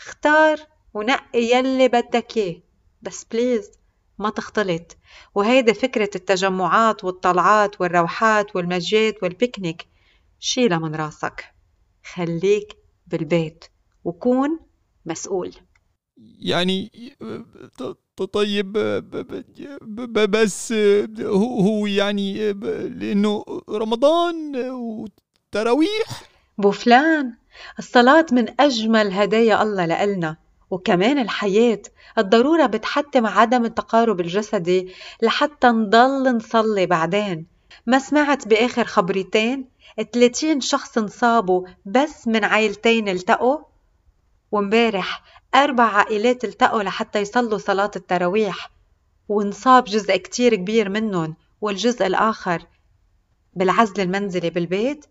اختار 0.00 0.60
ونقي 0.94 1.42
يلي 1.42 1.88
بدك 1.88 2.36
إياه. 2.36 2.60
بس 3.02 3.24
please 3.24 3.70
ما 4.18 4.30
تختلط. 4.30 4.96
وهيدي 5.34 5.74
فكرة 5.74 6.10
التجمعات 6.14 7.04
والطلعات 7.04 7.80
والروحات 7.80 8.56
والمجات 8.56 9.22
والبيكنيك. 9.22 9.86
شيلها 10.40 10.78
من 10.78 10.94
راسك. 10.94 11.51
خليك 12.04 12.76
بالبيت 13.06 13.64
وكون 14.04 14.58
مسؤول. 15.06 15.54
يعني 16.38 16.90
طيب 18.32 18.72
بس 20.30 20.72
هو 21.20 21.86
يعني 21.86 22.52
لأنه 22.88 23.44
رمضان 23.68 24.56
وتراويح؟ 24.70 26.22
بو 26.58 26.70
فلان 26.70 27.34
الصلاة 27.78 28.26
من 28.32 28.60
أجمل 28.60 29.12
هدايا 29.12 29.62
الله 29.62 29.86
لإلنا. 29.86 30.36
وكمان 30.70 31.18
الحياة 31.18 31.82
الضرورة 32.18 32.66
بتحتم 32.66 33.26
عدم 33.26 33.64
التقارب 33.64 34.20
الجسدي 34.20 34.88
لحتى 35.22 35.66
نضل 35.66 36.36
نصلي 36.36 36.86
بعدين. 36.86 37.46
ما 37.86 37.98
سمعت 37.98 38.48
بآخر 38.48 38.84
خبرتين 38.84 39.71
30 40.12 40.60
شخص 40.60 40.98
انصابوا 40.98 41.66
بس 41.86 42.28
من 42.28 42.44
عائلتين 42.44 43.08
التقوا 43.08 43.58
ومبارح 44.52 45.22
أربع 45.54 45.84
عائلات 45.84 46.44
التقوا 46.44 46.82
لحتى 46.82 47.18
يصلوا 47.20 47.58
صلاة 47.58 47.90
التراويح 47.96 48.70
وانصاب 49.28 49.84
جزء 49.84 50.16
كتير 50.16 50.54
كبير 50.54 50.88
منهم 50.88 51.36
والجزء 51.60 52.06
الآخر 52.06 52.66
بالعزل 53.54 54.00
المنزلي 54.00 54.50
بالبيت. 54.50 55.06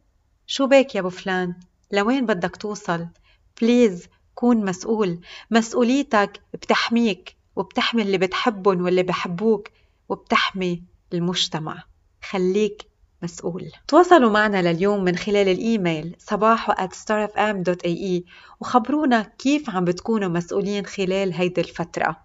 شو 0.47 0.67
بك 0.67 0.95
يا 0.95 0.99
أبو 0.99 1.09
فلان؟ 1.09 1.55
لوين 1.91 2.25
بدك 2.25 2.55
توصل؟ 2.55 3.07
بليز 3.61 4.07
كون 4.35 4.65
مسؤول. 4.65 5.19
مسؤوليتك 5.51 6.41
بتحميك 6.53 7.35
وبتحمي 7.55 8.01
اللي 8.01 8.17
بتحبهم 8.17 8.83
واللي 8.83 9.03
بحبوك 9.03 9.69
وبتحمي 10.09 10.83
المجتمع. 11.13 11.83
خليك 12.29 12.90
مسؤول. 13.23 13.71
تواصلوا 13.87 14.31
معنا 14.31 14.61
لليوم 14.61 15.03
من 15.03 15.15
خلال 15.15 15.47
ال 15.47 15.59
email 15.59 16.15
at 16.69 16.93
starfm.ae 16.95 18.29
وخبرونا 18.59 19.21
كيف 19.21 19.69
عم 19.69 19.85
بتكونوا 19.85 20.29
مسؤولين 20.29 20.85
خلال 20.85 21.33
هيدي 21.33 21.61
الفترة. 21.61 22.17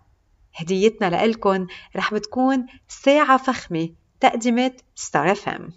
هديتنا 0.57 1.11
لإلكن 1.11 1.67
رح 1.97 2.15
بتكون 2.15 2.67
ساعة 2.89 3.37
فخمة 3.37 3.89
تقدمة 4.21 4.73
Star 4.95 5.33
FM 5.33 5.69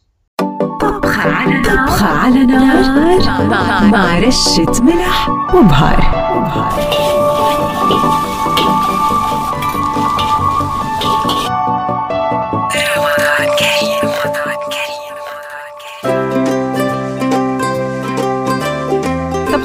طبخة 0.80 1.30
على 1.36 1.52
نار 1.52 1.88
طبخة 1.88 2.06
على 2.06 2.44
نار 2.44 3.88
مع 3.92 4.20
رشة 4.20 4.84
ملح 4.84 5.30
وبهار 5.30 6.00
وبهار. 6.38 8.29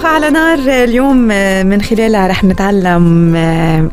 على 0.07 0.30
نار 0.30 0.59
اليوم 0.59 1.16
من 1.66 1.82
خلالها 1.82 2.26
رح 2.26 2.44
نتعلم 2.44 3.36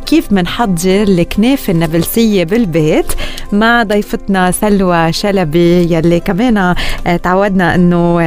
كيف 0.06 0.32
منحضر 0.32 1.04
الكنافة 1.04 1.74
النابلسية 1.74 2.44
بالبيت 2.44 3.14
مع 3.52 3.84
ضيفتنا 3.84 4.52
سلوى 4.52 5.14
شلبي 5.14 5.94
يلي 5.94 6.20
كمان 6.20 6.76
تعودنا 7.24 7.76
إنه 7.76 8.20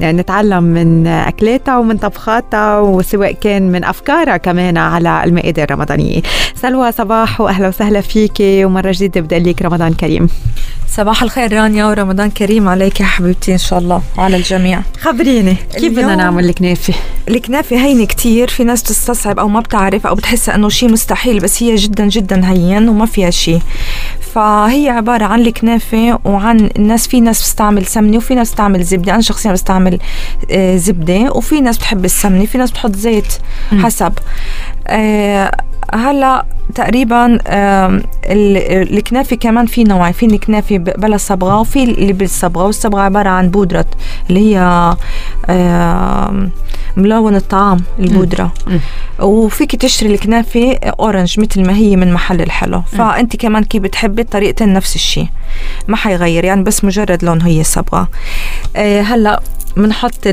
نتعلم 0.00 0.64
من 0.64 1.06
أكلاتها 1.06 1.78
ومن 1.78 1.96
طبخاتها 1.96 2.78
وسواء 2.78 3.32
كان 3.32 3.72
من 3.72 3.84
أفكارها 3.84 4.36
كمان 4.36 4.76
على 4.76 5.24
المائدة 5.24 5.64
الرمضانية. 5.64 6.22
سلوى 6.54 6.92
صباح 6.92 7.40
وأهلا 7.40 7.68
وسهلا 7.68 8.00
فيك 8.00 8.36
ومرة 8.40 8.92
جديدة 8.92 9.20
بدي 9.20 9.38
لك 9.38 9.62
رمضان 9.62 9.94
كريم. 9.94 10.28
صباح 10.88 11.22
الخير 11.22 11.52
رانيا 11.52 11.84
ورمضان 11.84 12.30
كريم 12.30 12.68
عليك 12.68 13.00
يا 13.00 13.04
حبيبتي 13.04 13.52
إن 13.52 13.58
شاء 13.58 13.78
الله 13.78 14.02
وعلى 14.18 14.36
الجميع. 14.36 14.80
خبريني 15.00 15.56
كيف 15.78 15.92
بدنا 15.92 16.14
نعمل 16.14 16.44
الكنافة؟ 16.44 16.94
الكنافه 17.28 17.76
هينة 17.76 18.04
كتير. 18.04 18.48
في 18.48 18.64
ناس 18.64 18.82
تستصعب 18.82 19.38
أو 19.38 19.48
ما 19.48 19.60
بتعرف 19.60 20.06
أو 20.06 20.14
بتحس 20.14 20.48
إنه 20.48 20.68
شيء 20.68 20.92
مستحيل 20.92 21.40
بس 21.40 21.62
هي 21.62 21.74
جدا 21.74 22.06
جدا 22.08 22.50
هين 22.50 22.88
وما 22.88 23.06
فيها 23.06 23.30
شيء 23.30 23.60
فهي 24.34 24.88
عبارة 24.88 25.24
عن 25.24 25.40
الكنافة 25.40 26.18
وعن 26.24 26.70
الناس 26.76 27.06
في 27.08 27.20
ناس 27.20 27.40
بتستعمل 27.40 27.86
سمنة 27.86 28.16
وفي 28.16 28.34
ناس 28.34 28.48
بتستعمل 28.48 28.82
زبدة. 28.82 29.14
أنا 29.14 29.22
شخصيا 29.22 29.52
بستعمل 29.52 29.98
آه، 30.50 30.76
زبدة 30.76 31.32
وفي 31.32 31.60
ناس 31.60 31.78
بتحب 31.78 32.04
السمنة 32.04 32.46
في 32.46 32.58
ناس 32.58 32.70
بتحط 32.70 32.96
زيت 32.96 33.32
حسب. 33.82 34.12
آه، 34.86 35.56
هلأ 35.94 36.46
تقريبا 36.74 37.38
الكنافه 38.26 39.36
كمان 39.36 39.66
في 39.66 39.84
نوعين 39.84 40.12
في 40.12 40.26
الكنافه 40.26 40.76
بلا 40.76 41.16
صبغة 41.16 41.60
وفي 41.60 41.84
اللي 41.84 42.12
بالصبغة. 42.12 42.64
والصبغة 42.64 43.00
عبارة 43.00 43.28
عن 43.28 43.50
بودرة 43.50 43.86
اللي 44.30 44.56
هي 44.56 44.96
ملون 46.96 47.36
الطعام 47.36 47.80
البودرة. 47.98 48.52
وفيك 49.20 49.76
تشتري 49.76 50.14
الكنافة 50.14 50.78
orange 50.82 51.40
مثل 51.40 51.66
ما 51.66 51.74
هي 51.74 51.96
من 51.96 52.12
محل 52.12 52.40
الحلو. 52.40 52.82
فانت 52.82 53.36
كمان 53.36 53.64
كيف 53.64 53.82
بتحبي 53.82 54.22
طريقتين 54.22 54.72
نفس 54.72 54.94
الشيء 54.94 55.28
ما 55.88 55.96
حيغير 55.96 56.44
يعني 56.44 56.62
بس 56.62 56.84
مجرد 56.84 57.24
لون 57.24 57.42
هي 57.42 57.64
صبغة. 57.64 58.08
آه، 58.76 59.02
هلأ 59.02 59.40
بنحط 59.76 60.28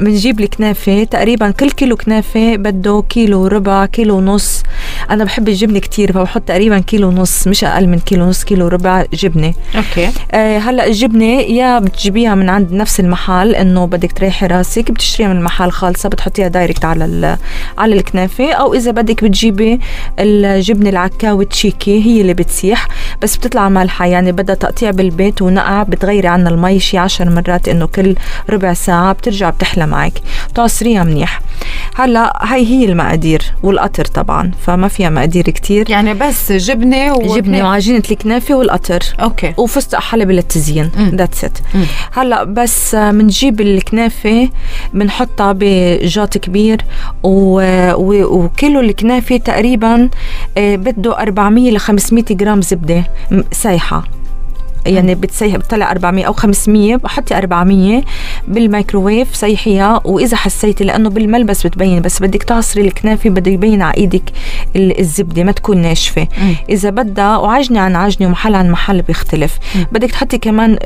بنجيب 0.00 0.40
الكنافة 0.40 1.04
تقريبا 1.04 1.50
كل 1.50 1.70
كيلو 1.70 1.96
كنافة 1.96 2.56
بده 2.56 3.04
كيلو 3.08 3.42
وربع 3.42 3.86
كيلو 3.86 4.16
ونص 4.16 4.62
أنا 5.10 5.24
بحب 5.24 5.48
الجبنة 5.48 5.78
كتير 5.78 6.12
فبحط 6.12 6.42
تقريبا 6.42 6.78
كيلو 6.78 7.08
ونص 7.08 7.46
مش 7.46 7.64
أقل 7.64 7.86
من 7.86 7.98
كيلو 7.98 8.24
ونص 8.24 8.44
كيلو 8.44 8.64
وربع 8.64 9.04
جبنة. 9.12 9.54
أوكي. 9.76 10.10
آه 10.32 10.58
هلأ 10.58 10.86
الجبنة 10.86 11.40
يا 11.40 11.78
بتجيبيها 11.78 12.34
من 12.34 12.48
عند 12.48 12.72
نفس 12.72 13.00
المحل 13.00 13.54
إنه 13.54 13.86
بدك 13.86 14.12
تريحي 14.12 14.46
راسك 14.46 14.90
بتشتريها 14.90 15.28
من 15.28 15.36
المحل 15.36 15.70
خالصة 15.70 16.08
بتحطيها 16.08 16.48
direct 16.48 16.84
على 16.84 17.38
على 17.78 17.94
الكنافة. 17.94 18.52
أو 18.52 18.74
إذا 18.74 18.90
بدك 18.90 19.24
بتجيبي 19.24 19.80
الجبنة 20.18 20.90
العكاوي 20.90 21.44
تشيكي 21.44 22.04
هي 22.04 22.20
اللي 22.20 22.34
بتسيح 22.34 22.88
بس 23.22 23.36
بتطلع 23.36 23.68
مالحة. 23.68 24.06
يعني 24.06 24.32
بدها 24.32 24.54
تقطيع 24.54 24.90
بالبيت 24.90 25.42
ونقع 25.42 25.82
بتغيري 25.82 26.28
عنها 26.28 26.52
المي 26.52 26.80
شي 26.80 26.98
10 26.98 27.30
مرات 27.30 27.68
إنه 27.68 27.86
كل 27.86 28.14
ربع 28.50 28.73
ساعة 28.74 29.12
بترجع 29.12 29.50
بتحلى 29.50 29.86
معك. 29.86 30.12
تعصريها 30.54 31.04
منيح. 31.04 31.40
هلا 31.94 32.44
هاي 32.52 32.66
هي 32.66 32.84
المقادير 32.84 33.42
والقطر 33.62 34.04
طبعا 34.04 34.50
فما 34.66 34.88
فيها 34.88 35.10
مقادير 35.10 35.44
كتير. 35.44 35.90
يعني 35.90 36.14
بس 36.14 36.52
جبنة 36.52 37.14
و... 37.14 37.36
جبنة 37.36 37.64
وعجينة 37.64 38.02
الكنافة 38.10 38.54
والقطر. 38.54 39.00
أوكي. 39.20 39.54
وفستق 39.56 40.00
حلب 40.00 40.30
للتزيين 40.30 40.90
that's 41.14 41.44
it 41.44 41.58
هلا 42.12 42.44
بس 42.44 42.94
بنجيب 42.94 43.60
الكنافة 43.60 44.48
بنحطها 44.94 45.54
بجاط 45.58 46.38
كبير 46.38 46.80
و... 47.22 47.60
و... 47.94 48.24
وكيلو 48.44 48.80
الكنافة 48.80 49.36
تقريبا 49.36 50.08
آه، 50.58 50.76
بده 50.76 51.18
400 51.18 51.70
ل 51.70 51.78
500 51.78 52.24
جرام 52.30 52.62
زبدة 52.62 53.04
سايحة. 53.52 54.04
يعني 54.86 55.14
بتسيح 55.14 55.56
بتطلع 55.56 55.90
400 55.90 56.24
أو 56.24 56.32
500 56.32 56.96
بحطي 56.96 57.38
400 57.38 58.02
بالميكروويف 58.48 59.36
سيحيها 59.36 60.00
وإذا 60.04 60.36
حسيتي 60.36 60.84
لأنه 60.84 61.10
بالملبس 61.10 61.66
بتبين 61.66 62.02
بس 62.02 62.22
بدك 62.22 62.42
تعصري 62.42 62.82
الكنافة 62.82 63.30
بده 63.30 63.50
يبين 63.50 63.82
على 63.82 63.96
إيدك 63.96 64.22
الزبدة 64.76 65.44
ما 65.44 65.52
تكون 65.52 65.78
ناشفة. 65.78 66.28
إذا 66.68 66.90
بدها 66.90 67.36
وعجنة 67.36 67.80
عن 67.80 67.96
عجنة 67.96 68.28
ومحل 68.28 68.54
عن 68.54 68.70
محل 68.70 69.02
بيختلف. 69.02 69.58
بدك 69.92 70.10
تحطي 70.10 70.38
كمان 70.38 70.78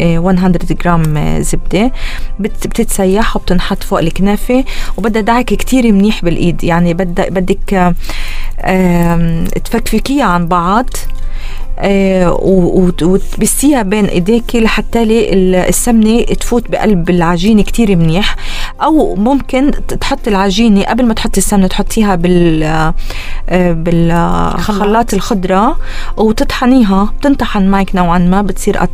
100 0.00 0.48
جرام 0.84 1.34
زبدة. 1.40 1.92
بتتسيح 2.38 3.36
وبتنحط 3.36 3.82
فوق 3.82 3.98
الكنافة. 3.98 4.64
وبدها 4.96 5.22
دعك 5.22 5.44
كتير 5.44 5.92
منيح 5.92 6.24
بالإيد. 6.24 6.64
يعني 6.64 6.94
بدك 6.94 7.32
بدك 7.32 7.94
تفكفكيها 9.64 10.24
عن 10.24 10.48
بعض. 10.48 10.86
آه، 10.94 11.63
وتبسيها 13.02 13.82
بين 13.82 14.04
ايديك 14.04 14.56
لحتى 14.56 15.02
السمنة 15.68 16.22
تفوت 16.22 16.70
بقلب 16.70 17.10
العجينة 17.10 17.62
كتير 17.62 17.96
منيح. 17.96 18.36
أو 18.82 19.14
ممكن 19.14 19.70
تحط 20.00 20.28
العجينة 20.28 20.82
قبل 20.84 21.06
ما 21.06 21.14
تحطي 21.14 21.38
السمنة 21.38 21.66
تحطيها 21.66 22.14
بال 22.14 22.62
آه، 23.48 23.72
بالخلاط 23.72 25.14
الخضرة 25.14 25.76
وتطحنيها. 26.16 27.12
بتنطحن 27.18 27.66
معك 27.66 27.94
نوعا 27.94 28.18
ما 28.18 28.42
بتصير 28.42 28.78
آه، 28.80 28.88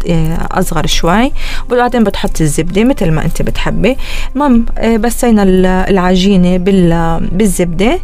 أصغر 0.51 0.87
شوي. 0.87 1.33
وبعدين 1.71 2.05
بتحطي 2.05 2.45
الزبدة 2.45 2.85
مثل 2.85 3.11
ما 3.11 3.25
أنت 3.25 3.43
بتحبي. 3.43 3.97
المهم 4.37 4.67
بسينا 4.97 5.43
العجينة 5.89 6.57
بالزبدة. 7.33 7.99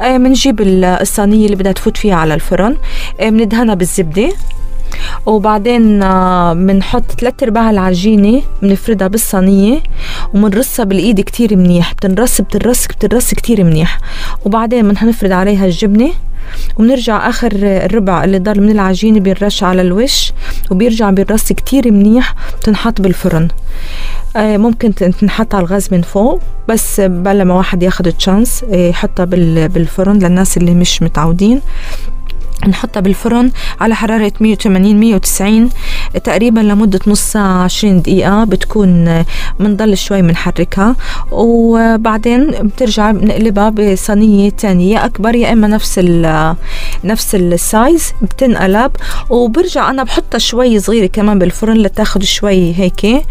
بنجيب 0.00 0.60
الصينية 0.60 1.44
اللي 1.46 1.56
بدها 1.56 1.72
تفوت 1.72 1.96
فيها 1.96 2.14
على 2.14 2.34
الفرن. 2.34 2.76
بندهنها 3.20 3.74
بالزبدة. 3.74 3.96
زبده 3.96 4.32
وبعدين 5.26 5.98
بنحط 6.66 7.20
ثلاث 7.20 7.42
أرباع 7.42 7.70
العجينة 7.70 8.42
بنفردها 8.62 9.08
بالصينية 9.08 9.82
وبنرصها 10.34 10.84
بالإيد 10.84 11.20
كتير 11.20 11.56
منيح. 11.56 11.92
بتنرص 11.94 12.40
بتنرص 12.40 12.86
بتنرص 12.86 13.34
كتير 13.34 13.64
منيح. 13.64 13.98
وبعدين 14.44 14.88
بنفرد 14.92 15.32
عليها 15.32 15.66
الجبنة 15.66 16.10
وبنرجع 16.76 17.28
آخر 17.28 17.50
الربع 17.62 18.24
اللي 18.24 18.38
ضل 18.38 18.60
من 18.60 18.70
العجينة 18.70 19.20
بينرش 19.20 19.62
على 19.62 19.82
الوش 19.82 20.32
وبيرجع 20.70 21.10
بينرص 21.10 21.52
كتير 21.52 21.92
منيح. 21.92 22.34
بتنحط 22.60 23.00
بالفرن. 23.00 23.48
آه، 24.36 24.56
ممكن 24.56 24.94
تنحط 24.94 25.54
على 25.54 25.64
الغاز 25.64 25.88
من 25.92 26.02
فوق 26.02 26.40
بس 26.68 27.00
بلا 27.00 27.44
ما 27.44 27.54
واحد 27.54 27.82
ياخد 27.82 28.12
تشانس 28.12 28.64
آه، 28.72 28.88
يحطها 28.88 29.24
بالفرن 29.66 30.18
للناس 30.18 30.56
اللي 30.56 30.74
مش 30.74 31.02
متعودين. 31.02 31.60
نحطها 32.68 33.00
بالفرن 33.00 33.50
على 33.80 33.94
حرارة 33.94 34.32
180 34.40 35.00
190 35.00 35.70
تقريبا 36.24 36.60
لمدة 36.60 37.00
نص 37.06 37.20
ساعة 37.20 37.64
20 37.64 38.02
دقيقة 38.02 38.44
بتكون 38.44 39.24
بنضل 39.60 39.98
شوي 39.98 40.22
بنحركها 40.22 40.96
وبعدين 41.30 42.50
بترجع 42.50 43.10
بنقلبها 43.10 43.68
بصينية 43.68 44.50
تانية 44.50 45.04
أكبر 45.04 45.34
يا 45.34 45.52
إما 45.52 45.68
نفس 45.68 45.98
ال 45.98 46.54
نفس 47.04 47.34
السايز 47.34 48.12
بتنقلب. 48.22 48.90
وبرجع 49.30 49.90
أنا 49.90 50.02
بحطها 50.02 50.38
شوي 50.38 50.80
صغيرة 50.80 51.06
كمان 51.06 51.38
بالفرن 51.38 51.76
لتاخد 51.76 52.22
شوي 52.24 52.74
هيك 52.74 53.26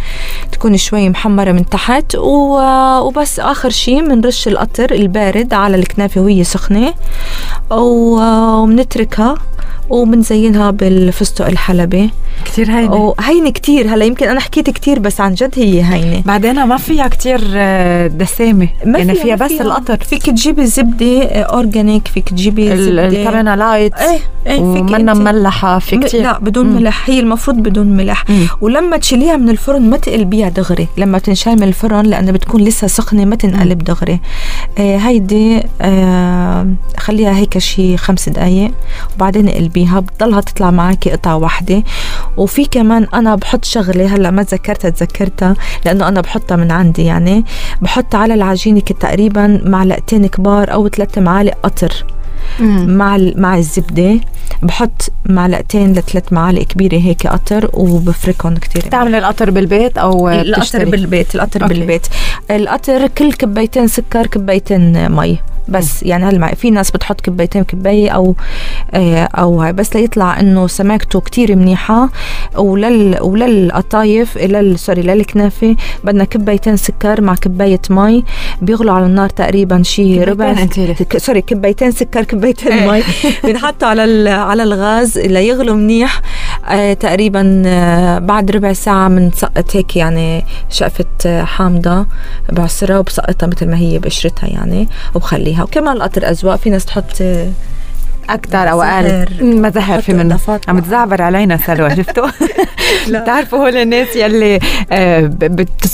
تكون 0.51 0.77
شوي 0.77 1.09
محمرة 1.09 1.51
من 1.51 1.65
تحت. 1.69 2.15
وبس 2.15 3.39
آخر 3.39 3.69
شي 3.69 4.01
بنرش 4.01 4.47
القطر 4.47 4.91
البارد 4.91 5.53
على 5.53 5.75
الكنافة 5.77 6.21
وهي 6.21 6.43
سخنة. 6.43 6.93
وبنتركها 7.71 9.35
وبنزينها 9.89 10.71
بالفستق 10.71 11.45
الحلبي 11.47 12.09
كتير 12.45 12.71
هينة. 12.71 13.13
هينة 13.19 13.49
كتير. 13.49 13.87
هلا 13.87 14.05
يمكن 14.05 14.27
أنا 14.27 14.39
حكيت 14.39 14.69
كتير 14.69 14.99
بس 14.99 15.21
عن 15.21 15.33
جد 15.33 15.51
هي 15.55 15.83
هينة. 15.83 16.21
بعدين 16.25 16.63
ما 16.63 16.77
فيها 16.77 17.07
كتير 17.07 17.41
آه، 17.55 18.07
دسامة. 18.07 18.67
ما 18.85 18.99
يعني 18.99 19.15
فيها, 19.15 19.23
فيها 19.23 19.35
بس 19.35 19.61
القطر. 19.61 19.97
فيك 19.97 20.23
تجيبي 20.23 20.65
زبدة 20.65 21.23
organic 21.23 22.07
فيك 22.07 22.29
تجيبي 22.29 22.73
الكرنا 22.73 23.55
light 23.55 23.93
إيه 23.93 24.19
إيه 24.47 24.59
ومنا 24.59 25.13
مملحة 25.13 25.79
في 25.79 25.97
كتير. 25.97 26.21
لا 26.21 26.39
بدون 26.39 26.65
مم. 26.65 26.75
ملح. 26.75 27.09
هي 27.09 27.19
المفروض 27.19 27.57
بدون 27.57 27.87
ملح. 27.87 28.29
مم. 28.29 28.47
ولما 28.61 28.97
تشيليها 28.97 29.35
من 29.37 29.49
الفرن 29.49 29.89
ما 29.89 29.97
تقلبيها 29.97 30.49
دغري. 30.49 30.87
لما 30.97 31.19
تنشال 31.19 31.55
من 31.55 31.63
الفرن 31.63 32.05
لأنها 32.05 32.31
بتكون 32.31 32.61
لسه 32.61 32.87
سخنة 32.87 33.25
ما 33.25 33.35
تنقلب 33.35 33.83
دغري. 33.83 34.19
آه 34.77 34.97
هيدي 34.97 35.61
آه 35.81 36.67
خليها 36.97 37.35
هيك 37.37 37.57
شي 37.57 37.97
خمس 37.97 38.29
دقايق. 38.29 38.71
وبعدين 39.15 39.49
قلبيها 39.75 39.99
بتضلها 39.99 40.41
تطلع 40.41 40.71
معك 40.71 41.07
قطعة 41.07 41.35
واحدة. 41.37 41.83
وفي 42.37 42.65
كمان 42.65 43.07
أنا 43.13 43.35
بحط 43.35 43.65
شغلة 43.65 44.15
هلأ 44.15 44.31
ما 44.31 44.43
تذكرتها 44.43 44.89
تذكرتها 44.89 45.55
لأنه 45.85 46.07
أنا 46.07 46.21
بحطها 46.21 46.55
من 46.55 46.71
عندي 46.71 47.03
يعني. 47.03 47.45
بحط 47.81 48.15
على 48.15 48.33
العجينة 48.33 48.79
تقريبا 48.79 49.61
معلقتين 49.65 50.27
كبار 50.27 50.73
أو 50.73 50.87
ثلاث 50.87 51.17
معالق 51.17 51.53
قطر 51.63 52.05
مع 52.59 53.17
مع 53.35 53.57
الزبدة. 53.57 54.19
بحط 54.61 55.09
معلقتين 55.25 55.93
لثلاث 55.93 56.33
معالق 56.33 56.63
كبيرة 56.63 56.97
هيك 56.97 57.27
قطر 57.27 57.69
وبفركهم 57.73 58.55
كثير 58.55 58.83
بتعمل 58.85 59.15
القطر 59.15 59.49
بالبيت 59.49 59.97
أو 59.97 60.29
القطر 60.29 60.59
بتشتري؟ 60.59 60.85
بالبيت 60.85 61.35
القطر 61.35 61.63
أوكي. 61.63 61.73
بالبيت. 61.73 62.07
القطر 62.51 63.07
كل 63.07 63.33
كبيتين 63.33 63.87
سكر 63.87 64.27
كبيتين 64.27 65.11
مي. 65.11 65.37
بس 65.67 66.03
يعني 66.03 66.25
هل 66.25 66.55
في 66.55 66.71
ناس 66.71 66.91
بتحط 66.91 67.21
كبايتين 67.21 67.63
كباية 67.63 68.09
أو 68.09 68.35
آه، 68.93 69.23
أو 69.23 69.61
هاي. 69.61 69.73
بس 69.73 69.95
ليطلع 69.95 70.39
إنه 70.39 70.67
سماكته 70.67 71.19
كتير 71.21 71.55
منيحة 71.55 72.09
ولل 72.57 73.17
وللقطايف 73.21 74.37
لل 74.37 74.79
sorry 74.79 75.01
للكنافة. 75.01 75.75
بدنا 76.03 76.23
كبايتين 76.23 76.77
سكر 76.77 77.21
مع 77.21 77.35
كباية 77.35 77.81
مي. 77.89 78.23
بيغلوا 78.61 78.93
على 78.93 79.05
النار 79.05 79.29
تقريبا 79.29 79.83
شي 79.83 80.23
ربع. 80.23 80.55
sorry 81.17 81.41
كبايتين 81.41 81.91
سكر 81.91 82.23
كبايتين 82.23 82.71
إيه. 82.71 82.91
مي. 82.91 83.03
بنحطه 83.43 83.87
على 83.87 84.03
على 84.35 84.63
الغاز 84.63 85.17
ليغلوا 85.19 85.75
منيح 85.75 86.21
آه 86.69 86.93
تقريبا 86.93 87.63
آه 87.65 88.19
بعد 88.19 88.51
ربع 88.51 88.73
ساعة 88.73 89.09
بنسقط 89.09 89.75
هيك 89.75 89.95
يعني 89.95 90.45
شقفة 90.69 91.43
حامضة 91.43 92.05
بعصرها 92.51 92.99
وبسقطها 92.99 93.47
مثل 93.47 93.67
ما 93.67 93.77
هي 93.77 93.99
بقشرتها 93.99 94.47
يعني 94.47 94.87
وبخليها. 95.15 95.63
وكمان 95.63 95.97
القطر 95.97 96.29
أذواق 96.29 96.55
في 96.55 96.69
ناس 96.69 96.85
تحط 96.85 97.21
أكثر 98.29 98.71
أو 98.71 98.81
أقل. 98.81 99.25
ما 99.41 99.69
زهر 99.69 100.01
في 100.01 100.13
منه. 100.13 100.39
عم 100.67 100.79
تزعبر 100.79 101.21
علينا 101.21 101.57
سلوى 101.57 101.95
شفتوا؟ 101.95 102.27
بتعرفوا 103.09 103.59
هول 103.59 103.77
الناس 103.77 104.15
يلي 104.15 104.59
آه، 104.91 105.21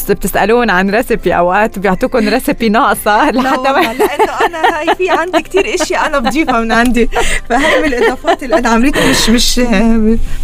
بتسألون 0.10 0.70
عن 0.70 0.90
recipe 0.90 1.38
أوقات 1.38 1.80
بيعطوكم 1.80 2.30
recipe 2.30 2.70
ناقصة 2.70 3.26
لحتى 3.32 3.72
ما 3.72 3.94
لأنه 3.94 4.46
أنا 4.46 4.80
هاي 4.80 4.96
في 4.96 5.10
عندي 5.10 5.42
كثير 5.42 5.76
اشياء 5.76 6.08
أنا 6.08 6.20
بضيفها 6.20 6.62
من 6.62 6.72
عندي. 6.72 7.10
فهي 7.50 7.82
من 7.82 7.94
الإضافات 7.94 8.44
اللي 8.44 8.58
أنا 8.58 8.70
عملتها 8.70 9.10
مش 9.10 9.30
مش 9.30 9.60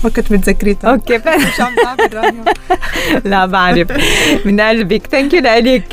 ما 0.03 0.09
كنت 0.15 0.31
متذكريتها. 0.31 0.91
أوكي. 0.91 1.17
مش 1.47 1.59
عم 1.59 1.75
لا 3.25 3.45
بعرف. 3.45 3.87
من 4.45 4.61
قلبك. 4.61 5.07
ثانك 5.11 5.33
يو 5.33 5.41
لك 5.41 5.87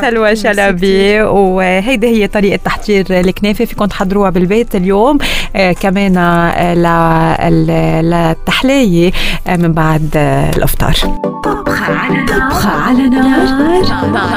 سلوى 0.00 0.36
شلبي. 0.36 1.22
وهيدي 1.22 2.06
هي 2.06 2.26
طريقة 2.26 2.56
تحضير 2.64 3.06
الكنافة. 3.10 3.64
فيكم 3.64 3.84
تحضروها 3.84 4.30
بالبيت 4.30 4.74
اليوم. 4.74 5.18
آه، 5.21 5.21
كمان 5.80 6.16
آه، 6.16 7.50
للتحلية 8.02 9.12
آه، 9.46 9.56
من 9.56 9.72
بعد 9.72 10.10
الأفطار. 10.56 10.94
طبخة 11.44 11.94
على 11.94 12.14
نار 12.14 12.50
طبخة 12.50 12.70
على 12.70 13.08
نار. 13.08 13.42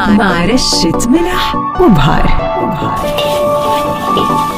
مع 0.10 0.46
رشة 0.46 1.10
ملح 1.10 1.56
وبهار. 1.82 2.26
وبهار. 2.64 4.55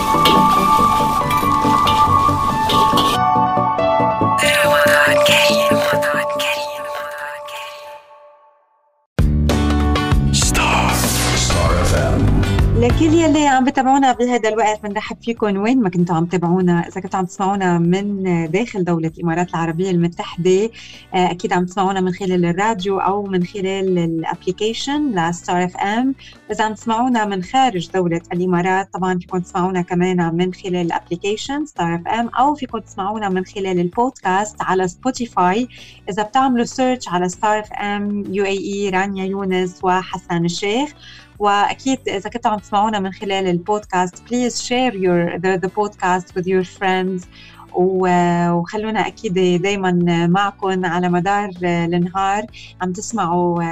لكل 12.98 13.14
يلي 13.14 13.48
عم 13.48 13.64
بتابعونا 13.64 14.12
بهذا 14.12 14.50
الوقت 14.50 14.84
بنرحب 14.84 15.18
فيكم 15.22 15.58
وين 15.58 15.82
ما 15.82 15.90
كنتوا 15.90 16.16
عم 16.16 16.26
تتابعونا 16.26 16.88
إذا 16.88 17.02
كنتوا 17.02 17.20
عم 17.20 17.26
تسمعونا 17.26 17.78
من 17.78 18.24
داخل 18.52 18.84
دولة 18.84 19.12
الإمارات 19.18 19.50
العربية 19.50 19.92
المتحدة 19.92 20.70
آه، 21.14 21.32
أكيد 21.32 21.54
عم 21.54 21.66
تسمعونا 21.66 22.02
من 22.02 22.14
خلال 22.14 22.46
الراديو 22.46 23.00
أو 23.00 23.24
من 23.24 23.46
خلال 23.46 24.00
ال 24.00 24.10
application 24.10 25.30
ل 25.30 25.36
Star 25.36 25.64
FM 25.64 26.16
إذا 26.52 26.64
عم 26.64 26.74
تسمعونا 26.74 27.26
من 27.26 27.44
خارج 27.44 27.92
دولة 27.92 28.22
الإمارات 28.34 28.94
طبعا 28.94 29.20
فيكم 29.20 29.38
تسمعونا 29.38 29.82
كمان 29.82 30.36
من 30.36 30.54
خلال 30.54 30.76
ال 30.76 31.66
application 31.66 31.96
Star 31.96 32.08
FM 32.08 32.28
أو 32.28 32.56
فيكم 32.56 32.78
تسمعونا 32.78 33.30
من 33.30 33.46
خلال 33.46 33.80
البودكاست 33.80 34.62
على 34.62 34.88
Spotify 34.88 35.68
إذا 36.10 36.24
بتعملوا 36.24 36.66
search 36.66 37.10
على 37.10 37.30
Star 37.30 37.60
FM 37.60 38.24
UAE 38.34 38.90
رانيا 38.90 39.26
يونس 39.26 39.80
وحسان 39.84 40.46
الشيخ. 40.46 40.94
وأكيد 41.40 42.00
إذا 42.08 42.30
كنتوا 42.30 42.52
عم 42.52 42.60
تسمعونا 42.60 43.00
من 43.00 43.12
خلال 43.12 43.48
ال 43.48 43.57
podcast 43.57 44.24
please 44.30 44.62
share 44.62 44.96
your 44.96 45.36
the 45.36 45.56
podcast 45.56 46.40
with 46.40 46.44
your 46.44 46.66
friends. 46.80 47.28
وخلونا 47.74 49.08
أكيد 49.08 49.62
دائما 49.62 49.92
معكم 50.28 50.86
على 50.86 51.10
مدار 51.10 51.50
النهار 51.64 52.46
عم 52.82 52.92
تسمعوا 52.92 53.64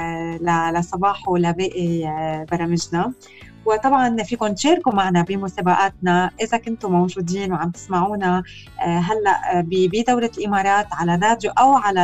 لصباحو 0.72 1.28
ولباقي 1.28 2.02
برامجنا. 2.50 3.12
وطبعا 3.66 4.22
فيكم 4.22 4.46
تشاركوا 4.48 4.92
معنا 4.94 5.22
بمسابقاتنا 5.22 6.30
إذا 6.40 6.58
كنتم 6.58 6.92
موجودين 6.92 7.52
وعم 7.52 7.70
تسمعونا 7.70 8.42
آه، 8.80 8.98
هلأ 8.98 9.58
آه، 9.58 9.64
بدولة 9.68 10.30
الإمارات 10.38 10.86
على 10.92 11.14
الراديو 11.14 11.50
أو 11.50 11.72
على 11.72 12.00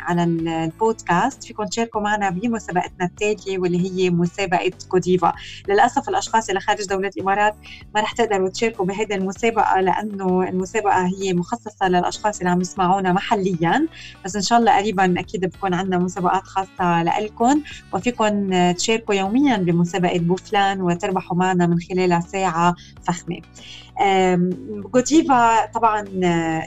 على 0.00 0.24
البودكاست 0.24 1.44
فيكم 1.44 1.64
تشاركوا 1.64 2.00
معنا 2.00 2.30
بمسابقتنا 2.30 3.04
التالية 3.06 3.58
واللي 3.58 3.90
هي 3.90 4.10
مسابقة 4.10 4.72
Godiva. 4.88 5.32
للأسف 5.68 6.08
الأشخاص 6.08 6.48
اللي 6.48 6.60
خارج 6.60 6.86
دولة 6.86 7.10
الإمارات 7.16 7.54
ما 7.94 8.00
رح 8.00 8.12
تقدروا 8.12 8.48
تشاركوا 8.48 8.84
بهيدي 8.84 9.14
المسابقة 9.14 9.80
لأنه 9.80 10.48
المسابقة 10.48 11.06
هي 11.06 11.32
مخصصة 11.32 11.88
للأشخاص 11.88 12.38
اللي 12.38 12.50
عم 12.50 12.60
يسمعونا 12.60 13.12
محليا. 13.12 13.86
بس 14.24 14.36
إن 14.36 14.42
شاء 14.42 14.58
الله 14.58 14.76
قريبا 14.78 15.14
أكيد 15.18 15.44
بكون 15.44 15.74
عندنا 15.74 15.98
مسابقات 15.98 16.42
خاصة 16.42 17.02
لكم 17.02 17.62
وفيكم 17.92 18.52
تشاركوا 18.72 19.14
يوميا 19.14 19.56
بمسابقة 19.56 20.18
بوفلان. 20.18 20.63
وتربحوا 20.72 21.36
معنا 21.36 21.66
من 21.66 21.80
خلالها 21.80 22.20
ساعة 22.20 22.74
فخمة. 23.02 23.40
Godiva 24.94 25.66
طبعا 25.66 26.04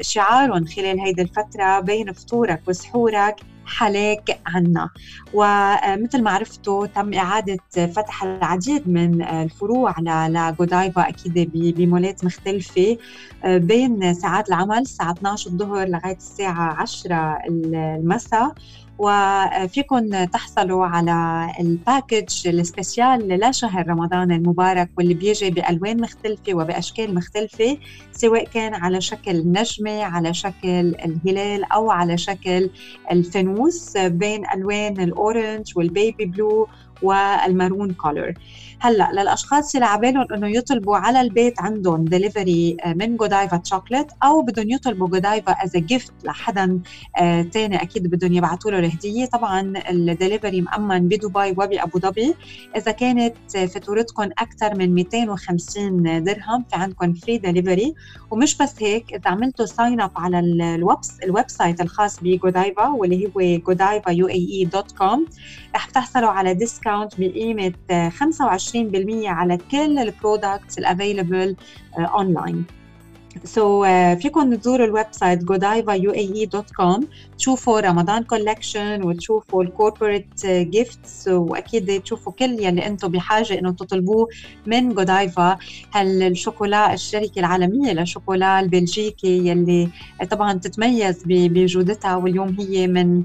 شعارهم 0.02 0.66
خلال 0.66 1.00
هيدي 1.00 1.22
الفترة 1.22 1.80
بين 1.80 2.14
فطورك 2.14 2.62
وسحورك 2.68 3.36
حلاك 3.66 4.40
عنا. 4.46 4.90
ومثل 5.34 6.24
ما 6.24 6.32
عرفتوا 6.32 6.86
تم 6.86 7.14
إعادة 7.14 7.58
فتح 7.76 8.24
العديد 8.24 8.90
من 8.90 9.24
الفروع 9.24 9.96
ل 10.00 10.15
Godiva 10.15 11.10
أكيد 11.10 11.52
بمولات 11.54 12.26
مختلفة. 12.26 12.98
بين 13.46 14.14
ساعات 14.14 14.50
العمل 14.50 14.78
الساعة 14.78 15.12
12 15.12 15.50
الظهر 15.50 15.88
لغاية 15.88 16.18
الساعة 16.18 16.82
10 16.82 17.40
المساء. 17.48 18.54
وفيكم 18.98 20.26
تحصلوا 20.26 20.86
على 20.86 21.48
ال 21.60 21.71
package 21.71 22.48
ال 22.48 22.59
special 22.59 23.40
لشهر 23.40 23.88
رمضان 23.88 24.32
المبارك 24.32 24.90
واللي 24.98 25.14
بيجي 25.14 25.50
بألوان 25.50 26.02
مختلفة 26.02 26.54
وبأشكال 26.54 27.16
مختلفة 27.16 27.78
سواء 28.12 28.46
كان 28.46 28.74
على 28.74 29.02
شكل 29.02 29.44
نجمة 29.52 30.04
على 30.04 30.34
شكل 30.34 30.96
الهلال 31.06 31.72
أو 31.72 31.92
على 31.92 32.18
شكل 32.18 32.70
الفانوس 33.12 33.98
بين 33.98 34.44
ألوان 34.56 35.02
ال 35.02 35.12
orange 35.12 35.74
وال 35.76 35.92
baby 35.92 36.26
blue 36.26 36.68
وال 37.02 37.25
maroon 37.25 37.94
color. 37.94 38.34
هلا 38.80 39.12
للأشخاص 39.14 39.76
اللي 39.76 39.86
عبالهم 39.86 40.28
إنه 40.34 40.48
يطلبوا 40.48 40.98
على 40.98 41.22
البيت 41.22 41.62
عندهم 41.62 42.06
دليفري 42.06 42.78
من 42.96 43.18
Godiva 43.18 43.58
Chocolate 43.58 44.12
أو 44.24 44.42
بدهم 44.42 44.70
يطلبوا 44.70 45.08
Godiva 45.08 45.52
as 45.52 45.78
gift 45.78 46.14
لحدا 46.24 46.80
آه، 47.18 47.46
أكيد 47.56 48.08
بدهم 48.08 48.34
يبعثوا 48.34 48.72
له 48.72 48.80
الهدية. 48.80 49.26
طبعا 49.26 49.74
الدليفري 49.90 50.62
مأمن 50.62 51.08
بدبي 51.08 51.26
وبأبو 51.58 52.00
ظبي. 52.00 52.36
إذا 52.76 52.92
كانت 52.92 53.36
فاتورتكم 53.52 54.24
أكثر 54.24 54.76
من 54.76 54.94
250 54.94 56.24
درهم 56.24 56.66
في 56.70 56.76
عندكم 56.76 57.14
free 57.14 57.38
delivery 57.38 57.94
ومش 58.32 58.58
بس 58.58 58.84
هيك 58.84 59.14
إذا 59.14 59.30
عملتوا 59.30 59.66
sign 59.66 60.02
up 60.02 60.12
على 60.16 60.40
ال 60.40 60.54
web 60.54 60.98
ال 61.24 61.50
website 61.50 61.82
الخاص 61.82 62.20
ب 62.22 62.31
Godiva 62.31 62.88
واللي 62.88 63.26
هو 63.26 63.60
Godiva 63.60 64.12
UAE 64.12 64.28
dot 64.28 64.92
com 64.92 65.26
رح 65.76 65.86
تحصلوا 65.86 66.30
على 66.30 66.54
discount 66.54 66.87
بقيمة 67.20 67.74
25% 68.10 69.28
على 69.28 69.58
كل 69.72 70.00
ال 70.00 70.08
products 70.08 70.78
ال 70.78 70.85
available 70.85 71.56
online 72.00 72.66
so 73.44 73.84
so, 73.84 73.88
uh, 73.88 74.22
فيكم 74.22 74.56
تزوروا 74.56 74.86
ال 74.86 75.06
website 75.12 75.40
godiva.uae.com 75.44 77.06
تشوفوا 77.38 77.80
رمضان 77.80 78.24
collection 78.24 79.04
وتشوفوا 79.04 79.64
ال 79.64 79.72
corporate 79.72 80.46
gifts 80.46 81.28
واكيد 81.28 82.02
تشوفوا 82.02 82.34
كل 82.34 82.46
يلي 82.46 82.88
أنتم 82.88 83.08
بحاجة 83.08 83.60
إنه 83.60 83.72
تطلبوه 83.72 84.28
من 84.66 84.94
جودايفا 84.94 85.58
هالشوكولا 85.94 86.94
الشركة 86.94 87.40
العالمية 87.40 87.94
للشوكولا 87.94 88.60
البلجيكي 88.60 89.48
يلي 89.48 89.90
طبعا 90.32 90.54
تتميز 90.54 91.24
بجودتها 91.26 92.16
واليوم 92.16 92.56
هي 92.60 92.88
من 92.88 93.24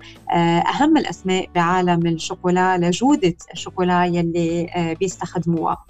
أهم 0.74 0.96
الأسماء 0.96 1.48
بعالم 1.54 2.06
الشوكولا 2.06 2.78
لجودة 2.78 3.36
الشوكولا 3.52 4.04
يلي 4.04 4.96
بيستخدموها. 5.00 5.84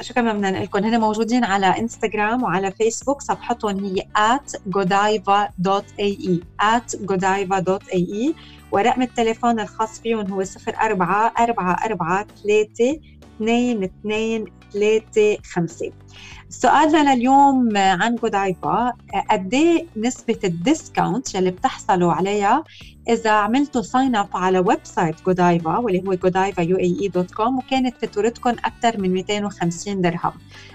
شو 0.00 0.14
كمان 0.14 0.36
بدنا 0.36 0.50
نقول 0.64 0.84
هن 0.84 1.00
موجودين 1.00 1.44
على 1.44 1.66
انستغرام 1.66 2.42
وعلى 2.42 2.72
فيسبوك 2.72 3.22
صفحتهم 3.22 3.84
هي 3.84 4.02
@godiva.ae 4.68 6.40
@godiva.ae 7.10 8.34
ورقم 8.72 9.02
التليفون 9.02 9.60
الخاص 9.60 10.00
فيهم 10.00 10.32
هو 10.32 10.44
04 10.68 11.32
44 11.38 12.26
3 12.42 13.00
2 13.40 13.82
2 13.82 14.44
3 14.72 15.38
5 15.42 15.92
سؤالنا 16.60 17.14
لليوم 17.14 17.76
عن 17.76 18.14
Godiva 18.14 18.92
قد 19.30 19.54
إيه 19.54 19.86
نسبة 19.96 20.38
ال 20.44 20.54
discount 20.54 21.34
يلي 21.34 21.50
بتحصلوا 21.50 22.12
عليها 22.12 22.64
إذا 23.08 23.30
عملتوا 23.30 23.82
sign 23.82 24.16
up 24.16 24.28
على 24.34 24.58
website 24.58 25.22
Godiva 25.26 25.78
واللي 25.78 26.08
هو 26.08 26.14
Godiva 26.14 26.62
UAE 26.62 26.76
dot 26.76 27.30
com 27.30 27.58
وكانت 27.58 27.96
فاتورتكم 28.00 28.50
أكثر 28.50 29.00
من 29.00 29.12
250 29.12 30.00
درهم. 30.00 30.32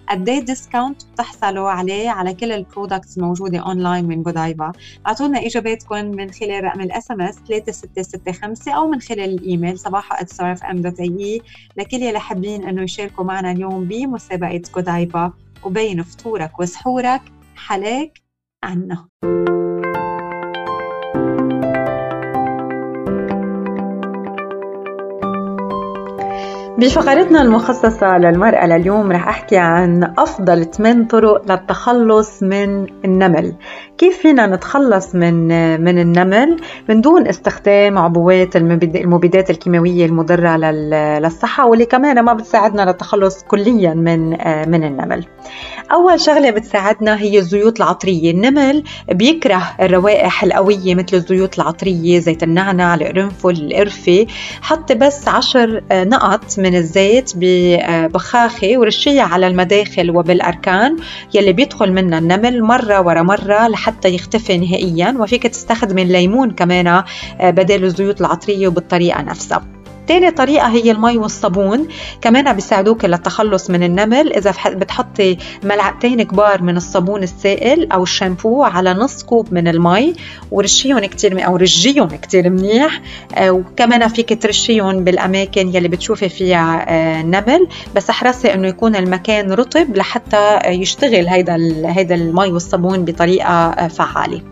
قد 0.10 0.30
إيه 0.30 0.40
discount 0.40 1.04
بتحصلوا 1.14 1.70
عليه 1.70 2.10
على 2.10 2.34
كل 2.34 2.52
ال 2.52 2.59
products 2.59 3.18
الموجودة 3.18 3.60
اونلاين 3.60 4.06
من 4.06 4.24
Godiva 4.24 4.72
اعطوا 5.08 5.28
لنا 5.28 5.46
إجاباتكم 5.46 6.06
من 6.06 6.32
خلال 6.32 6.64
رقم 6.64 6.82
ال 6.82 7.12
SMS 7.12 7.36
3665 7.36 8.74
أو 8.74 8.88
من 8.88 9.02
خلال 9.02 9.20
الإيميل 9.34 9.80
صباحا 9.80 10.26
اي 11.00 11.42
لكل 11.78 11.98
يلي 12.02 12.20
حابين 12.20 12.64
إنه 12.68 12.82
يشاركوا 12.82 13.26
معنا 13.26 13.52
اليوم 13.52 13.86
بمسابقة 13.86 14.62
جودايفا 14.76 15.34
وبين 15.66 16.04
فطورك 16.04 16.60
وسحورك 16.60 17.22
حلاك 17.56 18.22
عنا. 18.64 19.08
بفقرتنا 26.82 27.42
المخصصة 27.42 28.18
للمرأة 28.18 28.68
لليوم 28.68 29.12
رح 29.12 29.28
أحكي 29.28 29.58
عن 29.58 30.14
أفضل 30.18 30.66
8 30.66 31.08
طرق 31.08 31.52
للتخلص 31.52 32.44
من 32.44 32.88
النمل. 33.06 33.56
كيف 33.98 34.18
فينا 34.18 34.48
نتخلص 34.48 35.16
من 35.16 35.48
من 35.84 36.00
النمل؟ 36.00 36.58
من 36.90 37.02
دون 37.02 37.28
استخدام 37.28 37.98
عبوات 37.98 38.56
المبيدات 38.56 39.50
الكيماوية 39.50 40.06
المضرة 40.06 40.58
للصحة 40.58 41.66
واللي 41.66 41.86
كمان 41.86 42.20
ما 42.26 42.34
بتساعدنا 42.34 42.82
للتخلص 42.82 43.44
كليا 43.44 43.94
من 43.94 44.30
من 44.70 44.84
النمل. 44.84 45.26
أول 45.92 46.20
شغلة 46.20 46.52
بتساعدنا 46.52 47.20
هي 47.22 47.38
الزيوت 47.40 47.78
العطرية. 47.78 48.32
النمل 48.32 48.84
بيكره 49.12 49.62
الروائح 49.82 50.44
القوية 50.44 50.96
مثل 50.96 51.18
الزيوت 51.18 51.60
العطرية 51.60 52.20
زيت 52.20 52.44
النعنع 52.44 52.96
القرنفل 52.96 53.50
القرفة 53.50 54.28
حط 54.62 54.92
بس 54.92 55.28
عشر 55.28 55.84
نقط 55.92 56.46
من 56.58 56.71
الزيت 56.76 57.32
ببخاخة 57.36 58.78
ورشيها 58.78 59.24
على 59.24 59.48
المداخل 59.48 60.12
وبالأركان 60.18 60.98
يلي 61.34 61.54
بيدخل 61.54 61.92
منها 61.92 62.20
النمل 62.20 62.64
مرة 62.64 63.02
ورا 63.02 63.22
مرة 63.22 63.68
لحتى 63.68 64.10
يختفي 64.10 64.58
نهائيا. 64.58 65.16
وفيك 65.20 65.48
تستخدمي 65.48 66.02
الليمون 66.02 66.52
كمان 66.52 67.04
بدل 67.42 67.84
الزيوت 67.84 68.22
العطرية 68.22 68.68
وبالطريقة 68.68 69.22
نفسها. 69.22 69.81
تاني 70.08 70.32
طريقة 70.32 70.68
هي 70.68 70.92
المي 70.92 71.18
والصابون. 71.18 71.88
كمان 72.22 72.54
بيساعدوك 72.54 73.06
للتخلص 73.06 73.70
من 73.70 73.84
النمل. 73.84 74.34
إذا 74.34 74.54
بتحطي 74.68 75.38
ملعقتين 75.64 76.24
كبار 76.24 76.62
من 76.62 76.78
الصابون 76.78 77.24
السائل 77.24 77.92
أو 77.92 78.04
الشامبو 78.04 78.64
على 78.64 78.94
نص 78.94 79.24
كوب 79.24 79.54
من 79.54 79.68
المي. 79.68 80.14
ورشيهم 80.52 81.00
كتير 81.00 81.46
أو 81.46 81.56
رجيهم 81.56 82.08
كتير 82.08 82.50
منيح. 82.50 83.02
آه، 83.36 83.52
وكمان 83.52 84.08
فيك 84.08 84.44
ترشيهم 84.44 85.04
بالأماكن 85.04 85.76
يلي 85.76 85.88
بتشوفي 85.88 86.30
فيها 86.30 86.86
آه، 86.90 87.24
نمل. 87.24 87.68
بس 87.96 88.10
أحرصي 88.10 88.54
إنه 88.54 88.68
يكون 88.68 88.96
المكان 88.96 89.52
رطب 89.52 89.98
لحتى 89.98 90.60
يشتغل 90.66 91.28
هيدا 91.28 91.56
هيدا 91.86 92.16
المي 92.16 92.52
والصابون 92.52 93.06
بطريقة 93.06 93.48
آه، 93.48 93.88
فعالة. 93.88 94.51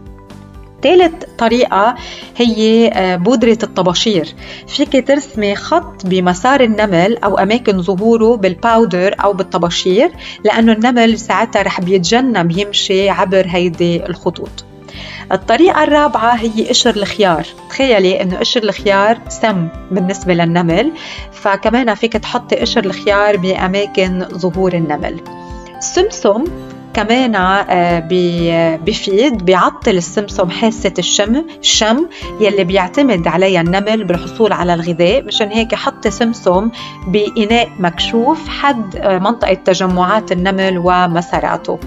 ثالث 0.84 1.14
طريقة 1.38 1.96
هي 2.38 2.88
آه، 2.88 3.16
بودرة 3.16 3.58
الطباشير. 3.64 4.36
فيك 4.68 5.08
ترسمي 5.08 5.56
خط 5.56 6.06
بمسار 6.06 6.62
النمل 6.62 7.18
أو 7.18 7.38
أماكن 7.38 7.82
ظهوره 7.82 8.38
بالباودر 8.38 9.16
أو 9.24 9.34
بالطباشير 9.34 10.12
لأنه 10.46 10.72
النمل 10.72 11.20
ساعتها 11.20 11.62
رح 11.62 11.82
بيتجنب 11.82 12.52
يمشي 12.52 13.10
عبر 13.10 13.46
هيدي 13.48 14.06
الخطوط. 14.06 14.66
الطريقة 15.32 15.84
الرابعة 15.84 16.36
هي 16.36 16.70
قشر 16.70 16.96
الخيار. 16.96 17.46
تخيلي 17.70 18.22
إنه 18.22 18.38
قشر 18.38 18.64
الخيار 18.64 19.18
سم 19.30 19.68
بالنسبة 19.92 20.34
للنمل 20.34 20.92
فكمان 21.32 21.96
فيك 21.96 22.14
تحطي 22.14 22.56
قشر 22.56 22.86
الخيار 22.86 23.38
بأماكن 23.38 24.26
ظهور 24.34 24.74
النمل. 24.74 25.22
السمسم 25.78 26.44
كمان 26.94 27.36
آه، 27.36 28.00
بفيد 28.86 29.46
بيعطل 29.46 29.98
السمسم 29.98 30.50
حاسة 30.50 30.94
الشم 31.00 31.46
الشم 31.60 32.08
يلي 32.42 32.64
بيعتمد 32.64 33.28
عليها 33.28 33.62
النمل 33.62 34.04
بالحصول 34.04 34.54
على 34.54 34.74
الغذاء. 34.74 35.24
مشان 35.24 35.48
هيك 35.48 35.76
حطي 35.76 36.12
سمسم 36.12 36.70
بإناء 37.08 37.70
مكشوف 37.80 38.48
حد 38.50 38.96
آه، 38.96 39.20
منطقة 39.20 39.54
تجمعات 39.54 40.32
النمل 40.32 40.78
ومساراته. 40.78 41.80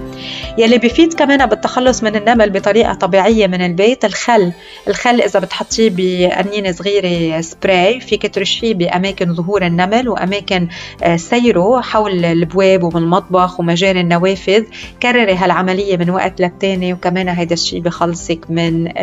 يلي 0.58 0.78
بفيد 0.78 1.14
كمان 1.14 1.46
بالتخلص 1.46 2.02
من 2.02 2.16
النمل 2.16 2.50
بطريقة 2.50 2.94
طبيعية 2.94 3.46
من 3.46 3.62
البيت 3.62 4.04
الخل. 4.04 4.52
الخل 4.88 5.20
إذا 5.20 5.40
بتحطيه 5.40 5.90
بقنينة 5.96 6.72
صغيرة 6.72 7.40
سبراي 7.40 8.00
فيك 8.00 8.34
ترشيه 8.34 8.74
بأماكن 8.74 9.34
ظهور 9.34 9.66
النمل 9.66 10.08
وأماكن 10.08 10.68
آه، 11.02 11.16
سيره 11.16 11.80
حول 11.80 12.24
البواب 12.24 12.94
والمطبخ 12.94 13.60
ومجاري 13.60 14.00
النوافذ. 14.00 14.64
كرري 15.02 15.34
هالعملية 15.34 15.96
من 15.96 16.10
وقت 16.10 16.40
للتاني 16.40 16.92
وكمان 16.92 17.28
هيدا 17.28 17.54
الشيء 17.54 17.80
بخلصك 17.80 18.50
من 18.50 18.98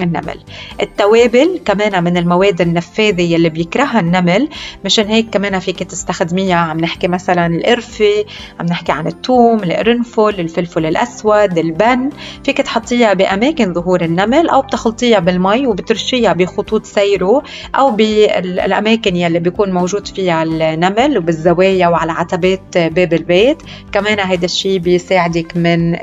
النمل. 0.00 0.40
التوابل 0.82 1.60
كمان 1.64 2.04
من 2.04 2.16
المواد 2.16 2.60
النفاذة 2.60 3.22
يلي 3.22 3.48
بيكرهها 3.48 4.00
النمل. 4.00 4.48
مشان 4.84 5.06
هيك 5.06 5.30
كمان 5.30 5.58
فيك 5.58 5.82
تستخدميها. 5.82 6.56
عم 6.56 6.80
نحكي 6.80 7.08
مثلا 7.08 7.46
القرفة 7.46 8.24
عم 8.60 8.66
نحكي 8.66 8.92
عن 8.92 9.06
الثوم 9.06 9.64
القرنفل 9.64 10.40
الفلفل 10.40 10.86
الأسود 10.86 11.58
البن. 11.58 12.10
فيك 12.44 12.58
تحطيها 12.58 13.12
بأماكن 13.12 13.74
ظهور 13.74 14.02
النمل 14.02 14.48
أو 14.48 14.62
بتخلطيها 14.62 15.18
بالمي 15.18 15.66
وبترشيها 15.66 16.32
بخطوط 16.32 16.86
سيره 16.86 17.42
أو 17.74 17.90
بالأماكن 17.90 19.16
يلي 19.16 19.38
بيكون 19.38 19.72
موجود 19.72 20.06
فيها 20.06 20.42
النمل 20.42 21.18
وبالزوايا 21.18 21.88
وعلى 21.88 22.12
عتبات 22.12 22.78
باب 22.78 23.12
البيت. 23.12 23.62
كمان 23.92 24.20
هيدا 24.20 24.44
الشيء 24.44 24.78
بيساعدك 25.04 25.56
من 25.56 25.96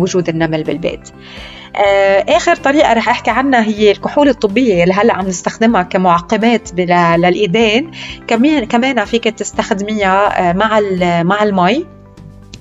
وجود 0.00 0.28
النمل 0.28 0.62
بالبيت. 0.62 1.08
آه، 1.76 2.24
آخر 2.28 2.56
طريقة 2.56 2.92
رح 2.92 3.08
أحكي 3.08 3.30
عنها 3.30 3.62
هي 3.64 3.90
الكحول 3.90 4.28
الطبية 4.28 4.82
اللي 4.82 4.94
هلأ 4.94 5.14
عم 5.14 5.26
نستخدمها 5.26 5.82
كمعقمات 5.82 6.70
للإيدين. 6.74 7.90
كمان 8.26 8.64
كمان 8.64 9.04
فيك 9.04 9.24
تستخدميها 9.24 10.50
آه، 10.50 10.52
مع 10.52 10.80
مع 11.22 11.42
المي. 11.42 11.86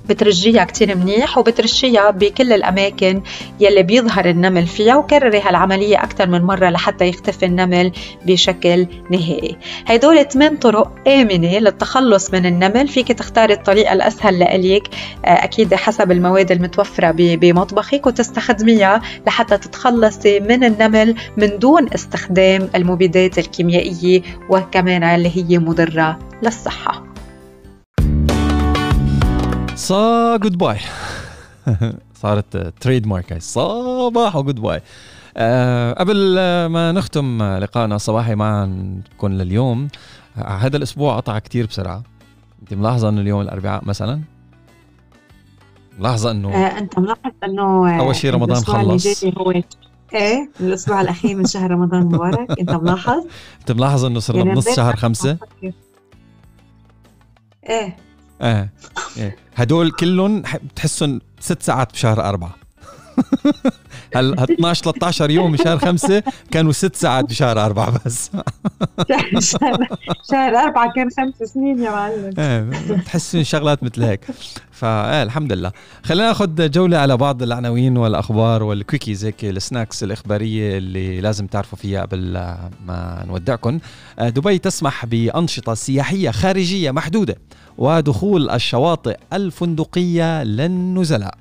بترجيها 0.10 0.64
كتير 0.64 0.96
منيح 0.98 1.38
وبترشيها 1.38 2.10
بكل 2.10 2.54
الأماكن 2.54 3.22
يلي 3.60 3.84
بيظهر 3.84 4.30
النمل 4.30 4.68
فيها 4.68 4.96
وكرري 4.96 5.42
هالعملية 5.42 6.04
أكثر 6.04 6.30
من 6.30 6.42
مرة 6.42 6.70
لحتى 6.70 7.08
يختفي 7.08 7.46
النمل 7.46 7.92
بشكل 8.26 8.88
نهائي. 9.12 9.58
هيدول 9.88 10.26
8 10.26 10.58
طرق 10.60 10.92
آمنة 11.08 11.60
للتخلص 11.60 12.34
من 12.34 12.46
النمل. 12.46 12.88
فيك 12.88 13.08
تختاري 13.08 13.54
الطريقة 13.54 13.94
الأسهل 13.94 14.40
لإلك 14.40 14.88
آه، 15.26 15.28
أكيد 15.28 15.74
حسب 15.74 16.12
المواد 16.12 16.52
المتوفرة 16.52 17.12
بمطبخك 17.18 18.08
وتستخدميها 18.08 19.02
لحتى 19.28 19.58
تتخلصي 19.58 20.40
من 20.40 20.64
النمل 20.64 21.16
من 21.38 21.60
دون 21.60 21.94
استخدام 21.94 22.70
المبيدات 22.76 23.38
الكيميائية 23.38 24.22
وكمان 24.50 25.04
اللي 25.04 25.32
هي 25.36 25.60
مضرة 25.60 26.20
للصحة. 26.44 27.11
صا 29.82 30.38
جود 30.38 30.58
باي 30.58 30.80
صارت 32.22 32.58
تريد 32.58 33.08
مارك 33.08 33.42
صباح 33.42 34.36
وجود 34.36 34.60
باي 34.60 34.82
أه 35.38 35.94
قبل 35.94 36.36
ما 36.66 36.92
نختم 36.92 37.44
لقائنا 37.44 37.96
الصباحي 37.96 38.36
معكم 38.36 39.28
لليوم 39.28 39.88
هذا 40.36 40.78
الأسبوع 40.78 41.18
قطع 41.18 41.40
كتير 41.40 41.66
بسرعة. 41.66 42.04
أنت 42.62 42.74
ملاحظة 42.74 43.10
إنه 43.10 43.22
اليوم 43.22 43.42
الأربعاء 43.42 43.86
مثلا؟ 43.86 44.22
ملاحظة 46.00 46.32
إنه 46.32 46.50
آه 46.50 46.80
أنت 46.80 47.00
ملاحظ 47.00 47.32
إنه 47.44 48.00
أول 48.00 48.16
شيء 48.16 48.34
رمضان 48.34 48.58
خلص. 48.58 49.26
هو 49.26 49.52
إيه؟ 50.14 50.50
الأسبوع 50.60 51.02
الأخير 51.02 51.36
من 51.36 51.46
شهر 51.46 51.72
رمضان 51.72 52.06
مبارك 52.06 52.52
أنت 52.60 52.72
ملاحظ؟ 52.72 53.26
أنت 53.60 53.72
ملاحظ 53.72 54.06
إنه 54.06 54.20
صرنا 54.20 54.44
بنص 54.44 54.76
شهر 54.76 54.96
خمسة؟ 54.96 55.38
إيه. 55.64 55.74
إيه. 58.42 58.70
إيه. 59.18 59.36
هدول 59.62 59.92
كلهم 59.92 60.42
بتحسهم 60.42 61.22
ست 61.40 61.64
ساعات 61.64 61.94
بشهر 61.94 62.30
أربعة. 62.30 62.56
هل 64.16 64.40
12 64.40 64.84
13 64.84 65.30
يوم 65.30 65.52
بشهر 65.52 65.78
خمسة 65.78 66.24
كانوا 66.52 66.72
ست 66.72 66.96
ساعات 66.96 67.26
بشهر 67.26 67.66
أربعة 67.66 68.00
بس. 68.06 68.32
شهر 70.32 70.56
أربعة 70.56 70.92
كان 70.96 71.10
خمس 71.18 71.50
سنين 71.50 71.84
يا 71.84 71.92
معلم. 71.92 72.34
إيه 72.40 72.60
بتحسين 72.96 73.44
شغلات 73.44 73.84
مثل 73.84 74.04
هيك. 74.04 74.26
فايه 74.72 75.24
الحمد 75.24 75.54
لله. 75.54 75.72
خلينا 76.04 76.28
ناخذ 76.28 76.70
جولة 76.70 76.98
على 76.98 77.18
بعض 77.18 77.44
العناوين 77.44 77.98
والأخبار 77.98 78.64
وال 78.64 78.76
quickies 78.76 79.26
هيك 79.26 79.46
ال 79.46 79.54
snacks 79.54 80.04
الإخبارية 80.04 80.78
اللي 80.78 81.22
لازم 81.22 81.48
تعرفوا 81.48 81.78
فيها 81.78 82.02
قبل 82.02 82.34
ما 82.86 83.24
نودعكم 83.28 83.80
دبي 84.20 84.58
تسمح 84.58 85.06
بأنشطة 85.06 85.74
سياحية 85.74 86.32
خارجية 86.32 86.92
محدودة 86.92 87.36
ودخول 87.78 88.50
الشواطئ 88.50 89.18
الفندقية 89.34 90.44
للنزلاء. 90.44 91.36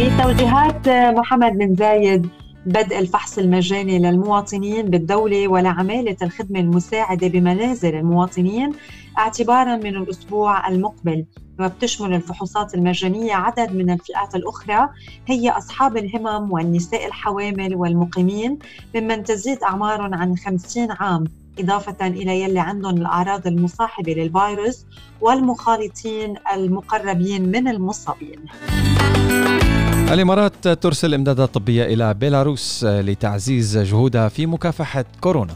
بتوجيهات 0.00 0.88
محمد 0.88 1.58
بن 1.58 1.74
زايد 1.74 2.28
بدء 2.66 2.98
الفحص 2.98 3.38
المجاني 3.38 3.98
للمواطنين 3.98 4.90
بالدولة 4.90 5.48
ولعمالة 5.48 6.16
الخدمة 6.22 6.60
المساعدة 6.60 7.28
بمنازل 7.28 7.94
المواطنين 7.94 8.72
اعتبارا 9.18 9.76
من 9.76 9.96
الأسبوع 9.96 10.68
المقبل 10.68 11.24
وبتشمل 11.60 12.14
الفحوصات 12.14 12.74
المجانية 12.74 13.34
عدد 13.34 13.72
من 13.74 13.90
الفئات 13.90 14.34
الأخرى 14.34 14.88
هي 15.26 15.50
أصحاب 15.50 15.96
الهمم 15.96 16.52
والنساء 16.52 17.06
الحوامل 17.06 17.76
والمقيمين 17.76 18.58
ممن 18.94 19.24
تزيد 19.24 19.62
أعمارهم 19.62 20.14
عن 20.14 20.36
50 20.36 20.90
عام 20.90 21.24
إضافة 21.58 22.06
إلى 22.06 22.42
يلي 22.42 22.60
عندهم 22.60 22.96
الأعراض 22.96 23.46
المصاحبة 23.46 24.12
للفيروس 24.12 24.86
والمخالطين 25.20 26.34
المقربين 26.54 27.48
من 27.48 27.68
المصابين. 27.68 28.38
الإمارات 30.12 30.68
ترسل 30.68 31.14
إمدادات 31.14 31.54
طبية 31.54 31.84
إلى 31.84 32.14
بيلاروس 32.14 32.84
لتعزيز 32.84 33.78
جهودها 33.78 34.28
في 34.28 34.46
مكافحة 34.46 35.04
كورونا. 35.20 35.54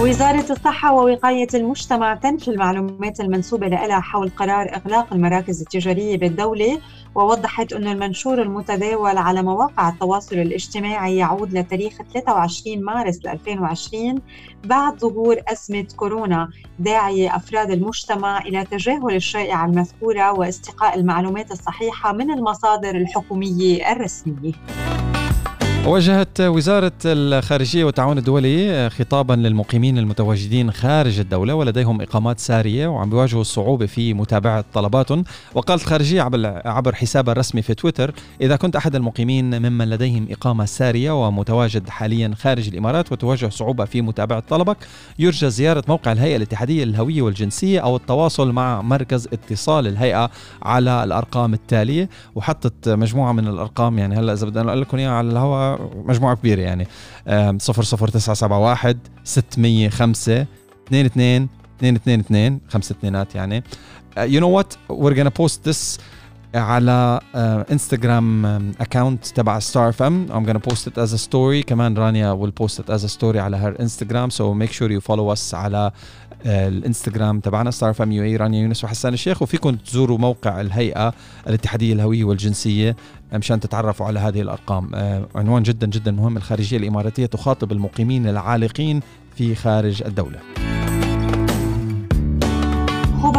وزارة 0.00 0.52
الصحة 0.52 0.92
ووقاية 0.92 1.46
المجتمع 1.54 2.14
تنفي 2.14 2.48
المعلومات 2.48 3.20
المنسوبة 3.20 3.68
لها 3.68 4.00
حول 4.00 4.30
قرار 4.30 4.74
إغلاق 4.74 5.12
المراكز 5.12 5.60
التجارية 5.60 6.16
بالدولة 6.16 6.80
ووضحت 7.14 7.72
أن 7.72 7.88
المنشور 7.88 8.42
المتداول 8.42 9.18
على 9.18 9.42
مواقع 9.42 9.88
التواصل 9.88 10.36
الاجتماعي 10.36 11.16
يعود 11.16 11.52
لتاريخ 11.52 11.92
23 12.14 12.84
مارس 12.84 13.20
2020 13.26 14.20
بعد 14.64 14.98
ظهور 14.98 15.36
أزمة 15.48 15.86
كورونا 15.96 16.48
داعية 16.78 17.36
أفراد 17.36 17.70
المجتمع 17.70 18.38
إلى 18.38 18.64
تجاهل 18.64 19.14
الشائعة 19.16 19.66
المذكورة 19.66 20.32
واستقاء 20.32 20.98
المعلومات 20.98 21.50
الصحيحة 21.50 22.12
من 22.12 22.30
المصادر 22.30 22.96
الحكومية 22.96 23.92
الرسمية. 23.92 24.52
وجهت 25.86 26.40
وزارة 26.40 26.92
الخارجية 27.04 27.84
والتعاون 27.84 28.18
الدولي 28.18 28.90
خطابا 28.90 29.34
للمقيمين 29.34 29.98
المتواجدين 29.98 30.70
خارج 30.72 31.20
الدولة 31.20 31.54
ولديهم 31.54 32.00
إقامات 32.00 32.40
سارية 32.40 32.88
وعم 32.88 33.10
بيواجهوا 33.10 33.40
الصعوبة 33.40 33.86
في 33.86 34.14
متابعة 34.14 34.64
طلباتهم. 34.74 35.24
وقالت 35.54 35.82
الخارجية 35.82 36.22
عبر 36.64 36.94
حسابها 36.94 37.32
الرسمي 37.32 37.62
في 37.62 37.74
تويتر 37.74 38.14
إذا 38.40 38.56
كنت 38.56 38.76
أحد 38.76 38.94
المقيمين 38.94 39.62
ممن 39.62 39.90
لديهم 39.90 40.26
إقامة 40.30 40.64
سارية 40.64 41.26
ومتواجد 41.26 41.88
حاليا 41.88 42.34
خارج 42.38 42.68
الإمارات 42.68 43.12
وتواجه 43.12 43.48
صعوبة 43.48 43.84
في 43.84 44.02
متابعة 44.02 44.42
طلبك 44.48 44.76
يرجى 45.18 45.50
زيارة 45.50 45.84
موقع 45.88 46.12
الهيئة 46.12 46.36
الاتحادية 46.36 46.84
للهوية 46.84 47.22
والجنسية 47.22 47.80
أو 47.80 47.96
التواصل 47.96 48.52
مع 48.52 48.82
مركز 48.82 49.28
اتصال 49.32 49.86
الهيئة 49.86 50.30
على 50.62 51.04
الأرقام 51.04 51.54
التالية. 51.54 52.08
وحطت 52.34 52.88
مجموعة 52.88 53.32
من 53.32 53.48
الأرقام 53.48 53.98
يعني 53.98 54.18
هلأ 54.18 54.32
إذا 54.32 54.46
بدنا 54.46 54.62
نقول 54.62 54.80
لكم 54.80 54.98
إياها 54.98 55.12
على 55.12 55.30
الهواء 55.30 55.69
مجموعة 56.06 56.36
كبيرة 56.36 56.60
يعني. 56.60 56.86
00971 57.26 58.98
605 59.24 60.46
22 60.86 61.48
222 61.82 62.60
خمسة 62.68 62.92
اثنينات 62.92 63.34
يعني. 63.34 63.62
you 64.18 64.40
know 64.40 64.50
what 64.50 64.74
we're 64.88 65.24
gonna 65.24 65.32
post 65.38 65.68
this 65.68 65.98
على 66.54 67.20
Instagram 67.72 68.42
uh, 68.42 68.80
account 68.80 69.26
تبع 69.26 69.58
Star 69.58 69.88
FM 69.88 70.26
I'm 70.28 70.50
gonna 70.50 70.70
post 70.72 70.86
it 70.86 70.98
as 70.98 71.14
a 71.14 71.64
كمان 71.66 71.98
رانيا 71.98 72.34
will 72.34 72.64
post 72.64 72.74
it 72.78 72.90
as 72.90 73.04
a 73.04 73.24
على 73.24 73.58
her 73.58 73.82
Instagram. 73.82 74.30
So 74.30 74.54
make 74.54 74.72
sure 74.72 74.90
you 74.90 75.00
follow 75.00 75.36
us 75.36 75.54
على 75.54 75.90
uh, 75.90 76.46
الإنستغرام 76.46 77.40
تبعنا 77.40 77.70
Star 77.70 77.90
FM 77.90 78.12
UAE 78.12 78.36
رانيا 78.36 78.62
يونس 78.62 78.84
وحسان 78.84 79.14
الشيخ. 79.14 79.42
وفيكم 79.42 79.76
تزوروا 79.76 80.18
موقع 80.18 80.60
الهيئة 80.60 81.14
الاتحادية 81.46 81.92
الهوية 81.92 82.24
والجنسية 82.24 82.96
مشان 83.38 83.60
تتعرفوا 83.60 84.06
على 84.06 84.20
هذه 84.20 84.40
الأرقام. 84.40 84.90
آه، 84.94 85.26
عنوان 85.34 85.62
جدا 85.62 85.86
جدا 85.86 86.10
مهم. 86.10 86.36
الخارجية 86.36 86.76
الإماراتية 86.76 87.26
تخاطب 87.26 87.72
المقيمين 87.72 88.28
العالقين 88.28 89.00
في 89.36 89.54
خارج 89.54 90.02
الدولة. 90.02 90.38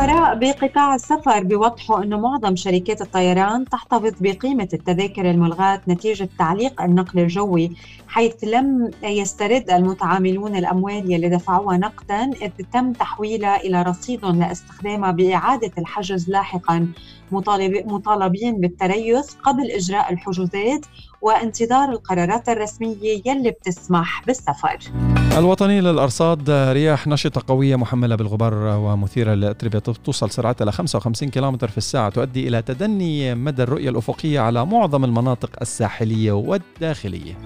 خبراء 0.01 0.35
بقطاع 0.35 0.95
السفر 0.95 1.43
بيوضحوا 1.43 2.03
أنه 2.03 2.19
معظم 2.19 2.55
شركات 2.55 3.01
الطيران 3.01 3.65
تحتفظ 3.65 4.13
بقيمة 4.21 4.67
التذاكر 4.73 5.31
الملغاة 5.31 5.81
نتيجة 5.87 6.29
تعليق 6.39 6.81
النقل 6.81 7.19
الجوي 7.19 7.71
حيث 8.07 8.43
لم 8.43 8.91
يسترد 9.03 9.71
المتعاملون 9.71 10.55
الأموال 10.55 11.11
يلي 11.11 11.29
دفعوها 11.29 11.77
نقدا 11.77 12.31
إذ 12.41 12.51
تم 12.73 12.93
تحويلها 12.93 13.57
إلى 13.57 13.81
رصيد 13.81 14.25
لاستخدامها 14.25 15.11
بإعادة 15.11 15.71
الحجز 15.77 16.29
لاحقا. 16.29 16.87
مطالب 17.31 17.87
مطالبين 17.87 18.61
بالتريث 18.61 19.33
قبل 19.43 19.71
إجراء 19.71 20.13
الحجوزات 20.13 20.85
وانتظار 21.21 21.89
القرارات 21.89 22.49
الرسمية 22.49 23.21
يلي 23.25 23.51
بتسمح 23.51 24.23
بالسفر. 24.27 24.77
الوطني 25.37 25.81
للأرصاد 25.81 26.49
رياح 26.49 27.07
نشطة 27.07 27.41
قوية 27.47 27.75
محملة 27.75 28.15
بالغبار 28.15 28.53
ومثيرة 28.53 29.33
للأتربة 29.33 29.81
توصل 29.93 30.29
سرعتها 30.29 30.65
ل 30.65 30.73
55 30.73 31.29
كم 31.29 31.57
في 31.57 31.77
الساعة 31.77 32.09
تؤدي 32.09 32.47
إلى 32.47 32.61
تدني 32.61 33.35
مدى 33.35 33.63
الرؤية 33.63 33.89
الأفقية 33.89 34.39
على 34.39 34.65
معظم 34.65 35.05
المناطق 35.05 35.49
الساحلية 35.61 36.31
والداخلية. 36.31 37.37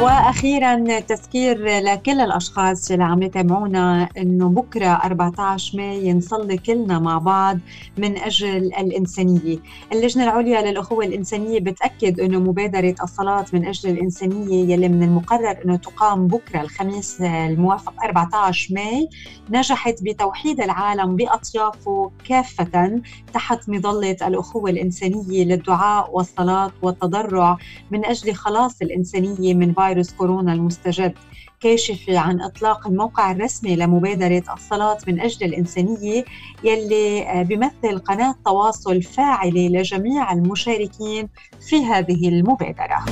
وأخيرا 0.00 1.00
تذكير 1.00 1.64
لكل 1.80 2.20
الأشخاص 2.20 2.90
اللي 2.90 3.04
عم 3.04 3.22
يتابعونا 3.22 4.08
إنه 4.18 4.48
بكرة 4.48 4.86
14 4.86 5.76
ماي 5.78 6.12
نصلي 6.12 6.56
كلنا 6.58 6.98
مع 6.98 7.18
بعض 7.18 7.58
من 7.98 8.16
أجل 8.18 8.56
الإنسانية، 8.56 9.58
اللجنة 9.92 10.24
العليا 10.24 10.70
للأخوة 10.70 11.04
الإنسانية 11.04 11.60
بتأكد 11.60 12.20
إنه 12.20 12.40
مبادرة 12.40 12.94
الصلاة 13.02 13.44
من 13.52 13.66
أجل 13.66 13.90
الإنسانية 13.90 14.72
يلي 14.74 14.88
من 14.88 15.02
المقرر 15.02 15.58
إنه 15.64 15.76
تقام 15.76 16.26
بكرة 16.26 16.60
الخميس 16.60 17.20
الموافق 17.20 18.04
14 18.04 18.74
ماي 18.74 19.08
نجحت 19.50 20.02
بتوحيد 20.02 20.60
العالم 20.60 21.16
بأطيافه 21.16 22.10
كافة 22.28 23.00
تحت 23.34 23.68
مظلة 23.68 24.16
الأخوة 24.22 24.70
الإنسانية 24.70 25.44
للدعاء 25.44 26.16
والصلاة 26.16 26.72
والتضرع 26.82 27.58
من 27.90 28.04
أجل 28.04 28.34
خلاص 28.34 28.82
الإنسانية 28.82 29.54
من 29.54 29.72
فيروس 29.86 30.12
كورونا 30.12 30.52
المستجد. 30.52 31.14
كاشفة 31.60 32.18
عن 32.18 32.40
إطلاق 32.40 32.86
الموقع 32.86 33.30
الرسمي 33.30 33.76
لمبادرة 33.76 34.42
الصلاة 34.54 34.98
من 35.08 35.20
أجل 35.20 35.46
الإنسانية 35.46 36.24
يلي 36.64 37.22
آه، 37.22 37.42
بيمثل 37.42 37.98
قناة 37.98 38.34
تواصل 38.44 39.02
فاعلة 39.02 39.68
لجميع 39.68 40.32
المشاركين 40.32 41.28
في 41.68 41.84
هذه 41.84 42.28
المبادرة. 42.28 43.04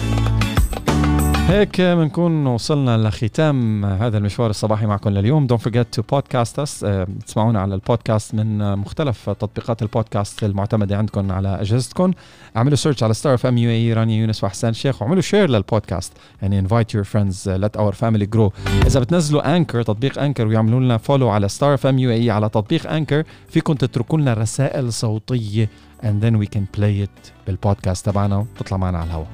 هيك 1.49 1.80
بنكون 1.80 2.47
وصلنا 2.47 3.09
لختام 3.09 3.84
هذا 3.84 4.18
المشوار 4.18 4.51
الصباحي 4.51 4.86
معكم 4.86 5.11
لليوم. 5.11 5.49
Don't 5.49 5.61
forget 5.61 5.99
to 5.99 6.03
podcast 6.16 6.64
us. 6.64 6.86
تسمعونا 7.26 7.61
على 7.61 7.74
البودكاست 7.74 8.34
من 8.34 8.78
مختلف 8.78 9.30
تطبيقات 9.30 9.82
البودكاست 9.82 10.45
المعتمدة 10.45 10.97
عندكم 10.99 11.32
على 11.32 11.61
أجهزتكم. 11.61 12.12
اعملوا 12.57 12.76
search 12.76 13.03
على 13.03 13.14
Star 13.14 13.34
FM 13.34 13.59
UAE 13.59 13.92
رانيا 13.92 14.20
يونس 14.20 14.45
وحسان 14.45 14.72
شيخ 14.72 15.03
وعملوا 15.03 15.22
share 15.22 15.51
لل 15.51 15.63
podcast. 15.63 16.12
يعني 16.42 16.68
invite 16.68 16.97
your 16.97 17.05
friends 17.05 17.47
let 17.47 17.80
our 17.80 17.92
family 17.92 18.26
grow. 18.36 18.51
إذا 18.86 19.01
بتنزلوا 19.01 19.57
Anchor 19.57 19.82
تطبيق 19.82 20.18
Anchor 20.18 20.47
ويعملوا 20.47 20.80
لنا 20.80 20.97
follow 20.97 21.28
على 21.28 21.49
Star 21.49 21.74
FM 21.74 21.99
UAE 21.99 22.30
على 22.30 22.49
تطبيق 22.49 22.90
Anchor 22.90 23.24
فيكم 23.49 23.74
تتركوا 23.74 24.18
لنا 24.18 24.34
رسائل 24.34 24.92
صوتية 24.92 25.68
and 26.03 26.24
then 26.24 26.34
we 26.42 26.47
can 26.57 26.78
play 26.78 27.05
it 27.05 27.30
بالبودكاست 27.47 28.07
تبعنا 28.07 28.36
وتطلع 28.36 28.76
معنا 28.76 28.99
على 28.99 29.07
الهواء. 29.07 29.28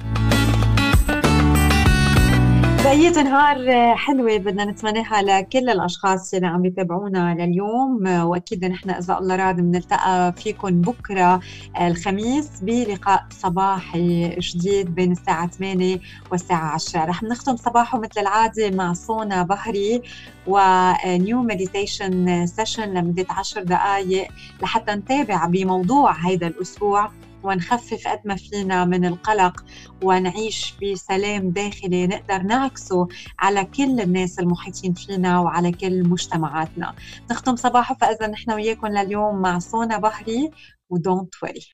بقية 2.91 3.23
نهار 3.23 3.95
حلوة 3.95 4.37
بدنا 4.37 4.65
نتمناها 4.65 5.21
لكل 5.21 5.69
الأشخاص 5.69 6.33
اللي 6.33 6.47
عم 6.47 6.65
يتابعونا 6.65 7.35
لليوم 7.39 8.07
وأكيد 8.07 8.65
نحن 8.65 8.89
إذا 8.89 9.17
الله 9.17 9.35
راد 9.35 9.55
بنلتقى 9.55 10.33
فيكم 10.37 10.81
بكرة 10.81 11.39
الخميس 11.81 12.49
بلقاء 12.61 13.25
صباحي 13.29 14.29
جديد 14.39 14.95
بين 14.95 15.11
الساعة 15.11 15.47
8 15.47 15.99
والساعة 16.31 16.73
10 16.73 17.05
رح 17.05 17.23
نختم 17.23 17.55
صباحو 17.55 17.99
مثل 17.99 18.21
العادة 18.21 18.69
مع 18.69 18.93
صونا 18.93 19.43
بحري 19.43 20.01
و 20.47 20.70
new 20.70 21.41
meditation 21.41 22.45
session 22.45 22.93
لمدة 22.93 23.25
10 23.29 23.63
دقائق 23.63 24.27
لحتى 24.61 24.91
نتابع 24.91 25.45
بموضوع 25.45 26.11
هيدا 26.11 26.47
الأسبوع. 26.47 27.11
ونخفف 27.43 28.07
قد 28.07 28.21
ما 28.25 28.35
فينا 28.35 28.85
من 28.85 29.05
القلق 29.05 29.65
ونعيش 30.03 30.73
بسلام 30.81 31.49
داخلي 31.49 32.07
نقدر 32.07 32.41
نعكسه 32.41 33.07
على 33.39 33.65
كل 33.65 34.01
الناس 34.01 34.39
المحيطين 34.39 34.93
فينا 34.93 35.39
وعلى 35.39 35.71
كل 35.71 36.09
مجتمعاتنا 36.09 36.95
نختم 37.31 37.55
صباحو 37.55 37.95
فإذا 37.95 38.27
نحن 38.27 38.51
وياكم 38.51 38.87
لليوم 38.87 39.41
مع 39.41 39.59
صونا 39.59 39.97
بحري 39.97 40.51
و 40.89 40.98
don't 40.98 41.43
worry 41.43 41.69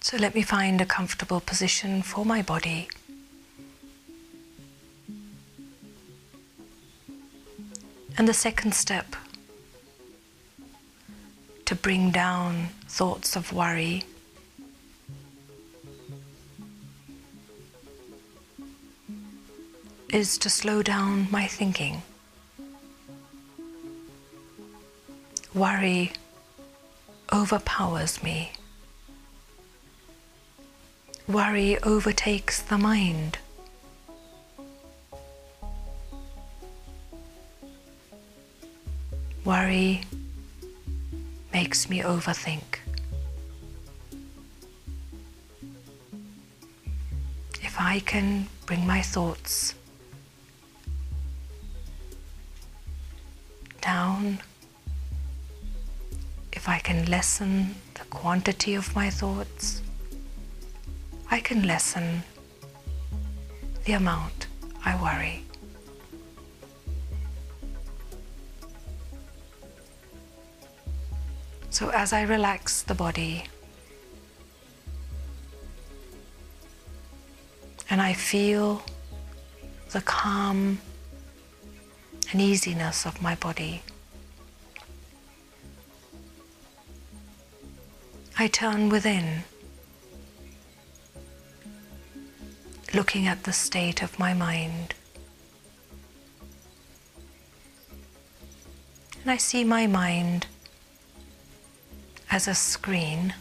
So 0.00 0.16
let 0.16 0.34
me 0.34 0.42
find 0.42 0.80
a 0.80 0.86
comfortable 0.86 1.40
position 1.40 2.02
for 2.02 2.24
my 2.24 2.40
body. 2.40 2.88
And 8.16 8.26
the 8.26 8.32
second 8.32 8.72
step 8.74 9.16
to 11.66 11.74
bring 11.74 12.10
down 12.10 12.70
thoughts 12.88 13.36
of 13.36 13.52
worry 13.52 14.04
is 20.12 20.38
to 20.38 20.48
slow 20.48 20.82
down 20.82 21.28
my 21.30 21.46
thinking. 21.46 22.02
Worry 25.54 26.12
overpowers 27.32 28.22
me. 28.22 28.52
Worry 31.28 31.78
overtakes 31.82 32.62
the 32.62 32.78
mind. 32.78 33.38
Worry 39.44 40.02
makes 41.52 41.90
me 41.90 42.00
overthink. 42.00 42.78
If 47.62 47.78
I 47.78 48.00
can 48.00 48.46
bring 48.64 48.86
my 48.86 49.02
thoughts 49.02 49.74
lessen 57.08 57.74
the 57.94 58.04
quantity 58.10 58.74
of 58.74 58.94
my 58.94 59.08
thoughts, 59.10 59.82
I 61.30 61.40
can 61.40 61.66
lessen 61.66 62.22
the 63.84 63.92
amount 63.92 64.46
I 64.84 65.00
worry. 65.02 65.42
So, 71.70 71.90
as 71.90 72.12
I 72.12 72.22
relax 72.22 72.82
the 72.82 72.94
body 72.94 73.44
and 77.90 78.00
I 78.02 78.12
feel 78.12 78.82
the 79.90 80.00
calm 80.02 80.78
and 82.32 82.40
easiness 82.40 83.06
of 83.06 83.22
my 83.22 83.34
body. 83.36 83.82
I 88.40 88.46
turn 88.46 88.88
within, 88.88 89.42
looking 92.94 93.26
at 93.26 93.42
the 93.42 93.52
state 93.52 94.00
of 94.00 94.16
my 94.16 94.32
mind. 94.32 94.94
And 99.22 99.32
I 99.32 99.38
see 99.38 99.64
my 99.64 99.88
mind 99.88 100.46
as 102.30 102.46
a 102.46 102.54
screen. 102.54 103.34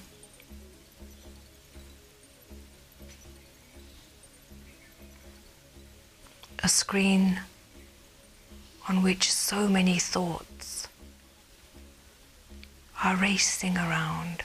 A 6.64 6.68
screen 6.68 7.42
on 8.90 9.04
which 9.04 9.32
so 9.32 9.68
many 9.68 10.00
thoughts 10.00 10.88
are 13.04 13.16
racing 13.16 13.78
around. 13.78 14.42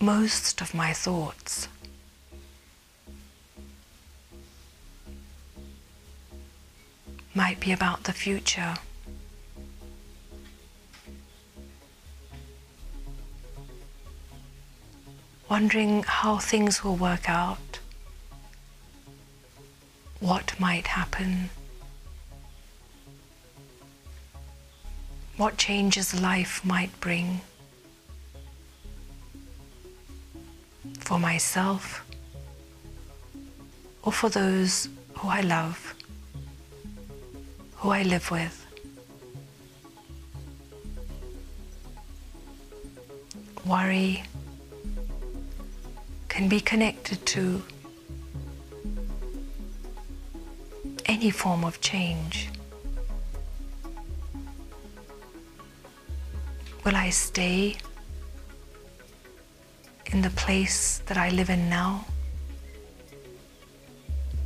Most 0.00 0.60
of 0.60 0.74
my 0.74 0.92
thoughts. 0.92 1.68
Might 7.34 7.58
be 7.60 7.72
about 7.72 8.04
the 8.04 8.12
future. 8.12 8.74
Wondering 15.48 16.02
how 16.04 16.38
things 16.38 16.82
will 16.82 16.96
work 16.96 17.28
out. 17.28 17.78
What 20.20 20.58
might 20.58 20.86
happen, 20.86 21.50
what 25.36 25.58
changes 25.58 26.18
life 26.18 26.64
might 26.64 26.98
bring 27.00 27.40
for 31.04 31.18
myself 31.18 32.04
or 34.02 34.12
for 34.12 34.30
those 34.30 34.88
who 35.18 35.28
I 35.28 35.42
love, 35.42 35.94
who 37.76 37.90
I 37.90 38.02
live 38.02 38.30
with. 38.30 38.60
Worry 43.66 44.22
can 46.28 46.48
be 46.48 46.60
connected 46.60 47.24
to 47.26 47.62
any 51.06 51.30
form 51.30 51.64
of 51.64 51.80
change? 51.80 52.48
Will 56.84 56.96
I 56.96 57.10
stay 57.10 57.76
in 60.14 60.22
the 60.22 60.30
place 60.30 60.98
that 61.06 61.18
I 61.18 61.28
live 61.30 61.50
in 61.50 61.68
now? 61.68 62.04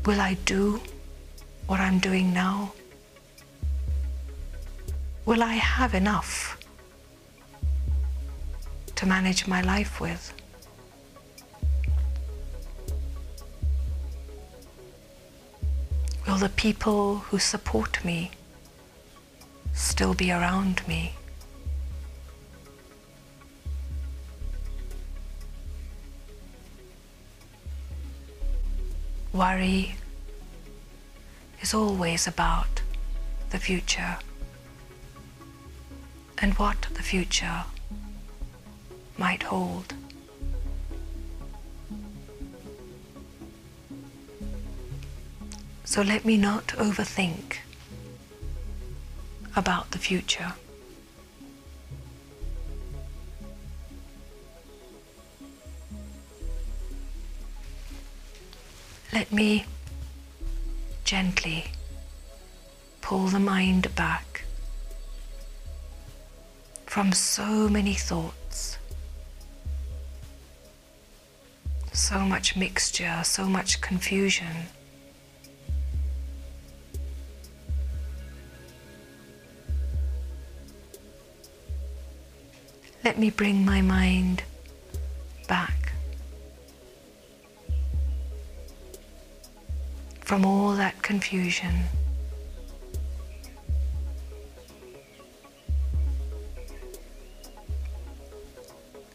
Will 0.07 0.19
I 0.19 0.33
do 0.47 0.81
what 1.66 1.79
I'm 1.79 1.99
doing 1.99 2.33
now? 2.33 2.73
Will 5.27 5.43
I 5.43 5.53
have 5.53 5.93
enough 5.95 6.57
to 8.97 9.05
manage 9.05 9.47
my 9.47 9.61
life 9.61 10.01
with? 10.01 10.33
Will 16.27 16.39
the 16.39 16.49
people 16.49 17.19
who 17.27 17.39
support 17.39 18.03
me 18.07 18.31
still 19.74 20.15
be 20.15 20.32
around 20.32 20.81
me? 20.89 21.18
Worry 29.39 29.94
is 31.62 31.73
always 31.73 32.27
about 32.27 32.82
the 33.51 33.59
future 33.59 34.16
and 36.39 36.55
what 36.55 36.89
the 36.94 37.02
future 37.05 37.62
might 39.16 39.44
hold. 39.44 39.94
So 45.85 46.02
let 46.02 46.24
me 46.24 46.36
not 46.36 46.66
overthink 46.86 47.59
about 49.55 49.93
the 49.93 49.98
future. 49.98 50.55
Let 59.31 59.37
me 59.37 59.67
gently 61.05 61.67
pull 63.03 63.27
the 63.27 63.39
mind 63.39 63.95
back 63.95 64.45
from 66.87 67.13
so 67.13 67.69
many 67.69 67.93
thoughts, 67.93 68.79
so 71.93 72.21
much 72.21 72.57
mixture, 72.57 73.21
so 73.23 73.45
much 73.45 73.83
confusion. 73.83 74.69
Let 83.05 83.19
me 83.19 83.29
bring 83.29 83.63
my 83.63 83.83
mind 83.83 84.43
from 90.29 90.45
all 90.45 90.73
that 90.73 91.03
confusion. 91.03 91.73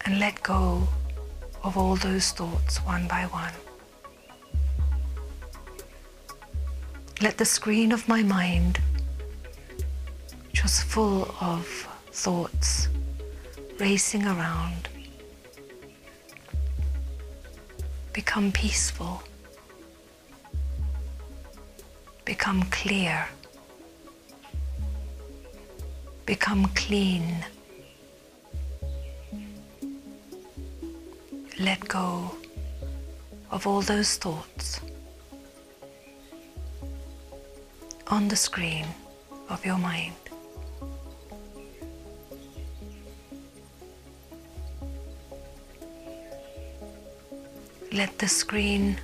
And 0.06 0.19
let 0.19 0.41
go 0.41 0.88
of 1.64 1.77
all 1.77 1.95
those 1.98 2.31
thoughts 2.31 2.77
one 2.77 3.07
by 3.07 3.27
one. 3.27 3.53
Let 7.22 7.38
the 7.38 7.45
screen 7.45 7.91
of 7.91 8.07
my 8.07 8.23
mind, 8.23 8.80
which 10.48 10.64
was 10.64 10.81
full 10.81 11.35
of 11.40 11.68
thoughts, 12.07 12.90
racing 13.80 14.26
around, 14.26 14.90
become 18.14 18.52
peaceful, 18.52 19.22
become 22.43 22.63
clear, 22.71 23.25
become 26.25 26.65
clean. 26.75 27.45
Let 31.57 31.87
go 31.87 32.35
of 33.49 33.65
all 33.65 33.79
those 33.79 34.17
thoughts 34.17 34.81
on 38.07 38.27
the 38.27 38.35
screen 38.35 38.87
of 39.47 39.65
your 39.65 39.77
mind. 39.77 40.13
let 47.93 48.17
the 48.17 48.27
screen 48.27 48.97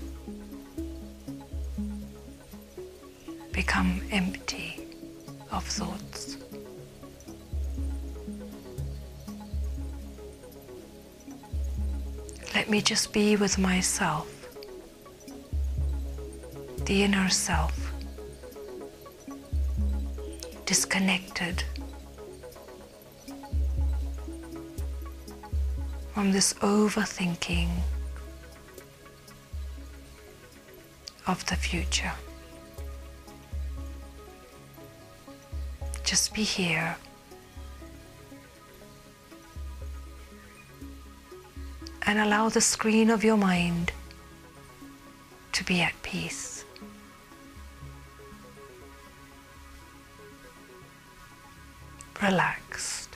just 12.89 13.13
be 13.13 13.35
with 13.35 13.59
myself, 13.59 14.49
the 16.85 17.03
inner 17.03 17.29
self, 17.29 17.93
disconnected 20.65 21.63
from 26.15 26.31
this 26.31 26.55
overthinking 26.63 27.69
of 31.27 31.45
the 31.45 31.55
future. 31.55 32.13
Just 36.03 36.33
be 36.33 36.41
here. 36.41 36.97
And 42.09 42.17
allow 42.17 42.49
the 42.49 42.59
screen 42.59 43.11
of 43.11 43.23
your 43.23 43.37
mind 43.37 43.91
to 45.51 45.63
be 45.63 45.79
at 45.81 45.93
peace. 46.01 46.65
Relaxed. 52.19 53.15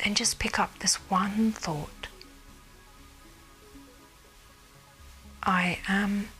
And 0.00 0.16
just 0.16 0.38
pick 0.38 0.58
up 0.58 0.78
this 0.78 0.94
one 1.10 1.52
thought. 1.52 2.08
I 5.42 5.78
am 5.86 6.30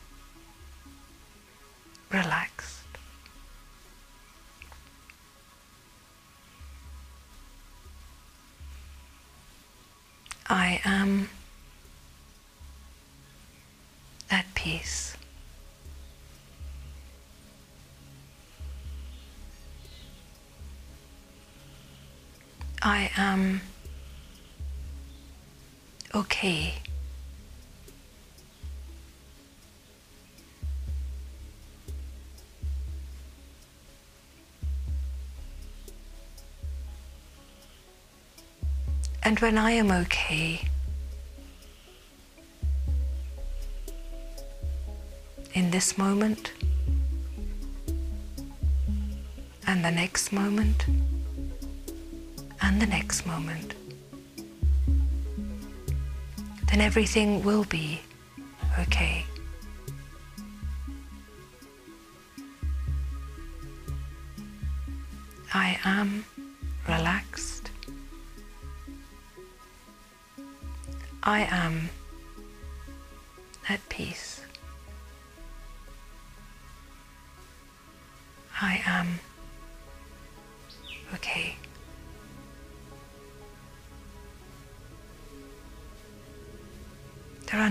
am 23.17 23.61
okay. 26.13 26.73
And 39.25 39.39
when 39.39 39.57
I 39.57 39.71
am 39.71 39.89
okay, 39.89 40.67
in 45.53 45.71
this 45.71 45.97
moment, 45.97 46.51
and 49.65 49.85
the 49.85 49.91
next 49.91 50.33
moment, 50.33 50.85
and 52.63 52.81
the 52.81 52.87
next 52.87 53.25
moment, 53.25 53.75
then 56.69 56.79
everything 56.79 57.43
will 57.43 57.65
be 57.65 57.99
okay. 58.79 59.25
I 65.53 65.77
am 65.83 66.25
relaxed. 66.87 67.69
I 71.21 71.41
am 71.51 71.82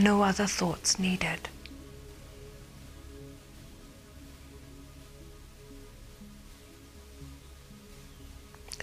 no 0.02 0.22
other 0.22 0.46
thoughts 0.46 0.98
needed. 0.98 1.48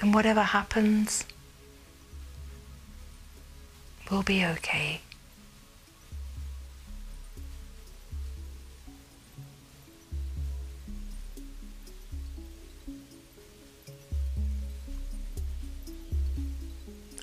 And 0.01 0.13
whatever 0.13 0.43
happens 0.43 1.25
will 4.09 4.23
be 4.23 4.45
okay. 4.45 5.01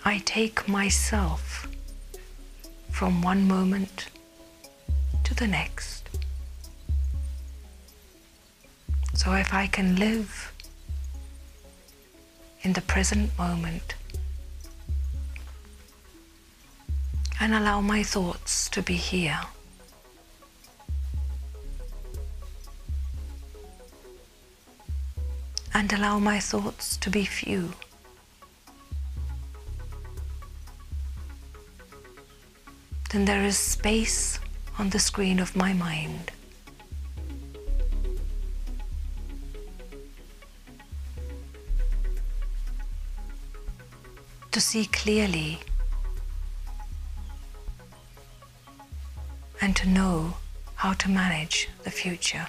I 0.05 0.18
take 0.18 0.68
myself 0.68 1.65
from 2.97 3.20
one 3.20 3.47
moment 3.47 4.06
to 5.23 5.35
the 5.35 5.47
next. 5.47 6.09
So 9.12 9.35
if 9.35 9.52
I 9.52 9.66
can 9.66 9.97
live 9.97 10.51
in 12.62 12.73
the 12.73 12.81
present 12.81 13.36
moment 13.36 13.97
and 17.39 17.52
allow 17.52 17.82
my 17.82 18.02
thoughts 18.02 18.66
to 18.70 18.81
be 18.81 18.94
here. 18.94 19.40
And 25.74 25.93
allow 25.93 26.18
my 26.18 26.40
thoughts 26.40 26.97
to 26.97 27.10
be 27.10 27.27
few. 27.27 27.74
Then 33.16 33.24
there 33.24 33.44
is 33.44 33.56
space 33.56 34.38
on 34.78 34.90
the 34.90 34.98
screen 34.98 35.38
of 35.38 35.56
my 35.56 35.72
mind. 35.72 36.32
To 44.51 44.60
see 44.60 44.84
clearly 44.84 45.60
and 49.62 49.74
to 49.76 49.88
know 49.88 50.36
how 50.74 50.93
to 50.93 51.09
manage 51.09 51.70
the 51.84 51.90
future. 51.90 52.48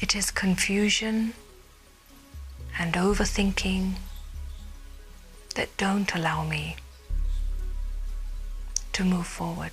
It 0.00 0.16
is 0.16 0.32
confusion 0.32 1.34
and 2.76 2.94
overthinking 2.94 3.94
that 5.58 5.76
don't 5.76 6.14
allow 6.14 6.44
me 6.44 6.76
to 8.92 9.02
move 9.02 9.26
forward. 9.26 9.72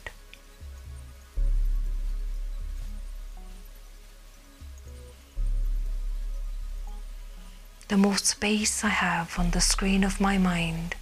The 7.87 7.97
more 7.97 8.17
space 8.17 8.83
I 8.83 8.89
have 8.89 9.37
on 9.37 9.51
the 9.51 9.61
screen 9.61 10.03
of 10.03 10.19
my 10.19 10.39
mind, 10.39 10.95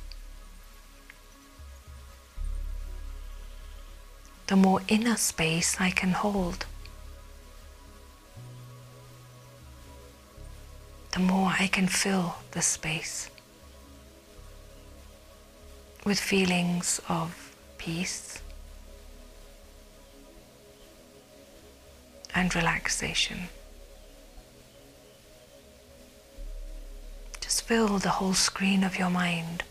the 4.48 4.58
more 4.58 4.82
inner 4.90 5.16
space 5.16 5.78
I 5.80 5.92
can 5.92 6.12
hold. 6.12 6.66
The 11.14 11.20
more 11.20 11.54
I 11.58 11.68
can 11.68 11.88
fill 11.88 12.36
the 12.52 12.62
space 12.62 13.30
with 16.06 16.20
feelings 16.20 17.00
of 17.08 17.56
peace 17.78 18.42
and 22.36 22.54
relaxation. 22.56 23.48
Just 27.40 27.62
fill 27.64 28.00
the 28.00 28.10
whole 28.10 28.34
screen 28.34 28.84
of 28.84 28.98
your 28.98 29.10
mind 29.10 29.64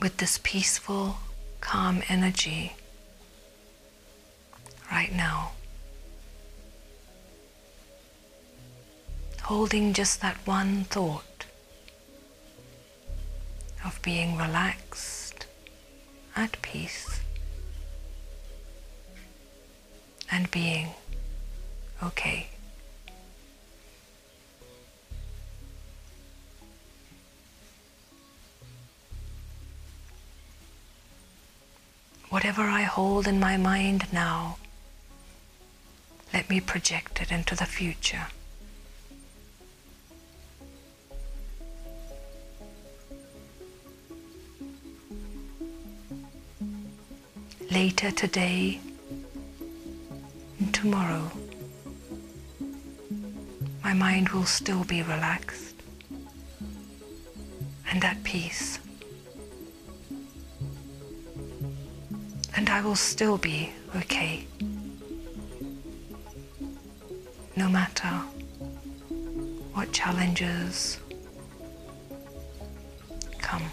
with 0.00 0.16
this 0.16 0.40
peaceful, 0.42 1.18
calm 1.60 2.02
energy 2.08 2.74
right 4.90 5.14
now. 5.14 5.52
Holding 9.42 9.92
just 9.92 10.20
that 10.22 10.36
one 10.44 10.84
thought 10.84 11.33
of 13.84 14.00
being 14.02 14.36
relaxed, 14.36 15.46
at 16.34 16.60
peace, 16.62 17.20
and 20.30 20.50
being 20.50 20.88
okay. 22.02 22.48
Whatever 32.30 32.62
I 32.62 32.82
hold 32.82 33.28
in 33.28 33.38
my 33.38 33.56
mind 33.56 34.12
now, 34.12 34.56
let 36.32 36.50
me 36.50 36.60
project 36.60 37.22
it 37.22 37.30
into 37.30 37.54
the 37.54 37.64
future. 37.64 38.26
Later 47.74 48.12
today 48.12 48.80
and 50.60 50.72
tomorrow, 50.72 51.30
my 53.82 53.92
mind 53.92 54.28
will 54.28 54.44
still 54.44 54.84
be 54.84 55.02
relaxed 55.02 55.74
and 57.90 58.04
at 58.04 58.22
peace. 58.22 58.78
and 62.56 62.70
I 62.70 62.80
will 62.80 62.96
still 62.96 63.36
be 63.36 63.70
okay. 63.96 64.46
No 67.56 67.68
matter 67.68 68.08
what 69.74 69.92
challenges 69.92 70.98
come. 73.38 73.64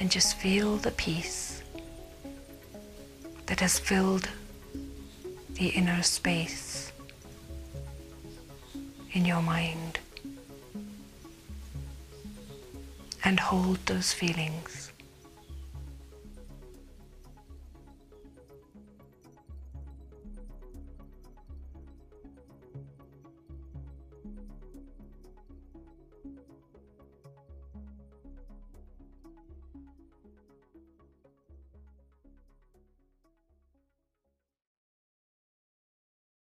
And 0.00 0.10
just 0.10 0.36
feel 0.36 0.76
the 0.76 0.90
peace 0.92 1.62
that 3.46 3.60
has 3.60 3.78
filled 3.78 4.28
the 5.54 5.68
inner 5.68 6.02
space 6.02 6.92
in 9.12 9.24
your 9.24 9.40
mind 9.42 10.00
and 13.24 13.38
hold 13.40 13.78
those 13.86 14.12
feelings. 14.12 14.83